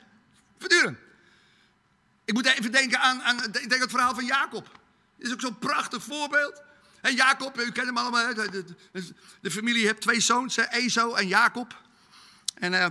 voortdurend. 0.58 0.98
Ik 2.26 2.34
moet 2.34 2.46
even 2.46 2.72
denken 2.72 3.00
aan, 3.00 3.22
aan 3.22 3.44
ik 3.46 3.70
denk 3.70 3.82
het 3.82 3.90
verhaal 3.90 4.16
van 4.16 4.26
Jacob. 4.26 4.70
Dat 5.18 5.28
is 5.28 5.34
ook 5.34 5.42
zo'n 5.42 5.60
prachtig 5.60 6.04
voorbeeld. 6.04 6.62
En 7.02 7.16
Jacob, 7.16 7.60
u 7.60 7.72
kent 7.72 7.88
hem 7.88 7.98
allemaal. 7.98 8.34
De, 8.34 8.66
de, 9.42 9.52
familie 9.52 9.86
heeft 9.86 10.02
twee 10.02 10.20
zoons? 10.20 10.58
Ezo 10.58 11.14
en 11.14 11.28
Jacob. 11.28 11.82
En 12.54 12.74
eh, 12.74 12.88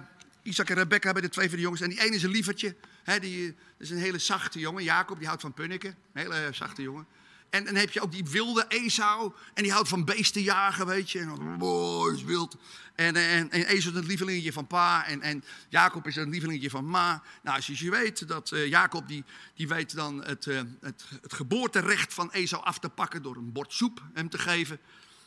Isaac 0.47 0.71
en 0.71 0.77
Rebecca 0.77 1.05
hebben 1.05 1.23
de 1.23 1.29
twee 1.29 1.47
van 1.47 1.57
de 1.57 1.63
jongens. 1.63 1.81
En 1.81 1.89
die 1.89 2.01
ene 2.01 2.15
is 2.15 2.23
een 2.23 2.31
lievertje. 2.31 2.77
Hè? 3.03 3.19
Die 3.19 3.47
dat 3.47 3.57
is 3.79 3.91
een 3.91 3.97
hele 3.97 4.19
zachte 4.19 4.59
jongen. 4.59 4.85
Jacob, 4.85 5.19
die 5.19 5.27
houdt 5.27 5.43
van 5.43 5.55
punniken. 5.55 5.91
Een 5.91 6.21
hele 6.23 6.49
zachte 6.53 6.83
jongen. 6.83 7.07
En 7.51 7.65
dan 7.65 7.75
heb 7.75 7.91
je 7.91 8.01
ook 8.01 8.13
die 8.13 8.25
wilde 8.25 8.65
Esau. 8.69 9.33
En 9.55 9.63
die 9.63 9.73
houdt 9.73 9.89
van 9.89 10.05
beesten 10.05 10.43
jagen, 10.43 10.87
weet 10.87 11.11
je. 11.11 11.19
En 11.19 11.59
dan, 11.59 12.13
is 12.15 12.23
wild. 12.25 12.57
En, 12.95 13.17
en, 13.17 13.51
en 13.51 13.67
Esau 13.67 13.77
is 13.77 13.85
het 13.85 14.07
lievelingetje 14.07 14.53
van 14.53 14.67
pa. 14.67 15.07
En, 15.07 15.23
en 15.23 15.45
Jacob 15.69 16.07
is 16.07 16.17
een 16.17 16.31
lievelingetje 16.31 16.71
van 16.71 16.87
ma. 16.87 17.23
Nou, 17.43 17.57
als 17.57 17.67
je 17.67 17.91
weet 17.91 18.29
dat 18.29 18.53
eh, 18.53 18.69
Jacob, 18.69 19.09
die, 19.09 19.25
die 19.55 19.69
weet 19.69 19.95
dan 19.95 20.25
het, 20.25 20.47
eh, 20.47 20.61
het, 20.81 21.05
het 21.23 21.33
geboorterecht 21.33 22.15
van 22.15 22.31
Esau 22.31 22.65
af 22.65 22.79
te 22.79 22.89
pakken... 22.89 23.23
door 23.23 23.37
een 23.37 23.53
bord 23.53 23.73
soep 23.73 24.03
hem 24.15 24.29
te 24.29 24.39
geven. 24.39 24.81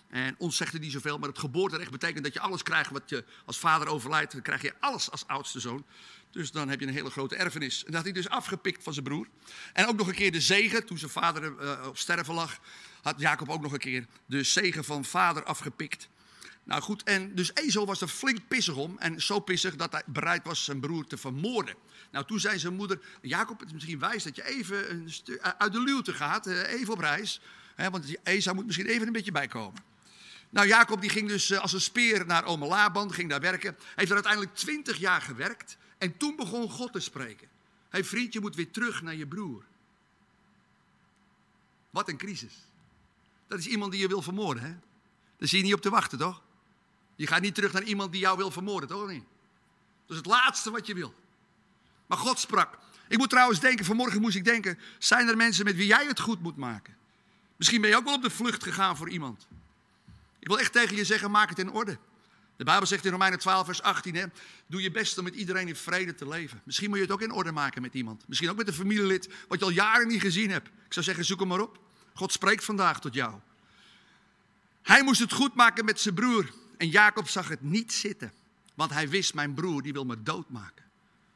En 0.10 0.36
ons 0.38 0.58
zegt 0.58 0.74
het 0.74 0.82
niet 0.82 0.92
zoveel, 0.92 1.18
maar 1.18 1.30
het 1.30 1.40
geboorterecht 1.40 1.92
betekent 1.92 2.24
dat 2.24 2.34
je 2.34 2.40
alles 2.40 2.64
krijgt 2.64 2.92
wat 2.92 3.10
je 3.10 3.24
als 3.46 3.58
vader 3.58 3.88
overlijdt. 3.88 4.32
Dan 4.32 4.42
krijg 4.42 4.62
je 4.62 4.74
alles 4.80 5.12
als 5.12 5.28
oudste 5.28 5.60
zoon. 5.60 5.86
Dus 6.32 6.52
dan 6.52 6.70
heb 6.70 6.80
je 6.80 6.88
een 6.88 6.94
hele 6.94 7.10
grote 7.10 7.36
erfenis. 7.36 7.78
En 7.80 7.86
dat 7.86 7.96
had 7.96 8.04
hij 8.04 8.14
dus 8.14 8.30
afgepikt 8.30 8.84
van 8.84 8.94
zijn 8.94 9.06
broer. 9.06 9.28
En 9.74 9.88
ook 9.88 9.98
nog 9.98 10.08
een 10.08 10.14
keer 10.14 10.32
de 10.32 10.42
zegen, 10.42 10.86
toen 10.86 10.98
zijn 10.98 11.12
vader 11.12 11.58
eh, 11.58 11.88
op 11.88 11.98
sterven 11.98 12.34
lag, 12.34 12.60
had 13.02 13.20
Jacob 13.20 13.50
ook 13.50 13.62
nog 13.62 13.74
een 13.74 13.80
keer 13.80 14.06
de 14.26 14.44
zegen 14.44 14.84
van 14.84 15.06
vader 15.06 15.44
afgepikt. 15.44 16.10
Nou 16.64 16.82
goed, 16.82 17.04
en 17.04 17.36
dus 17.36 17.54
Ezo 17.54 17.86
was 17.86 18.02
er 18.02 18.08
flink 18.08 18.48
pissig 18.48 18.76
om. 18.76 18.98
En 18.98 19.22
zo 19.22 19.40
pissig 19.40 19.76
dat 19.76 19.92
hij 19.92 20.04
bereid 20.06 20.44
was 20.44 20.64
zijn 20.64 20.80
broer 20.80 21.06
te 21.06 21.18
vermoorden. 21.18 21.76
Nou, 22.12 22.26
toen 22.26 22.40
zei 22.40 22.60
zijn 22.60 22.76
moeder: 22.76 23.00
Jacob, 23.22 23.60
het 23.60 23.68
is 23.68 23.74
misschien 23.74 24.00
wijs 24.00 24.24
dat 24.24 24.36
je 24.36 24.46
even 24.46 25.10
uit 25.58 25.74
de 25.74 25.82
luwte 25.82 26.14
gaat, 26.14 26.48
eh, 26.48 26.74
even 26.74 26.94
op 26.94 27.00
reis. 27.00 27.42
Hè, 27.76 27.90
want 27.90 28.16
Esau 28.24 28.56
moet 28.56 28.66
misschien 28.66 28.88
even 28.88 29.08
een 29.08 29.14
beetje 29.14 29.32
bijkomen. 29.32 29.89
Nou, 30.50 30.68
Jacob 30.68 31.02
die 31.02 31.10
ging 31.10 31.28
dus 31.28 31.50
eh, 31.50 31.60
als 31.60 31.74
een 31.74 31.82
speer 31.82 32.26
naar 32.26 32.46
Ome 32.46 32.66
Laban, 32.66 33.14
ging 33.14 33.30
daar 33.30 33.42
werken. 33.42 33.78
Heeft 33.96 34.10
er 34.10 34.16
uiteindelijk 34.16 34.56
twintig 34.56 34.98
jaar 34.98 35.22
gewerkt. 35.22 35.78
En 35.98 36.18
toen 36.18 36.36
begon 36.36 36.70
God 36.70 36.94
te 36.94 37.00
spreken. 37.00 37.48
Hé 37.48 37.98
hey, 37.98 38.04
vriend, 38.04 38.34
je 38.34 38.40
moet 38.40 38.56
weer 38.56 38.72
terug 38.72 39.02
naar 39.02 39.16
je 39.16 39.28
broer. 39.28 39.64
Wat 41.90 42.10
een 42.10 42.18
crisis. 42.18 42.54
Dat 43.48 43.60
is 43.60 43.68
iemand 43.68 43.92
die 43.92 44.02
je 44.02 44.08
wil 44.08 44.22
vermoorden, 44.22 44.64
hè? 44.64 44.76
Daar 45.38 45.48
zie 45.48 45.58
je 45.58 45.64
niet 45.64 45.74
op 45.74 45.82
te 45.82 45.90
wachten, 45.90 46.18
toch? 46.18 46.42
Je 47.16 47.28
gaat 47.28 47.42
niet 47.42 47.56
terug 47.56 47.74
naar 47.74 47.84
iemand 47.84 48.12
die 48.12 48.22
jou 48.22 48.38
wil 48.38 48.52
vermoorden, 48.52 48.90
toch? 48.90 49.08
Niet? 49.08 49.24
Dat 50.06 50.10
is 50.10 50.18
het 50.18 50.26
laatste 50.26 50.72
wat 50.72 50.88
je 50.88 50.94
wil. 50.94 51.14
Maar 52.08 52.18
God 52.18 52.40
sprak. 52.40 52.78
Ik 53.08 53.18
moet 53.18 53.30
trouwens 53.30 53.60
denken, 53.60 53.86
vanmorgen 53.86 54.22
moest 54.22 54.36
ik 54.36 54.44
denken, 54.44 54.80
zijn 54.98 55.28
er 55.28 55.38
mensen 55.38 55.66
met 55.66 55.76
wie 55.76 55.88
jij 55.88 56.06
het 56.06 56.20
goed 56.20 56.42
moet 56.42 56.56
maken? 56.56 56.98
Misschien 57.56 57.82
ben 57.82 57.90
je 57.90 57.96
ook 57.96 58.04
wel 58.04 58.14
op 58.14 58.22
de 58.22 58.30
vlucht 58.30 58.64
gegaan 58.64 58.98
voor 58.98 59.10
iemand. 59.10 59.48
Ik 60.40 60.48
wil 60.48 60.60
echt 60.60 60.74
tegen 60.74 60.96
je 60.96 61.06
zeggen, 61.06 61.32
maak 61.32 61.50
het 61.50 61.60
in 61.60 61.72
orde. 61.72 61.98
De 62.56 62.64
Bijbel 62.64 62.88
zegt 62.88 63.06
in 63.06 63.12
Romeinen 63.12 63.40
12, 63.40 63.66
vers 63.66 63.82
18, 63.82 64.16
hè, 64.16 64.26
doe 64.68 64.82
je 64.82 64.92
best 64.92 65.18
om 65.18 65.24
met 65.24 65.36
iedereen 65.36 65.68
in 65.68 65.76
vrede 65.76 66.16
te 66.16 66.28
leven. 66.28 66.62
Misschien 66.64 66.90
moet 66.90 66.98
je 66.98 67.04
het 67.04 67.14
ook 67.14 67.22
in 67.22 67.32
orde 67.32 67.52
maken 67.52 67.82
met 67.82 67.94
iemand. 67.94 68.28
Misschien 68.28 68.50
ook 68.50 68.58
met 68.58 68.68
een 68.68 68.74
familielid 68.74 69.30
wat 69.48 69.60
je 69.60 69.66
al 69.66 69.72
jaren 69.72 70.08
niet 70.08 70.22
gezien 70.22 70.50
hebt. 70.50 70.68
Ik 70.68 70.94
zou 70.94 71.06
zeggen, 71.06 71.26
zoek 71.26 71.40
hem 71.40 71.48
maar 71.48 71.60
op. 71.60 71.80
God 72.14 72.32
spreekt 72.32 72.64
vandaag 72.64 73.00
tot 73.00 73.14
jou. 73.14 73.40
Hij 74.82 75.04
moest 75.04 75.20
het 75.20 75.34
goed 75.34 75.56
maken 75.56 75.86
met 75.86 76.00
zijn 76.00 76.16
broer. 76.16 76.54
En 76.78 76.90
Jacob 76.90 77.28
zag 77.30 77.48
het 77.48 77.62
niet 77.62 77.94
zitten. 77.94 78.34
Want 78.76 78.92
hij 78.92 79.10
wist, 79.10 79.34
mijn 79.34 79.54
broer 79.54 79.82
die 79.82 79.94
wil 79.94 80.06
me 80.06 80.24
doodmaken. 80.24 80.86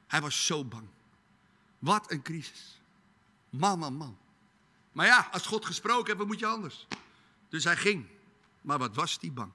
Hij 0.07 0.21
was 0.21 0.45
zo 0.45 0.65
bang. 0.65 0.87
Wat 1.79 2.11
een 2.11 2.21
crisis. 2.21 2.81
Man, 3.49 3.79
man, 3.79 3.93
man. 3.93 4.17
Maar 4.91 5.05
ja, 5.05 5.27
als 5.31 5.45
God 5.45 5.65
gesproken 5.65 6.05
heeft, 6.05 6.17
wat 6.17 6.27
moet 6.27 6.39
je 6.39 6.45
anders? 6.45 6.87
Dus 7.49 7.63
hij 7.63 7.75
ging. 7.75 8.05
Maar 8.63 8.77
wat 8.77 8.95
was 8.95 9.19
die 9.19 9.31
bang? 9.31 9.51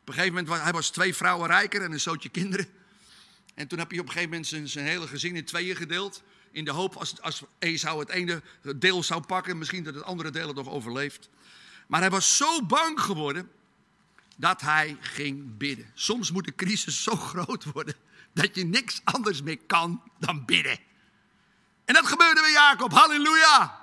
Op 0.00 0.08
een 0.08 0.14
gegeven 0.14 0.34
moment, 0.34 0.48
was 0.48 0.60
hij 0.60 0.72
was 0.72 0.90
twee 0.90 1.14
vrouwen 1.14 1.48
rijker 1.48 1.82
en 1.82 1.92
een 1.92 2.00
zootje 2.00 2.28
kinderen. 2.28 2.66
En 3.54 3.66
toen 3.68 3.78
heb 3.78 3.90
hij 3.90 3.98
op 3.98 4.04
een 4.04 4.12
gegeven 4.12 4.30
moment 4.30 4.48
zijn, 4.48 4.68
zijn 4.68 4.86
hele 4.86 5.06
gezin 5.06 5.36
in 5.36 5.44
tweeën 5.44 5.76
gedeeld. 5.76 6.22
In 6.50 6.64
de 6.64 6.70
hoop 6.70 6.96
als, 6.96 7.20
als 7.20 7.42
Esau 7.58 7.98
het 7.98 8.08
ene 8.08 8.42
deel 8.76 9.02
zou 9.02 9.22
pakken, 9.26 9.58
misschien 9.58 9.84
dat 9.84 9.94
het 9.94 10.04
andere 10.04 10.30
deel 10.30 10.46
het 10.46 10.56
nog 10.56 10.68
overleeft. 10.68 11.28
Maar 11.86 12.00
hij 12.00 12.10
was 12.10 12.36
zo 12.36 12.62
bang 12.62 13.00
geworden 13.00 13.50
dat 14.36 14.60
hij 14.60 14.96
ging 15.00 15.56
bidden. 15.56 15.90
Soms 15.94 16.30
moet 16.30 16.44
de 16.44 16.54
crisis 16.54 17.02
zo 17.02 17.16
groot 17.16 17.64
worden 17.64 17.94
dat 18.32 18.54
je 18.54 18.64
niks 18.64 19.00
anders 19.04 19.42
meer 19.42 19.58
kan 19.66 20.02
dan 20.18 20.44
bidden. 20.44 20.78
En 21.84 21.94
dat 21.94 22.06
gebeurde 22.06 22.40
bij 22.40 22.50
Jacob, 22.50 22.92
halleluja. 22.92 23.80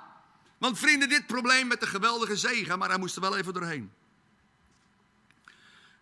Want 0.58 0.78
vrienden, 0.78 1.08
dit 1.08 1.26
probleem 1.26 1.66
met 1.66 1.80
de 1.80 1.86
geweldige 1.86 2.36
zegen, 2.36 2.78
maar 2.78 2.88
hij 2.88 2.98
moest 2.98 3.14
er 3.14 3.20
wel 3.20 3.36
even 3.36 3.52
doorheen. 3.52 3.92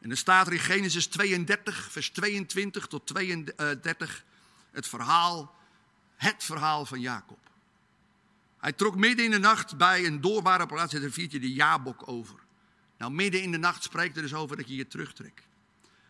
En 0.01 0.11
er 0.11 0.17
staat 0.17 0.47
er 0.47 0.53
in 0.53 0.59
Genesis 0.59 1.07
32, 1.07 1.89
vers 1.91 2.11
22 2.11 2.87
tot 2.87 3.07
32, 3.07 4.25
het 4.71 4.89
verhaal, 4.89 5.55
het 6.17 6.45
verhaal 6.45 6.87
van 6.87 7.01
Jacob. 7.01 7.39
Hij 8.59 8.73
trok 8.73 8.97
midden 8.97 9.25
in 9.25 9.31
de 9.31 9.39
nacht 9.39 9.77
bij 9.77 10.07
een 10.07 10.21
doorbare 10.21 10.67
plaats, 10.67 10.93
het 10.93 11.03
riviertje 11.03 11.41
de 11.41 11.53
Jabok 11.53 12.09
over. 12.09 12.39
Nou, 12.99 13.13
midden 13.13 13.43
in 13.43 13.53
de 13.53 13.59
nacht 13.59 13.83
spreekt 13.83 14.17
er 14.17 14.23
dus 14.23 14.35
over 14.35 14.57
dat 14.57 14.69
je 14.69 14.75
je 14.75 14.87
terugtrekt. 14.87 15.47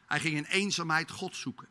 Hij 0.07 0.21
ging 0.21 0.37
in 0.37 0.45
eenzaamheid 0.45 1.11
God 1.11 1.37
zoeken. 1.37 1.67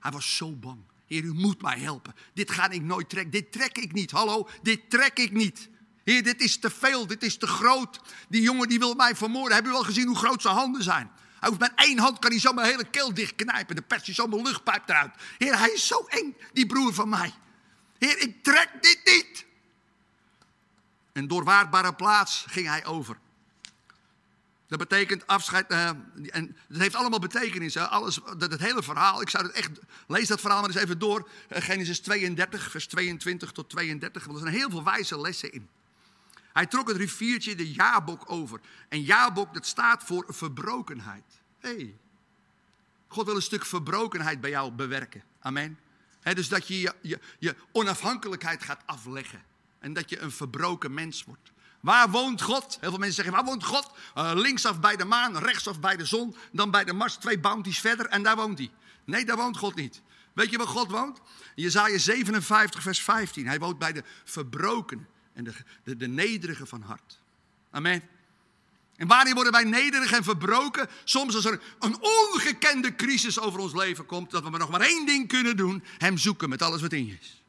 Hij 0.00 0.10
was 0.10 0.36
zo 0.36 0.52
bang. 0.52 0.80
Heer, 1.06 1.22
u 1.22 1.34
moet 1.34 1.62
mij 1.62 1.78
helpen. 1.78 2.14
Dit 2.34 2.50
ga 2.50 2.70
ik 2.70 2.82
nooit 2.82 3.08
trekken. 3.08 3.32
Dit 3.32 3.52
trek 3.52 3.78
ik 3.78 3.92
niet. 3.92 4.10
Hallo, 4.10 4.48
dit 4.62 4.90
trek 4.90 5.18
ik 5.18 5.32
niet. 5.32 5.68
Heer, 6.04 6.22
dit 6.22 6.40
is 6.40 6.58
te 6.58 6.70
veel. 6.70 7.06
Dit 7.06 7.22
is 7.22 7.36
te 7.36 7.46
groot. 7.46 8.00
Die 8.28 8.42
jongen 8.42 8.68
die 8.68 8.78
wil 8.78 8.94
mij 8.94 9.16
vermoorden. 9.16 9.52
Hebben 9.52 9.72
u 9.72 9.74
wel 9.74 9.84
gezien 9.84 10.06
hoe 10.06 10.16
groot 10.16 10.42
zijn 10.42 10.54
handen 10.54 10.82
zijn? 10.82 11.10
Hij 11.40 11.50
met 11.58 11.72
één 11.74 11.98
hand 11.98 12.18
kan 12.18 12.30
hij 12.30 12.40
zo 12.40 12.52
mijn 12.52 12.66
hele 12.66 12.84
keel 12.84 13.14
dichtknijpen. 13.14 13.74
Dan 13.74 13.86
perst 13.86 14.06
hij 14.06 14.14
zo 14.14 14.26
mijn 14.26 14.42
luchtpijp 14.42 14.88
eruit. 14.88 15.14
Heer, 15.38 15.58
hij 15.58 15.70
is 15.70 15.86
zo 15.86 16.04
eng, 16.08 16.36
die 16.52 16.66
broer 16.66 16.94
van 16.94 17.08
mij. 17.08 17.32
Heer, 17.98 18.18
ik 18.18 18.42
trek 18.42 18.70
dit 18.80 19.00
niet. 19.04 19.44
Een 21.12 21.28
doorwaardbare 21.28 21.94
plaats 21.94 22.44
ging 22.48 22.66
hij 22.66 22.84
over. 22.84 23.16
Dat 24.70 24.78
betekent 24.78 25.26
afscheid. 25.26 25.72
Uh, 25.72 25.88
en 26.28 26.56
het 26.68 26.78
heeft 26.78 26.94
allemaal 26.94 27.18
betekenis. 27.18 27.74
Hè? 27.74 27.88
Alles, 27.88 28.20
dat, 28.36 28.50
het 28.50 28.60
hele 28.60 28.82
verhaal. 28.82 29.20
Ik 29.20 29.30
zou 29.30 29.44
het 29.44 29.52
echt. 29.52 29.70
Lees 30.06 30.28
dat 30.28 30.40
verhaal 30.40 30.60
maar 30.60 30.70
eens 30.70 30.78
even 30.78 30.98
door. 30.98 31.28
Uh, 31.48 31.62
Genesis 31.62 32.00
32, 32.00 32.70
vers 32.70 32.86
22 32.86 33.52
tot 33.52 33.70
32. 33.70 34.24
Want 34.24 34.36
er 34.36 34.42
zijn 34.42 34.54
heel 34.54 34.70
veel 34.70 34.84
wijze 34.84 35.20
lessen 35.20 35.52
in. 35.52 35.68
Hij 36.52 36.66
trok 36.66 36.88
het 36.88 36.96
riviertje 36.96 37.54
de 37.54 37.72
Jabok 37.72 38.22
over. 38.26 38.60
En 38.88 39.02
Jabok, 39.02 39.54
dat 39.54 39.66
staat 39.66 40.04
voor 40.04 40.24
verbrokenheid. 40.28 41.24
hey. 41.58 41.96
God 43.08 43.26
wil 43.26 43.36
een 43.36 43.42
stuk 43.42 43.66
verbrokenheid 43.66 44.40
bij 44.40 44.50
jou 44.50 44.70
bewerken. 44.70 45.22
Amen. 45.40 45.78
dus 46.22 46.48
dat 46.48 46.68
je 46.68 46.94
je, 47.02 47.18
je 47.38 47.56
onafhankelijkheid 47.72 48.62
gaat 48.62 48.82
afleggen. 48.86 49.42
En 49.78 49.92
dat 49.92 50.10
je 50.10 50.18
een 50.18 50.32
verbroken 50.32 50.94
mens 50.94 51.24
wordt. 51.24 51.52
Waar 51.80 52.10
woont 52.10 52.42
God? 52.42 52.78
Heel 52.80 52.90
veel 52.90 52.98
mensen 52.98 53.24
zeggen, 53.24 53.34
waar 53.34 53.44
woont 53.44 53.64
God? 53.64 53.90
Uh, 54.16 54.30
linksaf 54.34 54.80
bij 54.80 54.96
de 54.96 55.04
maan, 55.04 55.38
rechtsaf 55.38 55.80
bij 55.80 55.96
de 55.96 56.04
zon, 56.04 56.36
dan 56.52 56.70
bij 56.70 56.84
de 56.84 56.92
Mars, 56.92 57.14
twee 57.14 57.38
bounties 57.38 57.80
verder 57.80 58.06
en 58.06 58.22
daar 58.22 58.36
woont 58.36 58.58
hij. 58.58 58.70
Nee, 59.04 59.24
daar 59.24 59.36
woont 59.36 59.56
God 59.56 59.74
niet. 59.74 60.02
Weet 60.32 60.50
je 60.50 60.58
waar 60.58 60.66
God 60.66 60.90
woont? 60.90 61.20
Jezaja 61.54 61.98
57, 61.98 62.82
vers 62.82 63.02
15. 63.02 63.46
Hij 63.46 63.58
woont 63.58 63.78
bij 63.78 63.92
de 63.92 64.04
verbrokenen 64.24 65.08
en 65.40 65.52
de, 65.52 65.64
de, 65.84 65.96
de 65.96 66.08
nederigen 66.08 66.66
van 66.66 66.82
hart. 66.82 67.18
Amen. 67.70 68.02
En 68.96 69.06
wanneer 69.06 69.34
worden 69.34 69.52
wij 69.52 69.64
nederig 69.64 70.12
en 70.12 70.24
verbroken? 70.24 70.88
Soms 71.04 71.34
als 71.34 71.44
er 71.44 71.62
een 71.78 71.96
ongekende 72.00 72.94
crisis 72.94 73.40
over 73.40 73.60
ons 73.60 73.74
leven 73.74 74.06
komt, 74.06 74.30
dat 74.30 74.42
we 74.42 74.50
maar 74.50 74.60
nog 74.60 74.70
maar 74.70 74.80
één 74.80 75.06
ding 75.06 75.28
kunnen 75.28 75.56
doen: 75.56 75.84
Hem 75.98 76.18
zoeken 76.18 76.48
met 76.48 76.62
alles 76.62 76.80
wat 76.80 76.92
in 76.92 77.06
je 77.06 77.18
is. 77.20 77.42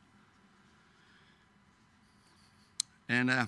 En... 3.06 3.28
Uh, 3.28 3.42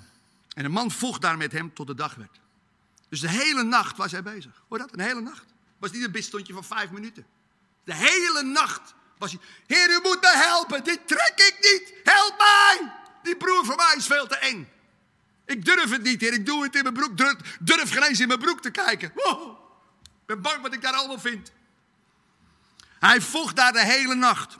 en 0.53 0.65
een 0.65 0.71
man 0.71 0.91
vocht 0.91 1.21
daar 1.21 1.37
met 1.37 1.51
hem 1.51 1.73
tot 1.73 1.87
de 1.87 1.95
dag 1.95 2.15
werd. 2.15 2.39
Dus 3.09 3.19
de 3.19 3.29
hele 3.29 3.63
nacht 3.63 3.97
was 3.97 4.11
hij 4.11 4.23
bezig. 4.23 4.63
Hoor 4.67 4.77
dat? 4.77 4.93
Een 4.93 4.99
hele 4.99 5.21
nacht. 5.21 5.45
Was 5.77 5.91
niet 5.91 6.03
een 6.03 6.11
bidstondje 6.11 6.53
van 6.53 6.63
vijf 6.63 6.91
minuten. 6.91 7.25
De 7.83 7.95
hele 7.95 8.43
nacht 8.43 8.93
was 9.17 9.31
hij. 9.31 9.41
Heer, 9.67 9.89
u 9.89 9.99
moet 10.03 10.21
me 10.21 10.31
helpen. 10.33 10.83
Dit 10.83 11.07
trek 11.07 11.33
ik 11.35 11.57
niet. 11.59 11.93
Help 12.03 12.37
mij. 12.37 13.02
Die 13.23 13.35
broer 13.35 13.65
van 13.65 13.75
mij 13.75 13.93
is 13.97 14.05
veel 14.05 14.27
te 14.27 14.37
eng. 14.37 14.69
Ik 15.45 15.65
durf 15.65 15.89
het 15.89 16.03
niet, 16.03 16.21
heer. 16.21 16.33
Ik 16.33 16.45
doe 16.45 16.63
het 16.63 16.75
in 16.75 16.83
mijn 16.83 16.93
broek. 16.93 17.17
Durf, 17.17 17.57
durf 17.59 17.95
eens 17.95 18.19
in 18.19 18.27
mijn 18.27 18.39
broek 18.39 18.61
te 18.61 18.69
kijken. 18.69 19.11
Wow. 19.15 19.57
Ik 20.03 20.25
ben 20.25 20.41
bang 20.41 20.61
wat 20.61 20.73
ik 20.73 20.81
daar 20.81 20.93
allemaal 20.93 21.19
vind. 21.19 21.51
Hij 22.99 23.21
vocht 23.21 23.55
daar 23.55 23.71
de 23.71 23.85
hele 23.85 24.15
nacht. 24.15 24.57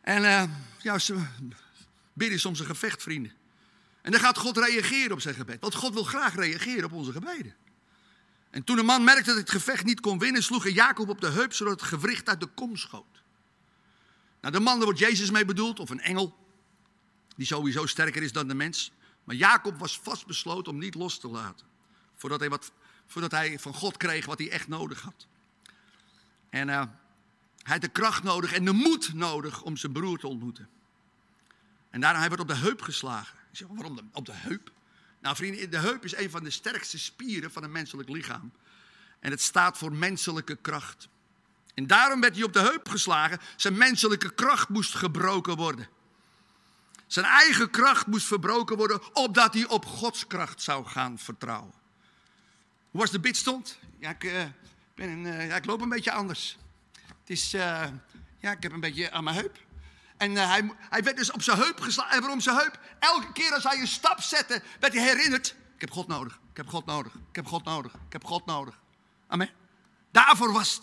En 0.00 0.22
uh, 0.22 0.42
ja, 0.78 0.98
Bidden 2.12 2.36
is 2.36 2.40
soms 2.40 2.60
een 2.60 2.66
gevecht, 2.66 3.02
vrienden. 3.02 3.32
En 4.02 4.10
dan 4.10 4.20
gaat 4.20 4.38
God 4.38 4.56
reageren 4.56 5.12
op 5.12 5.20
zijn 5.20 5.34
gebed. 5.34 5.60
Want 5.60 5.74
God 5.74 5.94
wil 5.94 6.04
graag 6.04 6.34
reageren 6.34 6.84
op 6.84 6.92
onze 6.92 7.12
gebeden. 7.12 7.54
En 8.50 8.64
toen 8.64 8.76
de 8.76 8.82
man 8.82 9.04
merkte 9.04 9.24
dat 9.24 9.36
het 9.36 9.50
gevecht 9.50 9.84
niet 9.84 10.00
kon 10.00 10.18
winnen, 10.18 10.42
sloeg 10.42 10.62
hij 10.62 10.72
Jacob 10.72 11.08
op 11.08 11.20
de 11.20 11.30
heup 11.30 11.52
zodat 11.52 11.80
het 11.80 11.88
gewricht 11.88 12.28
uit 12.28 12.40
de 12.40 12.46
kom 12.46 12.76
schoot. 12.76 13.21
Nou, 14.42 14.54
de 14.54 14.60
man, 14.60 14.76
daar 14.76 14.84
wordt 14.84 14.98
Jezus 14.98 15.30
mee 15.30 15.44
bedoeld, 15.44 15.80
of 15.80 15.90
een 15.90 16.00
engel, 16.00 16.36
die 17.36 17.46
sowieso 17.46 17.86
sterker 17.86 18.22
is 18.22 18.32
dan 18.32 18.48
de 18.48 18.54
mens. 18.54 18.92
Maar 19.24 19.36
Jacob 19.36 19.78
was 19.78 19.98
vastbesloten 19.98 20.72
om 20.72 20.78
niet 20.78 20.94
los 20.94 21.18
te 21.18 21.28
laten. 21.28 21.66
Voordat 22.16 22.40
hij, 22.40 22.48
wat, 22.48 22.72
voordat 23.06 23.30
hij 23.30 23.58
van 23.58 23.74
God 23.74 23.96
kreeg 23.96 24.26
wat 24.26 24.38
hij 24.38 24.50
echt 24.50 24.68
nodig 24.68 25.00
had. 25.00 25.26
En 26.50 26.68
uh, 26.68 26.82
hij 27.62 27.72
had 27.72 27.80
de 27.80 27.88
kracht 27.88 28.22
nodig 28.22 28.52
en 28.52 28.64
de 28.64 28.72
moed 28.72 29.14
nodig 29.14 29.62
om 29.62 29.76
zijn 29.76 29.92
broer 29.92 30.18
te 30.18 30.28
ontmoeten. 30.28 30.68
En 31.90 32.00
daarna 32.00 32.18
hij 32.18 32.28
wordt 32.28 32.42
op 32.42 32.48
de 32.48 32.56
heup 32.56 32.82
geslagen. 32.82 33.38
Ik 33.50 33.56
zeg, 33.56 33.68
waarom 33.68 34.10
op 34.12 34.26
de 34.26 34.34
heup? 34.34 34.72
Nou 35.20 35.36
vrienden, 35.36 35.70
de 35.70 35.78
heup 35.78 36.04
is 36.04 36.16
een 36.16 36.30
van 36.30 36.44
de 36.44 36.50
sterkste 36.50 36.98
spieren 36.98 37.52
van 37.52 37.62
een 37.62 37.72
menselijk 37.72 38.08
lichaam. 38.08 38.52
En 39.20 39.30
het 39.30 39.40
staat 39.40 39.78
voor 39.78 39.92
menselijke 39.92 40.56
kracht. 40.56 41.08
En 41.74 41.86
daarom 41.86 42.20
werd 42.20 42.34
hij 42.34 42.44
op 42.44 42.52
de 42.52 42.60
heup 42.60 42.88
geslagen. 42.88 43.40
Zijn 43.56 43.76
menselijke 43.76 44.34
kracht 44.34 44.68
moest 44.68 44.94
gebroken 44.94 45.56
worden. 45.56 45.88
Zijn 47.06 47.26
eigen 47.26 47.70
kracht 47.70 48.06
moest 48.06 48.26
verbroken 48.26 48.76
worden, 48.76 49.14
opdat 49.14 49.54
hij 49.54 49.66
op 49.66 49.86
Gods 49.86 50.26
kracht 50.26 50.62
zou 50.62 50.86
gaan 50.86 51.18
vertrouwen. 51.18 51.72
Hoe 52.90 53.00
was 53.00 53.10
de 53.10 53.20
bidstond? 53.20 53.78
Ja, 53.98 54.10
ik, 54.10 54.24
uh, 54.24 54.42
ben 54.94 55.08
een, 55.08 55.24
uh, 55.24 55.48
ja, 55.48 55.56
ik 55.56 55.64
loop 55.64 55.80
een 55.80 55.88
beetje 55.88 56.12
anders. 56.12 56.58
Het 56.92 57.30
is, 57.30 57.54
uh, 57.54 57.84
ja, 58.38 58.50
ik 58.50 58.62
heb 58.62 58.72
een 58.72 58.80
beetje 58.80 59.10
aan 59.10 59.24
mijn 59.24 59.36
heup. 59.36 59.58
En 60.16 60.34
hij, 60.34 60.72
hij 60.78 61.02
werd 61.02 61.16
dus 61.16 61.30
op 61.30 61.42
zijn 61.42 61.58
heup 61.58 61.80
geslagen. 61.80 62.14
En 62.14 62.20
waarom 62.20 62.40
zijn 62.40 62.56
heup? 62.56 62.78
Elke 62.98 63.32
keer 63.32 63.54
als 63.54 63.64
hij 63.64 63.80
een 63.80 63.86
stap 63.86 64.20
zette, 64.20 64.62
werd 64.80 64.92
hij 64.92 65.02
herinnerd. 65.02 65.54
Ik 65.74 65.80
heb 65.80 65.90
God 65.90 66.06
nodig. 66.06 66.40
Ik 66.50 66.56
heb 66.56 66.68
God 66.68 66.86
nodig. 66.86 67.14
Ik 67.14 67.36
heb 67.36 67.46
God 67.46 67.64
nodig. 67.64 67.92
Ik 67.94 68.12
heb 68.12 68.24
God 68.24 68.46
nodig. 68.46 68.80
Amen. 69.28 69.50
Daarvoor 70.10 70.52
was 70.52 70.80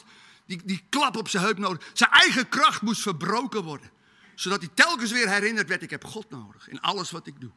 die, 0.49 0.61
die 0.63 0.85
klap 0.89 1.17
op 1.17 1.29
zijn 1.29 1.43
heup 1.43 1.57
nodig. 1.57 1.89
Zijn 1.93 2.11
eigen 2.11 2.49
kracht 2.49 2.81
moest 2.81 3.01
verbroken 3.01 3.63
worden. 3.63 3.91
Zodat 4.35 4.59
hij 4.59 4.69
telkens 4.73 5.11
weer 5.11 5.29
herinnerd 5.29 5.67
werd. 5.67 5.81
Ik 5.81 5.89
heb 5.89 6.05
God 6.05 6.29
nodig 6.29 6.67
in 6.67 6.81
alles 6.81 7.11
wat 7.11 7.27
ik 7.27 7.41
doe. 7.41 7.51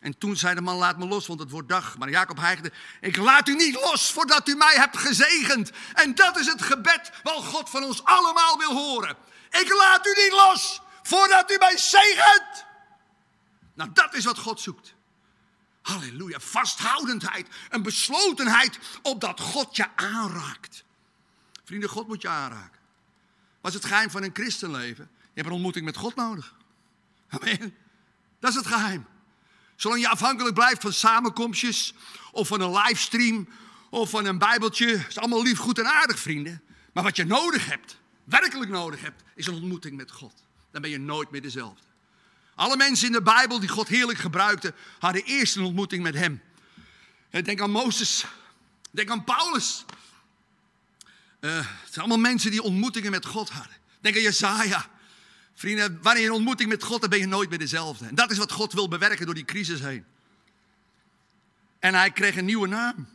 En 0.00 0.18
toen 0.18 0.36
zei 0.36 0.54
de 0.54 0.60
man, 0.60 0.76
laat 0.76 0.98
me 0.98 1.06
los, 1.06 1.26
want 1.26 1.40
het 1.40 1.50
wordt 1.50 1.68
dag. 1.68 1.98
Maar 1.98 2.10
Jacob 2.10 2.36
hijgde, 2.38 2.72
ik 3.00 3.16
laat 3.16 3.48
u 3.48 3.54
niet 3.54 3.74
los 3.74 4.12
voordat 4.12 4.48
u 4.48 4.54
mij 4.54 4.74
hebt 4.74 4.96
gezegend. 4.96 5.70
En 5.92 6.14
dat 6.14 6.38
is 6.38 6.46
het 6.46 6.62
gebed 6.62 7.10
wat 7.22 7.44
God 7.44 7.70
van 7.70 7.84
ons 7.84 8.04
allemaal 8.04 8.58
wil 8.58 8.72
horen. 8.72 9.16
Ik 9.50 9.74
laat 9.74 10.06
u 10.06 10.14
niet 10.22 10.32
los 10.32 10.80
voordat 11.02 11.50
u 11.50 11.56
mij 11.58 11.78
zegent. 11.78 12.64
Nou, 13.74 13.90
dat 13.92 14.14
is 14.14 14.24
wat 14.24 14.38
God 14.38 14.60
zoekt. 14.60 14.94
Halleluja, 15.82 16.40
vasthoudendheid, 16.40 17.48
een 17.68 17.82
beslotenheid 17.82 18.78
opdat 19.02 19.40
God 19.40 19.76
je 19.76 19.96
aanraakt. 19.96 20.84
Vrienden, 21.70 21.90
God 21.90 22.08
moet 22.08 22.22
je 22.22 22.28
aanraken. 22.28 22.80
Wat 23.60 23.70
is 23.70 23.76
het 23.76 23.86
geheim 23.86 24.10
van 24.10 24.22
een 24.22 24.30
christenleven? 24.32 25.08
Je 25.18 25.30
hebt 25.34 25.46
een 25.46 25.52
ontmoeting 25.52 25.84
met 25.84 25.96
God 25.96 26.14
nodig. 26.14 26.54
Amen. 27.28 27.74
Dat 28.38 28.50
is 28.50 28.56
het 28.56 28.66
geheim. 28.66 29.06
Zolang 29.76 30.00
je 30.00 30.08
afhankelijk 30.08 30.54
blijft 30.54 30.80
van 30.80 30.92
samenkomstjes 30.92 31.94
of 32.32 32.48
van 32.48 32.60
een 32.60 32.72
livestream 32.72 33.48
of 33.90 34.10
van 34.10 34.24
een 34.24 34.38
bijbeltje, 34.38 35.04
is 35.08 35.18
allemaal 35.18 35.42
lief, 35.42 35.58
goed 35.58 35.78
en 35.78 35.86
aardig, 35.86 36.18
vrienden. 36.18 36.62
Maar 36.92 37.04
wat 37.04 37.16
je 37.16 37.24
nodig 37.24 37.66
hebt, 37.66 37.98
werkelijk 38.24 38.70
nodig 38.70 39.00
hebt, 39.00 39.22
is 39.34 39.46
een 39.46 39.54
ontmoeting 39.54 39.96
met 39.96 40.10
God 40.10 40.44
dan 40.70 40.82
ben 40.82 40.90
je 40.90 40.98
nooit 40.98 41.30
meer 41.30 41.42
dezelfde. 41.42 41.86
Alle 42.54 42.76
mensen 42.76 43.06
in 43.06 43.12
de 43.12 43.22
Bijbel 43.22 43.60
die 43.60 43.68
God 43.68 43.88
heerlijk 43.88 44.18
gebruikte, 44.18 44.74
hadden 44.98 45.24
eerst 45.24 45.56
een 45.56 45.64
ontmoeting 45.64 46.02
met 46.02 46.14
Hem. 46.14 46.42
Denk 47.30 47.60
aan 47.60 47.70
Mozes, 47.70 48.24
denk 48.90 49.10
aan 49.10 49.24
Paulus. 49.24 49.84
Uh, 51.40 51.56
het 51.56 51.92
zijn 51.92 52.04
allemaal 52.06 52.30
mensen 52.30 52.50
die 52.50 52.62
ontmoetingen 52.62 53.10
met 53.10 53.26
God 53.26 53.50
hadden. 53.50 53.76
Denk 54.00 54.16
aan 54.16 54.22
Jezaja. 54.22 54.86
Vrienden, 55.54 55.98
wanneer 56.02 56.22
je 56.22 56.28
een 56.28 56.34
ontmoeting 56.34 56.68
met 56.68 56.82
God, 56.82 57.00
dan 57.00 57.10
ben 57.10 57.18
je 57.18 57.26
nooit 57.26 57.48
meer 57.48 57.58
dezelfde. 57.58 58.06
En 58.06 58.14
dat 58.14 58.30
is 58.30 58.38
wat 58.38 58.52
God 58.52 58.72
wil 58.72 58.88
bewerken 58.88 59.26
door 59.26 59.34
die 59.34 59.44
crisis 59.44 59.80
heen. 59.80 60.04
En 61.78 61.94
hij 61.94 62.10
kreeg 62.10 62.36
een 62.36 62.44
nieuwe 62.44 62.68
naam. 62.68 63.08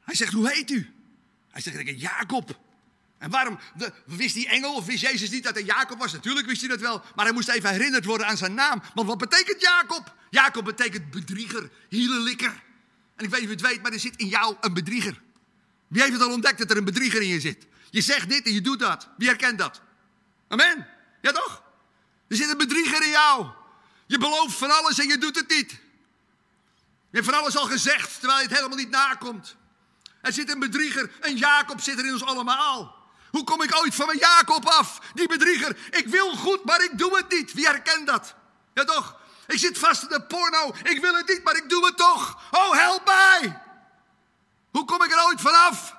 Hij 0.00 0.14
zegt, 0.14 0.32
hoe 0.32 0.50
heet 0.50 0.70
u? 0.70 0.94
Hij 1.50 1.60
zegt, 1.60 2.00
Jacob. 2.00 2.60
En 3.18 3.30
waarom 3.30 3.58
wist 4.04 4.34
die 4.34 4.48
engel 4.48 4.74
of 4.74 4.86
wist 4.86 5.02
Jezus 5.02 5.30
niet 5.30 5.42
dat 5.42 5.54
hij 5.54 5.64
Jacob 5.64 5.98
was? 5.98 6.12
Natuurlijk 6.12 6.46
wist 6.46 6.60
hij 6.60 6.70
dat 6.70 6.80
wel, 6.80 7.02
maar 7.14 7.24
hij 7.24 7.34
moest 7.34 7.48
even 7.48 7.70
herinnerd 7.70 8.04
worden 8.04 8.26
aan 8.26 8.36
zijn 8.36 8.54
naam. 8.54 8.82
Want 8.94 9.08
wat 9.08 9.18
betekent 9.18 9.60
Jacob? 9.60 10.14
Jacob 10.30 10.64
betekent 10.64 11.10
bedrieger, 11.10 11.70
hielelikker. 11.88 12.62
En 13.16 13.24
ik 13.24 13.30
weet 13.30 13.40
niet 13.40 13.50
of 13.50 13.56
je 13.56 13.66
het 13.66 13.74
weet, 13.74 13.82
maar 13.82 13.92
er 13.92 14.00
zit 14.00 14.16
in 14.16 14.28
jou 14.28 14.56
een 14.60 14.74
bedrieger. 14.74 15.22
Wie 15.88 16.02
heeft 16.02 16.12
het 16.12 16.22
al 16.22 16.32
ontdekt 16.32 16.58
dat 16.58 16.70
er 16.70 16.76
een 16.76 16.84
bedrieger 16.84 17.22
in 17.22 17.28
je 17.28 17.40
zit? 17.40 17.66
Je 17.90 18.00
zegt 18.00 18.28
dit 18.28 18.46
en 18.46 18.52
je 18.52 18.60
doet 18.60 18.78
dat. 18.78 19.08
Wie 19.16 19.28
herkent 19.28 19.58
dat? 19.58 19.80
Amen. 20.48 20.86
Ja 21.22 21.32
toch? 21.32 21.62
Er 22.28 22.36
zit 22.36 22.50
een 22.50 22.58
bedrieger 22.58 23.02
in 23.02 23.10
jou. 23.10 23.46
Je 24.06 24.18
belooft 24.18 24.56
van 24.58 24.70
alles 24.70 24.98
en 24.98 25.08
je 25.08 25.18
doet 25.18 25.36
het 25.36 25.48
niet. 25.48 25.70
Je 27.10 27.22
hebt 27.22 27.24
van 27.24 27.34
alles 27.40 27.56
al 27.56 27.66
gezegd, 27.66 28.18
terwijl 28.18 28.38
je 28.38 28.46
het 28.46 28.56
helemaal 28.56 28.78
niet 28.78 28.90
nakomt. 28.90 29.56
Er 30.20 30.32
zit 30.32 30.50
een 30.50 30.58
bedrieger, 30.58 31.10
een 31.20 31.36
Jacob 31.36 31.80
zit 31.80 31.98
er 31.98 32.06
in 32.06 32.12
ons 32.12 32.24
allemaal. 32.24 32.96
Hoe 33.30 33.44
kom 33.44 33.62
ik 33.62 33.76
ooit 33.76 33.94
van 33.94 34.06
mijn 34.06 34.18
Jacob 34.18 34.66
af? 34.66 35.00
Die 35.14 35.28
bedrieger. 35.28 35.76
Ik 35.90 36.06
wil 36.06 36.36
goed, 36.36 36.64
maar 36.64 36.84
ik 36.84 36.98
doe 36.98 37.16
het 37.16 37.30
niet. 37.30 37.52
Wie 37.52 37.66
herkent 37.66 38.06
dat? 38.06 38.34
Ja 38.74 38.84
toch? 38.84 39.16
Ik 39.46 39.58
zit 39.58 39.78
vast 39.78 40.02
in 40.02 40.08
de 40.08 40.22
porno. 40.22 40.74
Ik 40.82 41.00
wil 41.00 41.14
het 41.14 41.28
niet, 41.28 41.44
maar 41.44 41.56
ik 41.56 41.68
doe 41.68 41.86
het 41.86 41.96
toch. 41.96 42.40
Oh, 42.50 42.72
help 42.72 43.04
mij. 43.04 43.60
Hoe 44.76 44.84
kom 44.84 45.02
ik 45.02 45.12
er 45.12 45.24
ooit 45.24 45.40
vanaf? 45.40 45.96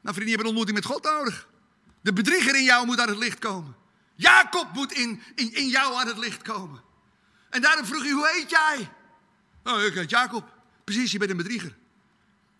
Nou 0.00 0.14
vrienden, 0.14 0.24
je 0.24 0.30
hebt 0.30 0.40
een 0.40 0.46
ontmoeting 0.46 0.76
met 0.76 0.86
God 0.86 1.02
nodig. 1.02 1.48
De 2.00 2.12
bedrieger 2.12 2.54
in 2.54 2.64
jou 2.64 2.86
moet 2.86 3.00
aan 3.00 3.08
het 3.08 3.18
licht 3.18 3.38
komen. 3.38 3.76
Jacob 4.14 4.72
moet 4.72 4.92
in, 4.92 5.22
in, 5.34 5.54
in 5.54 5.68
jou 5.68 5.94
aan 5.94 6.06
het 6.06 6.18
licht 6.18 6.42
komen. 6.42 6.82
En 7.50 7.60
daarom 7.60 7.84
vroeg 7.84 8.02
hij, 8.02 8.10
hoe 8.10 8.28
heet 8.28 8.50
jij? 8.50 8.90
Oh, 9.64 9.82
ik 9.82 9.94
heet 9.94 10.10
Jacob. 10.10 10.52
Precies, 10.84 11.12
je 11.12 11.18
bent 11.18 11.30
een 11.30 11.36
bedrieger. 11.36 11.76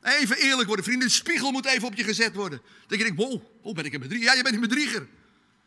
Even 0.03 0.36
eerlijk 0.36 0.66
worden, 0.66 0.84
vrienden. 0.84 1.09
De 1.09 1.14
spiegel 1.14 1.51
moet 1.51 1.66
even 1.66 1.89
op 1.89 1.95
je 1.95 2.05
gezet 2.05 2.34
worden. 2.34 2.61
Dat 2.86 2.99
je 2.99 3.05
denkt, 3.05 3.22
wow, 3.22 3.43
oh, 3.62 3.74
ben 3.74 3.84
ik 3.84 3.93
een 3.93 4.01
bedrieger? 4.01 4.26
Ja, 4.26 4.34
je 4.34 4.43
bent 4.43 4.55
een 4.55 4.61
bedrieger. 4.61 5.09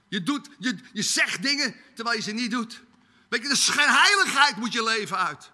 Je, 0.08 0.24
doet, 0.24 0.50
je, 0.60 0.78
je 0.94 1.02
zegt 1.02 1.42
dingen 1.42 1.76
terwijl 1.94 2.18
je 2.18 2.24
ze 2.24 2.32
niet 2.32 2.52
doet. 2.52 2.82
Weet 3.30 3.42
je, 3.42 3.48
de 3.48 3.56
schijnheiligheid 3.56 4.56
moet 4.56 4.74
je 4.74 4.84
leven 4.84 5.18
uit. 5.18 5.52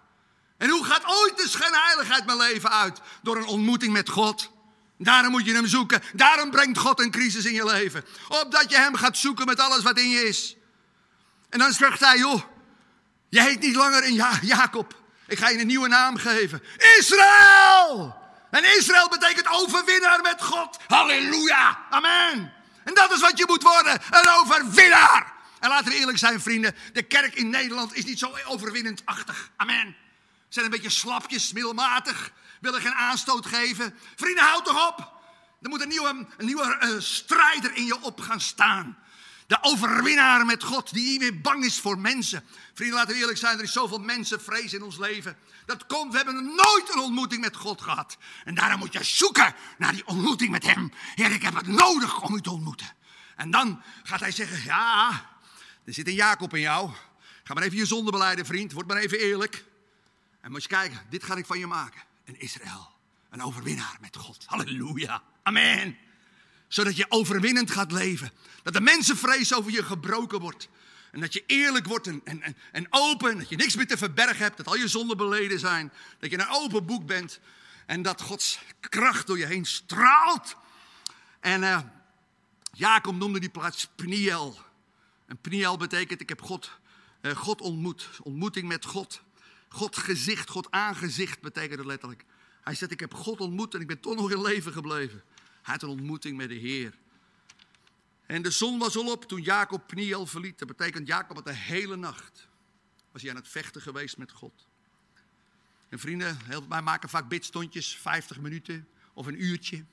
En 0.58 0.68
hoe 0.68 0.84
gaat 0.84 1.04
ooit 1.06 1.36
de 1.36 1.48
schijnheiligheid 1.48 2.26
mijn 2.26 2.38
leven 2.38 2.70
uit? 2.70 3.00
Door 3.22 3.36
een 3.36 3.46
ontmoeting 3.46 3.92
met 3.92 4.08
God. 4.08 4.50
Daarom 4.98 5.30
moet 5.30 5.44
je 5.44 5.54
hem 5.54 5.66
zoeken. 5.66 6.02
Daarom 6.12 6.50
brengt 6.50 6.78
God 6.78 7.00
een 7.00 7.10
crisis 7.10 7.44
in 7.44 7.52
je 7.52 7.64
leven. 7.64 8.04
Opdat 8.28 8.70
je 8.70 8.76
hem 8.76 8.94
gaat 8.94 9.16
zoeken 9.16 9.46
met 9.46 9.60
alles 9.60 9.82
wat 9.82 9.98
in 9.98 10.08
je 10.08 10.28
is. 10.28 10.56
En 11.48 11.58
dan 11.58 11.72
zegt 11.72 12.00
hij, 12.00 12.18
joh, 12.18 12.42
je 13.28 13.40
heet 13.40 13.60
niet 13.60 13.74
langer 13.74 14.04
een 14.04 14.14
ja 14.14 14.38
Jacob. 14.42 14.94
Ik 15.26 15.38
ga 15.38 15.48
je 15.48 15.60
een 15.60 15.66
nieuwe 15.66 15.88
naam 15.88 16.16
geven. 16.16 16.62
Israël! 16.98 18.16
En 18.50 18.64
Israël 18.76 19.08
betekent 19.08 19.48
overwinnaar 19.48 20.20
met 20.20 20.42
God. 20.42 20.78
Halleluja. 20.86 21.78
Amen. 21.90 22.52
En 22.84 22.94
dat 22.94 23.12
is 23.12 23.20
wat 23.20 23.38
je 23.38 23.44
moet 23.46 23.62
worden. 23.62 24.00
Een 24.10 24.28
overwinnaar. 24.28 25.32
En 25.60 25.68
laten 25.68 25.92
we 25.92 25.98
eerlijk 25.98 26.18
zijn, 26.18 26.40
vrienden. 26.40 26.74
De 26.92 27.02
kerk 27.02 27.34
in 27.34 27.50
Nederland 27.50 27.94
is 27.94 28.04
niet 28.04 28.18
zo 28.18 28.32
overwinnend-achtig. 28.46 29.50
Amen. 29.56 29.96
Zijn 30.48 30.64
een 30.64 30.70
beetje 30.70 30.90
slapjes, 30.90 31.52
middelmatig. 31.52 32.32
Willen 32.60 32.80
geen 32.80 32.94
aanstoot 32.94 33.46
geven. 33.46 33.94
Vrienden, 34.16 34.44
houd 34.44 34.64
toch 34.64 34.88
op. 34.88 35.16
Er 35.62 35.68
moet 35.68 35.82
een 35.82 35.88
nieuwe, 35.88 36.26
een 36.36 36.46
nieuwe 36.46 36.78
uh, 36.82 37.00
strijder 37.00 37.76
in 37.76 37.84
je 37.84 38.02
op 38.02 38.20
gaan 38.20 38.40
staan. 38.40 38.98
De 39.46 39.58
overwinnaar 39.60 40.46
met 40.46 40.62
God, 40.62 40.92
die 40.92 41.08
niet 41.08 41.20
meer 41.20 41.40
bang 41.40 41.64
is 41.64 41.80
voor 41.80 41.98
mensen. 41.98 42.44
Vrienden, 42.74 42.96
laten 42.96 43.14
we 43.14 43.20
eerlijk 43.20 43.38
zijn, 43.38 43.58
er 43.58 43.64
is 43.64 43.72
zoveel 43.72 43.98
mensenvrees 43.98 44.72
in 44.72 44.82
ons 44.82 44.98
leven. 44.98 45.36
Dat 45.66 45.86
komt, 45.86 46.10
we 46.10 46.16
hebben 46.16 46.44
nooit 46.44 46.92
een 46.92 47.00
ontmoeting 47.00 47.40
met 47.40 47.56
God 47.56 47.80
gehad. 47.80 48.16
En 48.44 48.54
daarom 48.54 48.78
moet 48.78 48.92
je 48.92 49.04
zoeken 49.04 49.54
naar 49.78 49.92
die 49.92 50.06
ontmoeting 50.06 50.50
met 50.50 50.66
Hem. 50.66 50.92
Heer, 51.14 51.30
ik 51.30 51.42
heb 51.42 51.54
het 51.54 51.66
nodig 51.66 52.22
om 52.22 52.34
u 52.34 52.40
te 52.40 52.50
ontmoeten. 52.50 52.94
En 53.36 53.50
dan 53.50 53.82
gaat 54.02 54.20
Hij 54.20 54.30
zeggen, 54.30 54.62
ja, 54.64 55.10
er 55.84 55.94
zit 55.94 56.06
een 56.06 56.14
Jacob 56.14 56.54
in 56.54 56.60
jou. 56.60 56.90
Ga 57.44 57.54
maar 57.54 57.62
even 57.62 57.78
je 57.78 57.86
zonde 57.86 58.10
beleiden, 58.10 58.46
vriend. 58.46 58.72
Word 58.72 58.86
maar 58.86 58.96
even 58.96 59.18
eerlijk. 59.18 59.64
En 60.40 60.50
moet 60.50 60.62
je 60.62 60.68
kijken, 60.68 61.00
dit 61.08 61.24
ga 61.24 61.36
ik 61.36 61.46
van 61.46 61.58
je 61.58 61.66
maken. 61.66 62.00
Een 62.24 62.40
Israël, 62.40 62.92
een 63.30 63.42
overwinnaar 63.42 63.96
met 64.00 64.16
God. 64.16 64.44
Halleluja, 64.46 65.22
amen 65.42 65.96
zodat 66.68 66.96
je 66.96 67.06
overwinnend 67.08 67.70
gaat 67.70 67.92
leven. 67.92 68.30
Dat 68.62 68.72
de 68.72 68.80
mensenvrees 68.80 69.54
over 69.54 69.72
je 69.72 69.82
gebroken 69.82 70.40
wordt. 70.40 70.68
En 71.12 71.20
dat 71.20 71.32
je 71.32 71.44
eerlijk 71.46 71.86
wordt 71.86 72.06
en, 72.06 72.20
en, 72.24 72.56
en 72.72 72.86
open. 72.90 73.38
Dat 73.38 73.48
je 73.48 73.56
niks 73.56 73.76
meer 73.76 73.86
te 73.86 73.96
verbergen 73.96 74.44
hebt. 74.44 74.56
Dat 74.56 74.66
al 74.66 74.76
je 74.76 74.88
zonden 74.88 75.16
beleden 75.16 75.58
zijn. 75.58 75.92
Dat 76.18 76.30
je 76.30 76.38
een 76.38 76.48
open 76.48 76.86
boek 76.86 77.06
bent. 77.06 77.40
En 77.86 78.02
dat 78.02 78.20
Gods 78.20 78.60
kracht 78.80 79.26
door 79.26 79.38
je 79.38 79.46
heen 79.46 79.66
straalt. 79.66 80.56
En 81.40 81.62
uh, 81.62 81.78
Jacob 82.72 83.14
noemde 83.14 83.40
die 83.40 83.48
plaats 83.48 83.88
Pniel. 83.96 84.58
En 85.26 85.38
Pniel 85.40 85.76
betekent 85.76 86.20
ik 86.20 86.28
heb 86.28 86.42
God, 86.42 86.70
uh, 87.22 87.36
God 87.36 87.60
ontmoet. 87.60 88.08
Ontmoeting 88.22 88.68
met 88.68 88.84
God. 88.84 89.22
God 89.68 89.96
gezicht, 89.96 90.48
God 90.48 90.70
aangezicht 90.70 91.40
betekent 91.40 91.78
het 91.78 91.86
letterlijk. 91.86 92.24
Hij 92.62 92.74
zegt 92.74 92.92
ik 92.92 93.00
heb 93.00 93.14
God 93.14 93.40
ontmoet 93.40 93.74
en 93.74 93.80
ik 93.80 93.86
ben 93.86 94.00
toch 94.00 94.14
nog 94.14 94.30
in 94.30 94.42
leven 94.42 94.72
gebleven. 94.72 95.22
Hij 95.62 95.74
had 95.74 95.82
een 95.82 95.88
ontmoeting 95.88 96.36
met 96.36 96.48
de 96.48 96.54
Heer. 96.54 96.98
En 98.26 98.42
de 98.42 98.50
zon 98.50 98.78
was 98.78 98.96
al 98.96 99.10
op 99.10 99.24
toen 99.24 99.42
Jacob 99.42 99.86
Pniel 99.86 100.26
verliet. 100.26 100.58
Dat 100.58 100.68
betekent 100.68 101.06
Jacob 101.06 101.36
had 101.36 101.44
de 101.44 101.54
hele 101.54 101.96
nacht 101.96 102.48
was 103.18 103.26
hij 103.26 103.36
aan 103.36 103.42
het 103.42 103.52
vechten 103.52 103.82
geweest 103.82 104.16
met 104.16 104.32
God. 104.32 104.66
En 105.88 105.98
vrienden, 105.98 106.38
wij 106.68 106.82
maken 106.82 107.08
vaak 107.08 107.28
bidstondjes, 107.28 107.96
50 107.96 108.40
minuten 108.40 108.88
of 109.12 109.26
een 109.26 109.42
uurtje. 109.42 109.84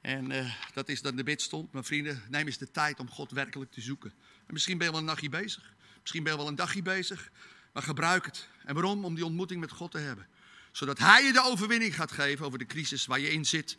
En 0.00 0.30
uh, 0.30 0.54
dat 0.74 0.88
is 0.88 1.02
dan 1.02 1.16
de 1.16 1.22
bidstond. 1.22 1.72
Maar 1.72 1.84
vrienden, 1.84 2.22
neem 2.28 2.46
eens 2.46 2.58
de 2.58 2.70
tijd 2.70 3.00
om 3.00 3.10
God 3.10 3.30
werkelijk 3.30 3.72
te 3.72 3.80
zoeken. 3.80 4.12
En 4.46 4.52
misschien 4.52 4.78
ben 4.78 4.86
je 4.86 4.92
wel 4.92 5.00
een 5.00 5.06
nachtje 5.06 5.28
bezig. 5.28 5.74
Misschien 6.00 6.22
ben 6.22 6.32
je 6.32 6.38
wel 6.38 6.48
een 6.48 6.54
dagje 6.54 6.82
bezig. 6.82 7.30
Maar 7.72 7.82
gebruik 7.82 8.24
het. 8.24 8.48
En 8.64 8.74
waarom? 8.74 9.04
Om 9.04 9.14
die 9.14 9.24
ontmoeting 9.24 9.60
met 9.60 9.70
God 9.70 9.90
te 9.90 9.98
hebben. 9.98 10.26
Zodat 10.70 10.98
Hij 10.98 11.24
je 11.24 11.32
de 11.32 11.42
overwinning 11.44 11.94
gaat 11.94 12.12
geven 12.12 12.46
over 12.46 12.58
de 12.58 12.66
crisis 12.66 13.06
waar 13.06 13.20
je 13.20 13.30
in 13.30 13.46
zit 13.46 13.76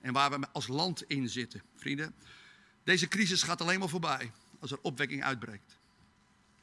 en 0.00 0.12
waar 0.12 0.30
we 0.30 0.46
als 0.52 0.66
land 0.66 1.02
in 1.02 1.28
zitten. 1.28 1.62
Vrienden, 1.76 2.14
deze 2.84 3.08
crisis 3.08 3.42
gaat 3.42 3.60
alleen 3.60 3.78
maar 3.78 3.88
voorbij 3.88 4.32
als 4.58 4.70
er 4.70 4.78
opwekking 4.82 5.24
uitbreekt. 5.24 5.76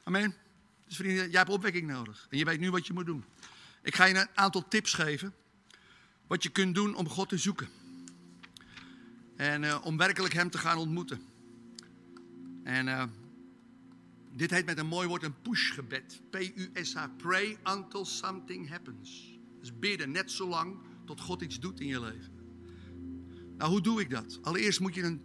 Amen. 0.02 0.34
Dus 0.86 0.96
vrienden, 0.96 1.30
jij 1.30 1.38
hebt 1.38 1.50
opwekking 1.50 1.86
nodig. 1.86 2.26
En 2.30 2.38
je 2.38 2.44
weet 2.44 2.60
nu 2.60 2.70
wat 2.70 2.86
je 2.86 2.92
moet 2.92 3.06
doen. 3.06 3.24
Ik 3.82 3.94
ga 3.94 4.04
je 4.04 4.14
een 4.14 4.28
aantal 4.34 4.68
tips 4.68 4.92
geven. 4.92 5.34
Wat 6.26 6.42
je 6.42 6.48
kunt 6.48 6.74
doen 6.74 6.94
om 6.94 7.08
God 7.08 7.28
te 7.28 7.38
zoeken. 7.38 7.68
En 9.36 9.62
uh, 9.62 9.78
om 9.82 9.96
werkelijk 9.96 10.34
Hem 10.34 10.50
te 10.50 10.58
gaan 10.58 10.78
ontmoeten. 10.78 11.22
En 12.64 12.86
uh, 12.86 13.02
dit 14.34 14.50
heet 14.50 14.66
met 14.66 14.78
een 14.78 14.86
mooi 14.86 15.08
woord 15.08 15.22
een 15.22 15.40
pushgebed. 15.42 16.20
P-U-S-H. 16.30 17.04
Pray 17.16 17.58
until 17.64 18.04
something 18.04 18.68
happens. 18.68 19.38
Dus 19.60 19.78
bidden 19.78 20.10
net 20.10 20.30
zo 20.30 20.48
lang 20.48 20.78
tot 21.04 21.20
God 21.20 21.42
iets 21.42 21.60
doet 21.60 21.80
in 21.80 21.86
je 21.86 22.00
leven. 22.00 22.32
Nou, 23.56 23.70
hoe 23.70 23.80
doe 23.80 24.00
ik 24.00 24.10
dat? 24.10 24.38
Allereerst 24.42 24.80
moet 24.80 24.94
je 24.94 25.02
een, 25.02 25.22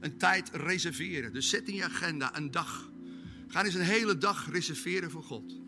een 0.00 0.16
tijd 0.16 0.50
reserveren. 0.52 1.32
Dus 1.32 1.48
zet 1.48 1.68
in 1.68 1.74
je 1.74 1.84
agenda 1.84 2.36
een 2.36 2.50
dag. 2.50 2.90
Ga 3.46 3.64
eens 3.64 3.74
een 3.74 3.80
hele 3.80 4.18
dag 4.18 4.50
reserveren 4.50 5.10
voor 5.10 5.22
God. 5.22 5.60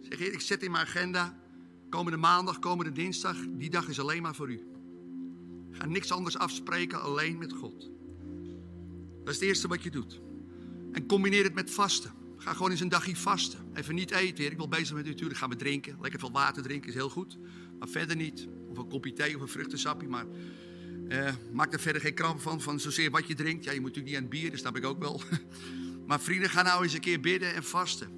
Zeg 0.00 0.18
je, 0.18 0.32
ik 0.32 0.40
zet 0.40 0.62
in 0.62 0.70
mijn 0.70 0.86
agenda, 0.86 1.38
komende 1.88 2.18
maandag, 2.18 2.58
komende 2.58 2.92
dinsdag, 2.92 3.36
die 3.48 3.70
dag 3.70 3.88
is 3.88 4.00
alleen 4.00 4.22
maar 4.22 4.34
voor 4.34 4.50
u. 4.50 4.60
Ga 5.70 5.86
niks 5.86 6.12
anders 6.12 6.38
afspreken, 6.38 7.02
alleen 7.02 7.38
met 7.38 7.52
God. 7.52 7.90
Dat 9.18 9.28
is 9.28 9.34
het 9.34 9.48
eerste 9.48 9.68
wat 9.68 9.82
je 9.82 9.90
doet. 9.90 10.20
En 10.92 11.06
combineer 11.06 11.44
het 11.44 11.54
met 11.54 11.70
vasten. 11.70 12.10
Ga 12.36 12.52
gewoon 12.52 12.70
eens 12.70 12.80
een 12.80 12.88
dagje 12.88 13.16
vasten. 13.16 13.58
Even 13.74 13.94
niet 13.94 14.10
eten. 14.10 14.44
Ik 14.44 14.56
wil 14.56 14.68
bezig 14.68 14.94
met 14.94 15.06
natuurlijk. 15.06 15.38
Gaan 15.38 15.48
we 15.48 15.56
drinken. 15.56 15.96
Lekker 16.00 16.20
veel 16.20 16.32
water 16.32 16.62
drinken 16.62 16.88
is 16.88 16.94
heel 16.94 17.10
goed. 17.10 17.38
Maar 17.78 17.88
verder 17.88 18.16
niet. 18.16 18.48
Of 18.68 18.78
een 18.78 18.88
kopje 18.88 19.12
thee 19.12 19.36
of 19.36 19.40
een 19.40 19.48
vruchtensapje. 19.48 20.08
Maar 20.08 20.24
uh, 21.08 21.32
maak 21.52 21.72
er 21.72 21.80
verder 21.80 22.02
geen 22.02 22.14
kramp 22.14 22.40
van. 22.40 22.60
Van 22.60 22.80
zozeer 22.80 23.10
wat 23.10 23.26
je 23.26 23.34
drinkt. 23.34 23.64
Ja, 23.64 23.72
je 23.72 23.80
moet 23.80 23.88
natuurlijk 23.88 24.14
niet 24.14 24.24
aan 24.24 24.38
bier. 24.38 24.50
Dat 24.50 24.58
snap 24.58 24.76
ik 24.76 24.84
ook 24.84 24.98
wel. 24.98 25.22
maar 26.06 26.20
vrienden, 26.20 26.50
ga 26.50 26.62
nou 26.62 26.82
eens 26.82 26.94
een 26.94 27.00
keer 27.00 27.20
bidden 27.20 27.54
en 27.54 27.64
vasten. 27.64 28.08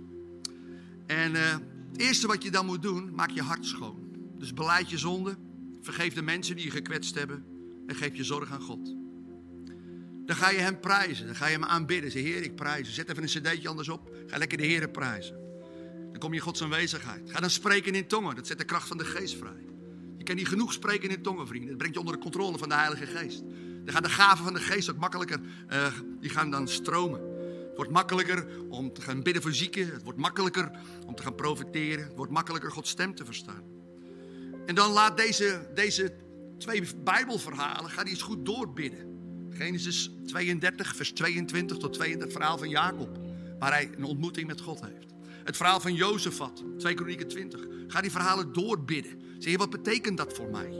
En 1.06 1.32
uh, 1.32 1.50
het 1.92 2.00
eerste 2.00 2.26
wat 2.26 2.42
je 2.42 2.50
dan 2.50 2.66
moet 2.66 2.82
doen. 2.82 3.14
Maak 3.14 3.30
je 3.30 3.42
hart 3.42 3.66
schoon. 3.66 4.10
Dus 4.38 4.54
beleid 4.54 4.90
je 4.90 4.98
zonde. 4.98 5.36
Vergeef 5.80 6.14
de 6.14 6.22
mensen 6.22 6.56
die 6.56 6.64
je 6.64 6.70
gekwetst 6.70 7.14
hebben. 7.14 7.44
En 7.86 7.94
geef 7.94 8.16
je 8.16 8.24
zorg 8.24 8.50
aan 8.50 8.60
God. 8.60 9.01
Dan 10.26 10.36
ga 10.36 10.50
je 10.50 10.58
hem 10.58 10.80
prijzen. 10.80 11.26
Dan 11.26 11.34
ga 11.34 11.46
je 11.46 11.52
hem 11.52 11.64
aanbidden. 11.64 12.10
Zeg, 12.10 12.22
Heer, 12.22 12.42
ik 12.42 12.54
prijzen. 12.54 12.94
Zet 12.94 13.08
even 13.10 13.22
een 13.22 13.28
cd'tje 13.28 13.68
anders 13.68 13.88
op. 13.88 14.10
Ga 14.26 14.38
lekker 14.38 14.58
de 14.58 14.64
Heer 14.64 14.88
prijzen. 14.88 15.36
Dan 16.10 16.20
kom 16.20 16.34
je 16.34 16.40
Gods 16.40 16.62
aanwezigheid. 16.62 17.30
Ga 17.30 17.40
dan 17.40 17.50
spreken 17.50 17.94
in 17.94 18.06
tongen. 18.06 18.34
Dat 18.36 18.46
zet 18.46 18.58
de 18.58 18.64
kracht 18.64 18.88
van 18.88 18.98
de 18.98 19.04
geest 19.04 19.36
vrij. 19.36 19.70
Je 20.22 20.28
kan 20.28 20.36
niet 20.36 20.48
genoeg 20.48 20.72
spreken 20.72 21.10
in 21.10 21.22
tongen, 21.22 21.46
vrienden. 21.46 21.68
Dat 21.68 21.78
brengt 21.78 21.94
je 21.94 22.00
onder 22.00 22.16
de 22.16 22.22
controle 22.22 22.58
van 22.58 22.68
de 22.68 22.74
Heilige 22.74 23.06
Geest. 23.06 23.42
Dan 23.84 23.94
gaan 23.94 24.02
de 24.02 24.08
gaven 24.08 24.44
van 24.44 24.54
de 24.54 24.60
geest 24.60 24.90
ook 24.90 24.96
makkelijker, 24.96 25.40
uh, 25.72 25.86
die 26.20 26.30
gaan 26.30 26.50
dan 26.50 26.68
stromen. 26.68 27.20
Het 27.68 27.76
wordt 27.76 27.90
makkelijker 27.90 28.46
om 28.68 28.92
te 28.92 29.00
gaan 29.00 29.22
bidden 29.22 29.42
voor 29.42 29.52
zieken. 29.52 29.92
Het 29.92 30.02
wordt 30.02 30.18
makkelijker 30.18 30.70
om 31.06 31.14
te 31.14 31.22
gaan 31.22 31.34
profiteren. 31.34 32.04
Het 32.04 32.16
wordt 32.16 32.32
makkelijker 32.32 32.70
Gods 32.70 32.90
stem 32.90 33.14
te 33.14 33.24
verstaan. 33.24 33.62
En 34.66 34.74
dan 34.74 34.90
laat 34.90 35.16
deze, 35.16 35.70
deze 35.74 36.14
twee 36.58 36.82
Bijbelverhalen, 37.04 37.90
ga 37.90 38.02
die 38.02 38.12
eens 38.12 38.22
goed 38.22 38.46
doorbidden. 38.46 39.11
Genesis 39.52 40.10
32, 40.26 40.96
vers 40.96 41.12
22 41.12 41.76
tot 41.76 41.92
32, 41.92 42.32
verhaal 42.32 42.58
van 42.58 42.68
Jacob. 42.68 43.18
Waar 43.58 43.72
hij 43.72 43.90
een 43.96 44.04
ontmoeting 44.04 44.46
met 44.46 44.60
God 44.60 44.80
heeft. 44.80 45.12
Het 45.44 45.56
verhaal 45.56 45.80
van 45.80 45.94
Jozefat, 45.94 46.64
2 46.78 46.94
Kronieken 46.94 47.28
20. 47.28 47.66
Ga 47.86 48.00
die 48.00 48.10
verhalen 48.10 48.52
doorbidden. 48.52 49.20
Zeg 49.38 49.52
je, 49.52 49.58
wat 49.58 49.70
betekent 49.70 50.16
dat 50.16 50.32
voor 50.32 50.50
mij? 50.50 50.70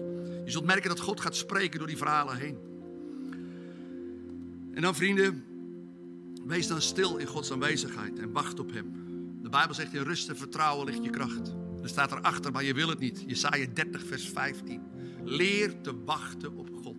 Je 0.44 0.50
zult 0.50 0.64
merken 0.64 0.88
dat 0.88 1.00
God 1.00 1.20
gaat 1.20 1.36
spreken 1.36 1.78
door 1.78 1.88
die 1.88 1.96
verhalen 1.96 2.36
heen. 2.36 2.56
En 4.74 4.82
dan 4.82 4.94
vrienden, 4.94 5.44
wees 6.46 6.66
dan 6.66 6.82
stil 6.82 7.16
in 7.16 7.26
Gods 7.26 7.52
aanwezigheid 7.52 8.18
en 8.18 8.32
wacht 8.32 8.60
op 8.60 8.72
Hem. 8.72 8.92
De 9.42 9.48
Bijbel 9.48 9.74
zegt 9.74 9.94
in 9.94 10.02
rust 10.02 10.28
en 10.28 10.36
vertrouwen 10.36 10.86
ligt 10.86 11.04
je 11.04 11.10
kracht. 11.10 11.54
Er 11.82 11.88
staat 11.88 12.12
erachter, 12.12 12.52
maar 12.52 12.64
je 12.64 12.74
wil 12.74 12.88
het 12.88 12.98
niet. 12.98 13.24
Jesaja 13.26 13.66
30 13.74 14.06
vers 14.06 14.28
15. 14.28 14.80
Leer 15.24 15.80
te 15.80 16.04
wachten 16.04 16.56
op 16.56 16.70
God. 16.82 16.91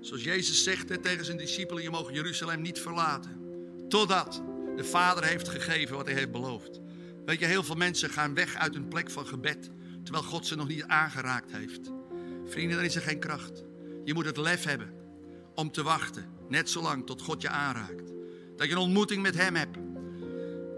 Zoals 0.00 0.24
Jezus 0.24 0.62
zegt 0.62 1.02
tegen 1.02 1.24
zijn 1.24 1.36
discipelen, 1.36 1.82
je 1.82 1.90
mag 1.90 2.12
Jeruzalem 2.12 2.60
niet 2.60 2.78
verlaten. 2.78 3.40
Totdat 3.88 4.42
de 4.76 4.84
Vader 4.84 5.24
heeft 5.24 5.48
gegeven 5.48 5.96
wat 5.96 6.06
hij 6.06 6.14
heeft 6.14 6.30
beloofd. 6.30 6.80
Weet 7.24 7.38
je, 7.38 7.46
heel 7.46 7.62
veel 7.62 7.74
mensen 7.74 8.10
gaan 8.10 8.34
weg 8.34 8.54
uit 8.54 8.74
een 8.74 8.88
plek 8.88 9.10
van 9.10 9.26
gebed, 9.26 9.70
terwijl 10.02 10.24
God 10.24 10.46
ze 10.46 10.56
nog 10.56 10.68
niet 10.68 10.84
aangeraakt 10.84 11.52
heeft. 11.52 11.90
Vrienden, 12.46 12.76
dan 12.76 12.86
is 12.86 12.94
er 12.94 13.02
geen 13.02 13.18
kracht. 13.18 13.64
Je 14.04 14.14
moet 14.14 14.24
het 14.24 14.36
lef 14.36 14.64
hebben 14.64 14.92
om 15.54 15.70
te 15.70 15.82
wachten, 15.82 16.28
net 16.48 16.70
zolang 16.70 17.06
tot 17.06 17.22
God 17.22 17.42
je 17.42 17.48
aanraakt. 17.48 18.12
Dat 18.56 18.66
je 18.66 18.72
een 18.72 18.78
ontmoeting 18.78 19.22
met 19.22 19.34
Hem 19.34 19.54
hebt. 19.54 19.76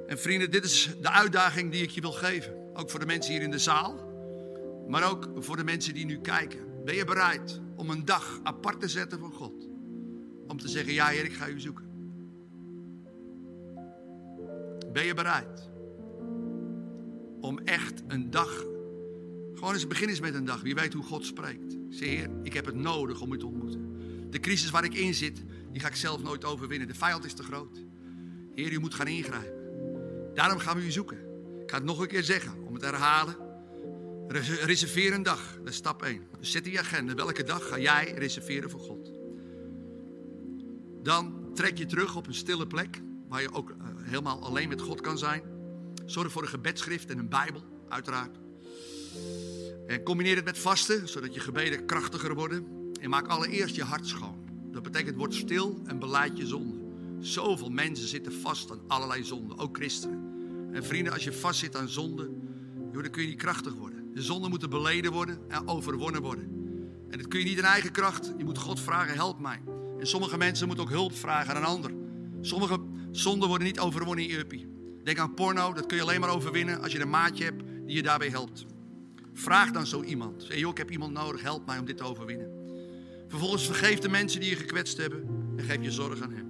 En 0.06 0.18
vrienden, 0.18 0.50
dit 0.50 0.64
is 0.64 0.90
de 1.00 1.10
uitdaging 1.10 1.72
die 1.72 1.82
ik 1.82 1.90
je 1.90 2.00
wil 2.00 2.12
geven. 2.12 2.54
Ook 2.74 2.90
voor 2.90 3.00
de 3.00 3.06
mensen 3.06 3.32
hier 3.32 3.42
in 3.42 3.50
de 3.50 3.58
zaal, 3.58 4.10
maar 4.88 5.10
ook 5.10 5.28
voor 5.38 5.56
de 5.56 5.64
mensen 5.64 5.94
die 5.94 6.04
nu 6.04 6.20
kijken. 6.20 6.84
Ben 6.84 6.94
je 6.94 7.04
bereid 7.04 7.60
om 7.82 7.90
een 7.90 8.04
dag 8.04 8.40
apart 8.42 8.80
te 8.80 8.88
zetten 8.88 9.18
voor 9.18 9.32
God? 9.32 9.68
Om 10.46 10.58
te 10.58 10.68
zeggen, 10.68 10.92
ja 10.92 11.06
Heer, 11.06 11.24
ik 11.24 11.32
ga 11.32 11.48
u 11.48 11.60
zoeken. 11.60 11.84
Ben 14.92 15.04
je 15.04 15.14
bereid 15.14 15.70
om 17.40 17.58
echt 17.58 18.02
een 18.06 18.30
dag, 18.30 18.64
gewoon 19.54 19.72
eens 19.72 19.86
begin 19.86 20.08
eens 20.08 20.20
met 20.20 20.34
een 20.34 20.44
dag. 20.44 20.60
Wie 20.60 20.74
weet 20.74 20.92
hoe 20.92 21.02
God 21.02 21.26
spreekt. 21.26 21.76
Zeg 21.88 22.08
Heer, 22.08 22.30
ik 22.42 22.52
heb 22.52 22.64
het 22.64 22.74
nodig 22.74 23.20
om 23.20 23.32
u 23.32 23.38
te 23.38 23.46
ontmoeten. 23.46 23.96
De 24.30 24.40
crisis 24.40 24.70
waar 24.70 24.84
ik 24.84 24.94
in 24.94 25.14
zit, 25.14 25.42
die 25.72 25.80
ga 25.80 25.88
ik 25.88 25.96
zelf 25.96 26.22
nooit 26.22 26.44
overwinnen. 26.44 26.88
De 26.88 26.94
vijand 26.94 27.24
is 27.24 27.34
te 27.34 27.42
groot. 27.42 27.84
Heer, 28.54 28.72
u 28.72 28.78
moet 28.78 28.94
gaan 28.94 29.06
ingrijpen. 29.06 29.54
Daarom 30.34 30.58
gaan 30.58 30.76
we 30.76 30.84
u 30.84 30.90
zoeken. 30.90 31.18
Ik 31.62 31.70
ga 31.70 31.76
het 31.76 31.86
nog 31.86 32.00
een 32.00 32.08
keer 32.08 32.24
zeggen, 32.24 32.66
om 32.66 32.72
het 32.72 32.82
te 32.82 32.88
herhalen. 32.88 33.36
Reserveer 34.40 35.12
een 35.12 35.22
dag, 35.22 35.56
dat 35.58 35.68
is 35.68 35.76
stap 35.76 36.02
1. 36.02 36.22
Dus 36.38 36.50
zet 36.50 36.66
in 36.66 36.72
je 36.72 36.78
agenda, 36.78 37.14
welke 37.14 37.44
dag 37.44 37.68
ga 37.68 37.78
jij 37.78 38.14
reserveren 38.16 38.70
voor 38.70 38.80
God? 38.80 39.12
Dan 41.02 41.50
trek 41.54 41.78
je 41.78 41.86
terug 41.86 42.16
op 42.16 42.26
een 42.26 42.34
stille 42.34 42.66
plek, 42.66 43.00
waar 43.28 43.42
je 43.42 43.52
ook 43.52 43.70
eh, 43.70 43.76
helemaal 43.98 44.42
alleen 44.42 44.68
met 44.68 44.80
God 44.80 45.00
kan 45.00 45.18
zijn. 45.18 45.42
Zorg 46.06 46.32
voor 46.32 46.42
een 46.42 46.48
gebedschrift 46.48 47.10
en 47.10 47.18
een 47.18 47.28
Bijbel, 47.28 47.62
uiteraard. 47.88 48.38
En 49.86 50.02
combineer 50.02 50.36
het 50.36 50.44
met 50.44 50.58
vasten, 50.58 51.08
zodat 51.08 51.34
je 51.34 51.40
gebeden 51.40 51.86
krachtiger 51.86 52.34
worden. 52.34 52.66
En 53.00 53.10
maak 53.10 53.26
allereerst 53.26 53.74
je 53.74 53.84
hart 53.84 54.06
schoon. 54.06 54.44
Dat 54.70 54.82
betekent, 54.82 55.16
word 55.16 55.34
stil 55.34 55.82
en 55.86 55.98
beleid 55.98 56.38
je 56.38 56.46
zonde. 56.46 56.80
Zoveel 57.20 57.70
mensen 57.70 58.08
zitten 58.08 58.32
vast 58.32 58.70
aan 58.70 58.80
allerlei 58.86 59.24
zonden, 59.24 59.58
ook 59.58 59.76
christenen. 59.76 60.30
En 60.72 60.84
vrienden, 60.84 61.12
als 61.12 61.24
je 61.24 61.32
vast 61.32 61.58
zit 61.58 61.76
aan 61.76 61.88
zonde, 61.88 62.30
dan 62.92 63.10
kun 63.10 63.22
je 63.22 63.28
niet 63.28 63.38
krachtig 63.38 63.74
worden. 63.74 64.01
De 64.14 64.22
zonden 64.22 64.50
moeten 64.50 64.70
beleden 64.70 65.12
worden 65.12 65.38
en 65.48 65.68
overwonnen 65.68 66.22
worden. 66.22 66.44
En 67.10 67.18
dat 67.18 67.28
kun 67.28 67.38
je 67.38 67.44
niet 67.44 67.58
in 67.58 67.64
eigen 67.64 67.92
kracht. 67.92 68.32
Je 68.36 68.44
moet 68.44 68.58
God 68.58 68.80
vragen, 68.80 69.14
help 69.14 69.40
mij. 69.40 69.60
En 69.98 70.06
sommige 70.06 70.38
mensen 70.38 70.66
moeten 70.66 70.84
ook 70.84 70.90
hulp 70.90 71.16
vragen 71.16 71.54
aan 71.54 71.62
een 71.62 71.68
ander. 71.68 71.90
Sommige 72.40 72.78
zonden 73.10 73.48
worden 73.48 73.66
niet 73.66 73.80
overwonnen 73.80 74.28
in 74.28 74.30
je. 74.30 74.70
Denk 75.04 75.18
aan 75.18 75.34
porno, 75.34 75.72
dat 75.72 75.86
kun 75.86 75.96
je 75.96 76.02
alleen 76.02 76.20
maar 76.20 76.34
overwinnen 76.34 76.82
als 76.82 76.92
je 76.92 77.00
een 77.00 77.10
maatje 77.10 77.44
hebt 77.44 77.62
die 77.86 77.96
je 77.96 78.02
daarbij 78.02 78.28
helpt. 78.28 78.66
Vraag 79.32 79.70
dan 79.70 79.86
zo 79.86 80.02
iemand. 80.02 80.42
Zeg, 80.42 80.58
joh, 80.58 80.70
ik 80.70 80.78
heb 80.78 80.90
iemand 80.90 81.12
nodig, 81.12 81.42
help 81.42 81.66
mij 81.66 81.78
om 81.78 81.84
dit 81.84 81.96
te 81.96 82.02
overwinnen. 82.02 82.50
Vervolgens 83.28 83.66
vergeef 83.66 83.98
de 83.98 84.08
mensen 84.08 84.40
die 84.40 84.50
je 84.50 84.56
gekwetst 84.56 84.96
hebben 84.96 85.26
en 85.56 85.64
geef 85.64 85.82
je 85.82 85.90
zorg 85.90 86.20
aan 86.20 86.32
hem. 86.32 86.46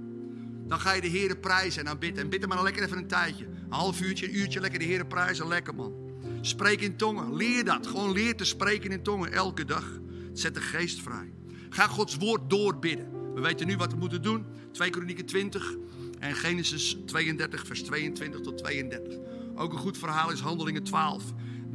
Dan 0.67 0.81
ga 0.81 0.93
je 0.93 1.01
de 1.01 1.09
Heeren 1.09 1.41
prijzen 1.41 1.85
en 1.85 1.89
aanbidden. 1.89 2.23
En 2.23 2.31
bid 2.31 2.41
hem 2.41 2.49
maar 2.49 2.63
lekker 2.63 2.83
even 2.83 2.99
een 2.99 3.07
tijdje. 3.07 3.45
Een 3.45 3.73
half 3.73 4.01
uurtje, 4.01 4.29
een 4.29 4.37
uurtje 4.37 4.61
lekker 4.61 4.79
de 4.79 4.85
Heeren 4.85 5.07
prijzen. 5.07 5.49
Lekker 5.49 5.75
man. 5.75 6.02
Spreek 6.45 6.81
in 6.81 6.97
tongen. 6.97 7.37
Leer 7.37 7.65
dat. 7.65 7.87
Gewoon 7.87 8.13
leer 8.13 8.37
te 8.37 8.45
spreken 8.45 8.91
in 8.91 9.03
tongen 9.03 9.33
elke 9.33 9.65
dag. 9.65 10.01
Zet 10.33 10.55
de 10.55 10.61
geest 10.61 11.01
vrij. 11.01 11.33
Ga 11.69 11.87
Gods 11.87 12.17
woord 12.17 12.51
doorbidden. 12.51 13.35
We 13.35 13.41
weten 13.41 13.67
nu 13.67 13.77
wat 13.77 13.93
we 13.93 13.99
moeten 13.99 14.23
doen. 14.23 14.45
2 14.73 14.91
Kronieken 14.91 15.27
20 15.27 15.77
en 16.19 16.35
Genesis 16.35 16.97
32, 17.07 17.67
vers 17.67 17.83
22 17.83 18.41
tot 18.41 18.59
32. 18.59 19.19
Ook 19.55 19.73
een 19.73 19.79
goed 19.79 19.99
verhaal 19.99 20.33
is 20.33 20.41
Handelingen 20.41 20.83
12. 20.83 21.25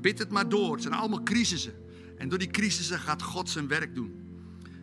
Bid 0.01 0.19
het 0.19 0.29
maar 0.29 0.49
door. 0.49 0.71
Het 0.71 0.81
zijn 0.81 0.93
allemaal 0.93 1.23
crisissen. 1.23 1.73
En 2.17 2.29
door 2.29 2.39
die 2.39 2.51
crisissen 2.51 2.99
gaat 2.99 3.21
God 3.21 3.49
zijn 3.49 3.67
werk 3.67 3.95
doen. 3.95 4.25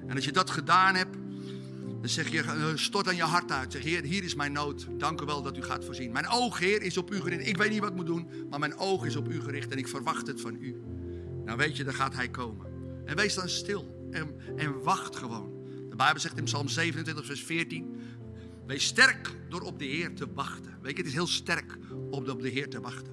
En 0.07 0.15
als 0.15 0.25
je 0.25 0.33
dat 0.33 0.51
gedaan 0.51 0.95
hebt, 0.95 1.17
dan 2.05 2.13
zeg 2.13 2.29
je, 2.29 2.41
eh, 2.41 2.67
stort 2.75 3.09
aan 3.09 3.17
je 3.17 3.23
hart 3.23 3.51
uit. 3.51 3.73
Zeg, 3.73 3.83
Heer, 3.83 4.03
hier 4.03 4.25
is 4.25 4.35
mijn 4.35 4.53
nood. 4.53 4.87
Dank 4.99 5.21
u 5.21 5.25
wel 5.25 5.43
dat 5.43 5.57
u 5.57 5.63
gaat 5.63 5.85
voorzien. 5.85 6.13
Mijn 6.13 6.29
oog, 6.29 6.59
Heer, 6.59 6.83
is 6.83 6.97
op 6.97 7.13
u 7.13 7.21
gericht. 7.21 7.47
Ik 7.47 7.57
weet 7.57 7.71
niet 7.71 7.81
wat 7.81 7.89
ik 7.89 7.95
moet 7.95 8.07
doen, 8.07 8.29
maar 8.51 8.59
mijn 8.59 8.77
oog 8.77 9.05
is 9.05 9.17
op 9.17 9.29
u 9.33 9.41
gericht 9.41 9.71
en 9.71 9.79
ik 9.79 9.89
verwacht 9.89 10.27
het 10.27 10.41
van 10.41 10.57
u. 10.61 10.81
Nou 11.45 11.59
weet 11.59 11.77
je, 11.77 11.85
dan 11.85 11.95
gaat 11.95 12.15
hij 12.15 12.29
komen. 12.29 12.67
En 13.05 13.17
wees 13.17 13.35
dan 13.35 13.49
stil 13.49 14.09
en, 14.11 14.35
en 14.57 14.83
wacht 14.83 15.17
gewoon. 15.17 15.53
De 15.91 15.97
Bijbel 15.97 16.21
zegt 16.21 16.39
in 16.39 16.45
Psalm 16.45 16.69
27, 16.69 17.27
vers 17.27 17.43
14: 17.43 17.97
Wees 18.67 18.85
sterk 18.85 19.31
door 19.49 19.61
op 19.61 19.79
de 19.79 19.85
Heer 19.85 20.15
te 20.15 20.27
wachten. 20.35 20.79
Weet 20.83 20.93
je, 20.93 20.99
het 20.99 21.07
is 21.07 21.13
heel 21.13 21.27
sterk 21.27 21.79
om 22.11 22.29
op 22.29 22.43
de 22.43 22.49
Heer 22.49 22.69
te 22.69 22.81
wachten. 22.81 23.13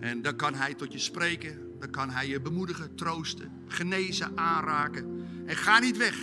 En 0.00 0.22
dan 0.22 0.36
kan 0.36 0.54
Hij 0.54 0.74
tot 0.74 0.92
je 0.92 0.98
spreken, 0.98 1.58
dan 1.78 1.90
kan 1.90 2.10
Hij 2.10 2.28
je 2.28 2.40
bemoedigen, 2.40 2.94
troosten, 2.94 3.52
genezen, 3.66 4.38
aanraken. 4.38 5.26
En 5.46 5.56
ga 5.56 5.78
niet 5.78 5.96
weg 5.96 6.16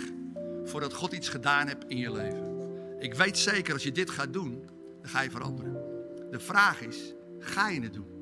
voordat 0.64 0.94
God 0.94 1.12
iets 1.12 1.28
gedaan 1.28 1.66
hebt 1.66 1.84
in 1.88 1.96
je 1.96 2.12
leven. 2.12 2.54
Ik 2.98 3.14
weet 3.14 3.38
zeker, 3.38 3.72
als 3.72 3.82
je 3.82 3.92
dit 3.92 4.10
gaat 4.10 4.32
doen, 4.32 4.62
dan 5.00 5.10
ga 5.10 5.20
je 5.20 5.30
veranderen. 5.30 5.72
De 6.30 6.40
vraag 6.40 6.80
is, 6.80 7.14
ga 7.38 7.68
je 7.68 7.80
het 7.80 7.92
doen? 7.92 8.14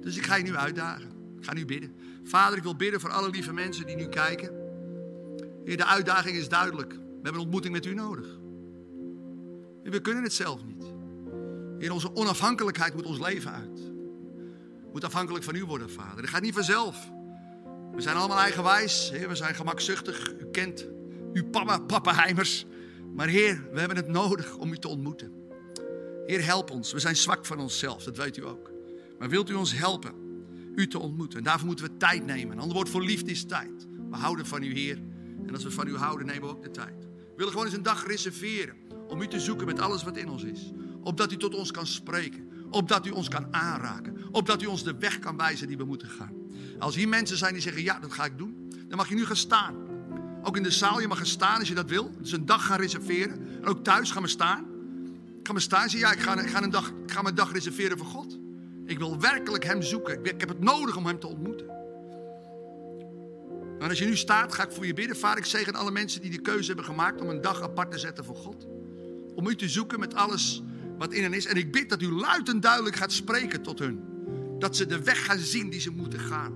Dus 0.00 0.16
ik 0.16 0.24
ga 0.24 0.36
je 0.36 0.42
nu 0.42 0.56
uitdagen. 0.56 1.08
Ik 1.38 1.44
ga 1.44 1.54
nu 1.54 1.64
bidden. 1.64 1.94
Vader, 2.24 2.56
ik 2.56 2.62
wil 2.62 2.76
bidden 2.76 3.00
voor 3.00 3.10
alle 3.10 3.30
lieve 3.30 3.52
mensen 3.52 3.86
die 3.86 3.96
nu 3.96 4.08
kijken. 4.08 4.54
De 5.64 5.84
uitdaging 5.84 6.36
is 6.36 6.48
duidelijk. 6.48 6.92
We 6.92 6.98
hebben 7.12 7.34
een 7.34 7.40
ontmoeting 7.40 7.74
met 7.74 7.86
u 7.86 7.94
nodig. 7.94 8.26
We 9.82 10.00
kunnen 10.00 10.22
het 10.22 10.32
zelf 10.32 10.64
niet. 10.64 10.84
In 11.78 11.90
onze 11.90 12.14
onafhankelijkheid 12.14 12.94
moet 12.94 13.06
ons 13.06 13.18
leven 13.18 13.52
uit. 13.52 13.80
Moet 14.92 15.04
afhankelijk 15.04 15.44
van 15.44 15.54
u 15.54 15.64
worden, 15.64 15.90
Vader. 15.90 16.22
Dat 16.22 16.30
gaat 16.30 16.42
niet 16.42 16.54
vanzelf. 16.54 17.10
We 17.92 18.00
zijn 18.00 18.16
allemaal 18.16 18.38
eigenwijs. 18.38 19.10
We 19.10 19.34
zijn 19.34 19.54
gemakzuchtig. 19.54 20.32
U 20.40 20.46
kent 20.50 20.86
uw 21.36 21.50
papa, 21.50 21.78
pappenheimers. 21.78 22.66
Maar 23.14 23.28
Heer, 23.28 23.68
we 23.72 23.78
hebben 23.78 23.96
het 23.96 24.08
nodig 24.08 24.56
om 24.56 24.72
u 24.72 24.78
te 24.78 24.88
ontmoeten. 24.88 25.32
Heer, 26.26 26.44
help 26.44 26.70
ons. 26.70 26.92
We 26.92 26.98
zijn 26.98 27.16
zwak 27.16 27.46
van 27.46 27.58
onszelf, 27.58 28.04
dat 28.04 28.16
weet 28.16 28.36
u 28.36 28.46
ook. 28.46 28.70
Maar 29.18 29.28
wilt 29.28 29.50
u 29.50 29.54
ons 29.54 29.72
helpen 29.72 30.12
u 30.74 30.86
te 30.86 30.98
ontmoeten? 30.98 31.38
En 31.38 31.44
daarvoor 31.44 31.66
moeten 31.66 31.84
we 31.84 31.96
tijd 31.96 32.26
nemen. 32.26 32.52
Een 32.52 32.58
ander 32.58 32.76
woord 32.76 32.88
voor 32.88 33.02
liefde 33.02 33.30
is 33.30 33.44
tijd. 33.44 33.86
We 34.10 34.16
houden 34.16 34.46
van 34.46 34.62
u, 34.62 34.74
Heer. 34.74 34.98
En 35.46 35.54
als 35.54 35.64
we 35.64 35.70
van 35.70 35.88
u 35.88 35.96
houden, 35.96 36.26
nemen 36.26 36.42
we 36.42 36.48
ook 36.48 36.62
de 36.62 36.70
tijd. 36.70 36.98
We 37.00 37.32
willen 37.36 37.52
gewoon 37.52 37.66
eens 37.66 37.76
een 37.76 37.82
dag 37.82 38.06
reserveren 38.06 38.76
om 39.08 39.22
u 39.22 39.28
te 39.28 39.40
zoeken 39.40 39.66
met 39.66 39.80
alles 39.80 40.04
wat 40.04 40.16
in 40.16 40.28
ons 40.28 40.44
is. 40.44 40.72
Opdat 41.02 41.32
u 41.32 41.36
tot 41.36 41.54
ons 41.54 41.70
kan 41.70 41.86
spreken. 41.86 42.48
Opdat 42.70 43.06
u 43.06 43.10
ons 43.10 43.28
kan 43.28 43.54
aanraken. 43.54 44.16
Opdat 44.30 44.62
u 44.62 44.66
ons 44.66 44.84
de 44.84 44.96
weg 44.98 45.18
kan 45.18 45.36
wijzen 45.36 45.66
die 45.66 45.76
we 45.76 45.84
moeten 45.84 46.08
gaan. 46.08 46.32
Als 46.78 46.94
hier 46.94 47.08
mensen 47.08 47.36
zijn 47.36 47.52
die 47.52 47.62
zeggen, 47.62 47.82
ja, 47.82 47.98
dat 47.98 48.12
ga 48.12 48.24
ik 48.24 48.38
doen. 48.38 48.72
Dan 48.88 48.96
mag 48.96 49.08
je 49.08 49.14
nu 49.14 49.24
gaan 49.24 49.36
staan. 49.36 49.85
Ook 50.46 50.56
in 50.56 50.62
de 50.62 50.70
zaal, 50.70 51.00
je 51.00 51.08
mag 51.08 51.16
gaan 51.16 51.26
staan 51.26 51.58
als 51.58 51.68
je 51.68 51.74
dat 51.74 51.88
wil. 51.88 52.10
Dus 52.18 52.32
een 52.32 52.46
dag 52.46 52.66
gaan 52.66 52.80
reserveren. 52.80 53.48
En 53.62 53.66
ook 53.66 53.84
thuis 53.84 54.10
gaan 54.10 54.22
we 54.22 54.28
staan. 54.28 54.64
Ik 55.40 55.46
ga 55.46 55.52
me 55.52 55.60
staan 55.60 55.82
en 55.82 55.90
zeggen, 55.90 56.08
ja, 56.08 56.14
ik 56.14 56.48
ga, 56.50 56.62
een 56.62 56.70
dag, 56.70 56.92
ik 57.04 57.12
ga 57.12 57.22
mijn 57.22 57.34
dag 57.34 57.52
reserveren 57.52 57.98
voor 57.98 58.06
God. 58.06 58.38
Ik 58.84 58.98
wil 58.98 59.20
werkelijk 59.20 59.64
Hem 59.64 59.82
zoeken. 59.82 60.24
Ik 60.24 60.40
heb 60.40 60.48
het 60.48 60.60
nodig 60.60 60.96
om 60.96 61.06
Hem 61.06 61.18
te 61.18 61.26
ontmoeten. 61.26 61.68
En 63.78 63.88
als 63.88 63.98
je 63.98 64.04
nu 64.04 64.16
staat, 64.16 64.54
ga 64.54 64.64
ik 64.64 64.72
voor 64.72 64.86
je 64.86 64.94
bidden. 64.94 65.16
Vader, 65.16 65.38
ik 65.38 65.44
zegen 65.44 65.74
alle 65.74 65.90
mensen 65.90 66.20
die 66.20 66.30
de 66.30 66.40
keuze 66.40 66.66
hebben 66.66 66.84
gemaakt 66.84 67.20
om 67.20 67.28
een 67.28 67.40
dag 67.40 67.62
apart 67.62 67.90
te 67.90 67.98
zetten 67.98 68.24
voor 68.24 68.36
God 68.36 68.66
om 69.34 69.46
u 69.46 69.56
te 69.56 69.68
zoeken 69.68 70.00
met 70.00 70.14
alles 70.14 70.62
wat 70.98 71.12
in 71.12 71.22
hen 71.22 71.32
is. 71.32 71.46
En 71.46 71.56
ik 71.56 71.72
bid 71.72 71.88
dat 71.88 72.02
u 72.02 72.12
luid 72.12 72.48
en 72.48 72.60
duidelijk 72.60 72.96
gaat 72.96 73.12
spreken 73.12 73.62
tot 73.62 73.78
hun. 73.78 74.00
Dat 74.58 74.76
ze 74.76 74.86
de 74.86 75.02
weg 75.02 75.24
gaan 75.24 75.38
zien 75.38 75.70
die 75.70 75.80
ze 75.80 75.90
moeten 75.90 76.20
gaan. 76.20 76.52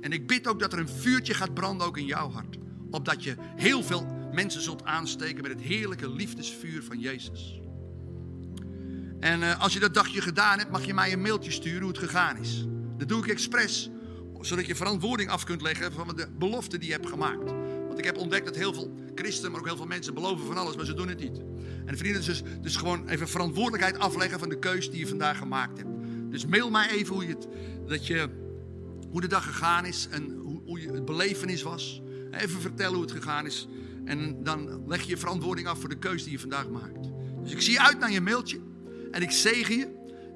En 0.00 0.12
ik 0.12 0.26
bid 0.26 0.46
ook 0.46 0.60
dat 0.60 0.72
er 0.72 0.78
een 0.78 0.88
vuurtje 0.88 1.34
gaat 1.34 1.54
branden 1.54 1.86
ook 1.86 1.96
in 1.96 2.06
jouw 2.06 2.30
hart. 2.30 2.56
Opdat 2.90 3.24
je 3.24 3.34
heel 3.56 3.82
veel 3.82 4.06
mensen 4.32 4.62
zult 4.62 4.84
aansteken 4.84 5.42
met 5.42 5.50
het 5.50 5.60
heerlijke 5.60 6.10
liefdesvuur 6.10 6.82
van 6.82 6.98
Jezus. 6.98 7.60
En 9.20 9.40
uh, 9.40 9.60
als 9.60 9.72
je 9.72 9.80
dat 9.80 9.94
dagje 9.94 10.20
gedaan 10.20 10.58
hebt, 10.58 10.70
mag 10.70 10.84
je 10.84 10.94
mij 10.94 11.12
een 11.12 11.20
mailtje 11.20 11.50
sturen 11.50 11.80
hoe 11.80 11.90
het 11.90 11.98
gegaan 11.98 12.36
is. 12.36 12.66
Dat 12.98 13.08
doe 13.08 13.22
ik 13.22 13.30
expres, 13.30 13.90
zodat 14.40 14.66
je 14.66 14.74
verantwoording 14.74 15.30
af 15.30 15.44
kunt 15.44 15.62
leggen 15.62 15.92
van 15.92 16.16
de 16.16 16.28
belofte 16.38 16.78
die 16.78 16.88
je 16.88 16.94
hebt 16.94 17.08
gemaakt. 17.08 17.50
Want 17.86 17.98
ik 17.98 18.04
heb 18.04 18.16
ontdekt 18.16 18.46
dat 18.46 18.56
heel 18.56 18.74
veel 18.74 18.94
christenen, 19.14 19.50
maar 19.50 19.60
ook 19.60 19.66
heel 19.66 19.76
veel 19.76 19.86
mensen 19.86 20.14
beloven 20.14 20.46
van 20.46 20.56
alles, 20.56 20.76
maar 20.76 20.84
ze 20.84 20.94
doen 20.94 21.08
het 21.08 21.18
niet. 21.18 21.40
En 21.86 21.96
vrienden, 21.96 22.24
dus, 22.24 22.42
dus 22.60 22.76
gewoon 22.76 23.08
even 23.08 23.28
verantwoordelijkheid 23.28 23.98
afleggen 23.98 24.38
van 24.38 24.48
de 24.48 24.58
keus 24.58 24.90
die 24.90 25.00
je 25.00 25.06
vandaag 25.06 25.38
gemaakt 25.38 25.78
hebt. 25.78 25.90
Dus 26.30 26.46
mail 26.46 26.70
mij 26.70 26.88
even 26.88 27.14
hoe, 27.14 27.26
je 27.26 27.32
het, 27.32 27.48
dat 27.86 28.06
je, 28.06 28.28
hoe 29.10 29.20
de 29.20 29.26
dag 29.26 29.44
gegaan 29.44 29.84
is 29.84 30.08
en 30.10 30.30
hoe, 30.30 30.60
hoe 30.64 30.80
je, 30.80 30.92
het 30.92 31.04
belevenis 31.04 31.62
was. 31.62 32.02
Even 32.30 32.60
vertellen 32.60 32.92
hoe 32.92 33.02
het 33.02 33.12
gegaan 33.12 33.46
is. 33.46 33.68
En 34.04 34.42
dan 34.42 34.82
leg 34.86 35.02
je 35.02 35.08
je 35.08 35.16
verantwoording 35.16 35.66
af 35.66 35.78
voor 35.78 35.88
de 35.88 35.98
keus 35.98 36.22
die 36.22 36.32
je 36.32 36.38
vandaag 36.38 36.68
maakt. 36.68 37.10
Dus 37.42 37.52
ik 37.52 37.60
zie 37.60 37.80
uit 37.80 37.98
naar 37.98 38.12
je 38.12 38.20
mailtje. 38.20 38.60
En 39.10 39.22
ik 39.22 39.30
zegen 39.30 39.76
je. 39.76 39.88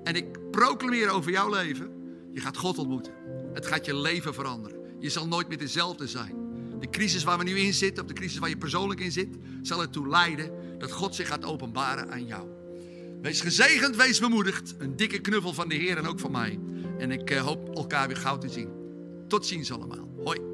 En 0.04 0.14
ik 0.16 0.50
proclameer 0.50 1.10
over 1.10 1.30
jouw 1.30 1.50
leven. 1.50 1.90
Je 2.32 2.40
gaat 2.40 2.56
God 2.56 2.78
ontmoeten. 2.78 3.12
Het 3.52 3.66
gaat 3.66 3.86
je 3.86 3.96
leven 3.96 4.34
veranderen. 4.34 4.78
Je 4.98 5.10
zal 5.10 5.28
nooit 5.28 5.48
meer 5.48 5.58
dezelfde 5.58 6.06
zijn. 6.06 6.34
De 6.80 6.90
crisis 6.90 7.24
waar 7.24 7.38
we 7.38 7.44
nu 7.44 7.58
in 7.58 7.74
zitten, 7.74 8.02
of 8.02 8.08
de 8.08 8.14
crisis 8.14 8.38
waar 8.38 8.48
je 8.48 8.56
persoonlijk 8.56 9.00
in 9.00 9.12
zit, 9.12 9.36
zal 9.62 9.80
ertoe 9.80 10.08
leiden 10.08 10.50
dat 10.78 10.92
God 10.92 11.14
zich 11.14 11.28
gaat 11.28 11.44
openbaren 11.44 12.10
aan 12.10 12.26
jou. 12.26 12.48
Wees 13.22 13.40
gezegend, 13.40 13.96
wees 13.96 14.20
bemoedigd. 14.20 14.74
Een 14.78 14.96
dikke 14.96 15.18
knuffel 15.18 15.54
van 15.54 15.68
de 15.68 15.74
Heer 15.74 15.96
en 15.96 16.06
ook 16.06 16.20
van 16.20 16.30
mij. 16.30 16.58
En 16.98 17.10
ik 17.10 17.30
eh, 17.30 17.40
hoop 17.40 17.76
elkaar 17.76 18.06
weer 18.06 18.16
gauw 18.16 18.38
te 18.38 18.48
zien. 18.48 18.68
Tot 19.28 19.46
ziens 19.46 19.72
allemaal. 19.72 20.08
Hoi. 20.24 20.49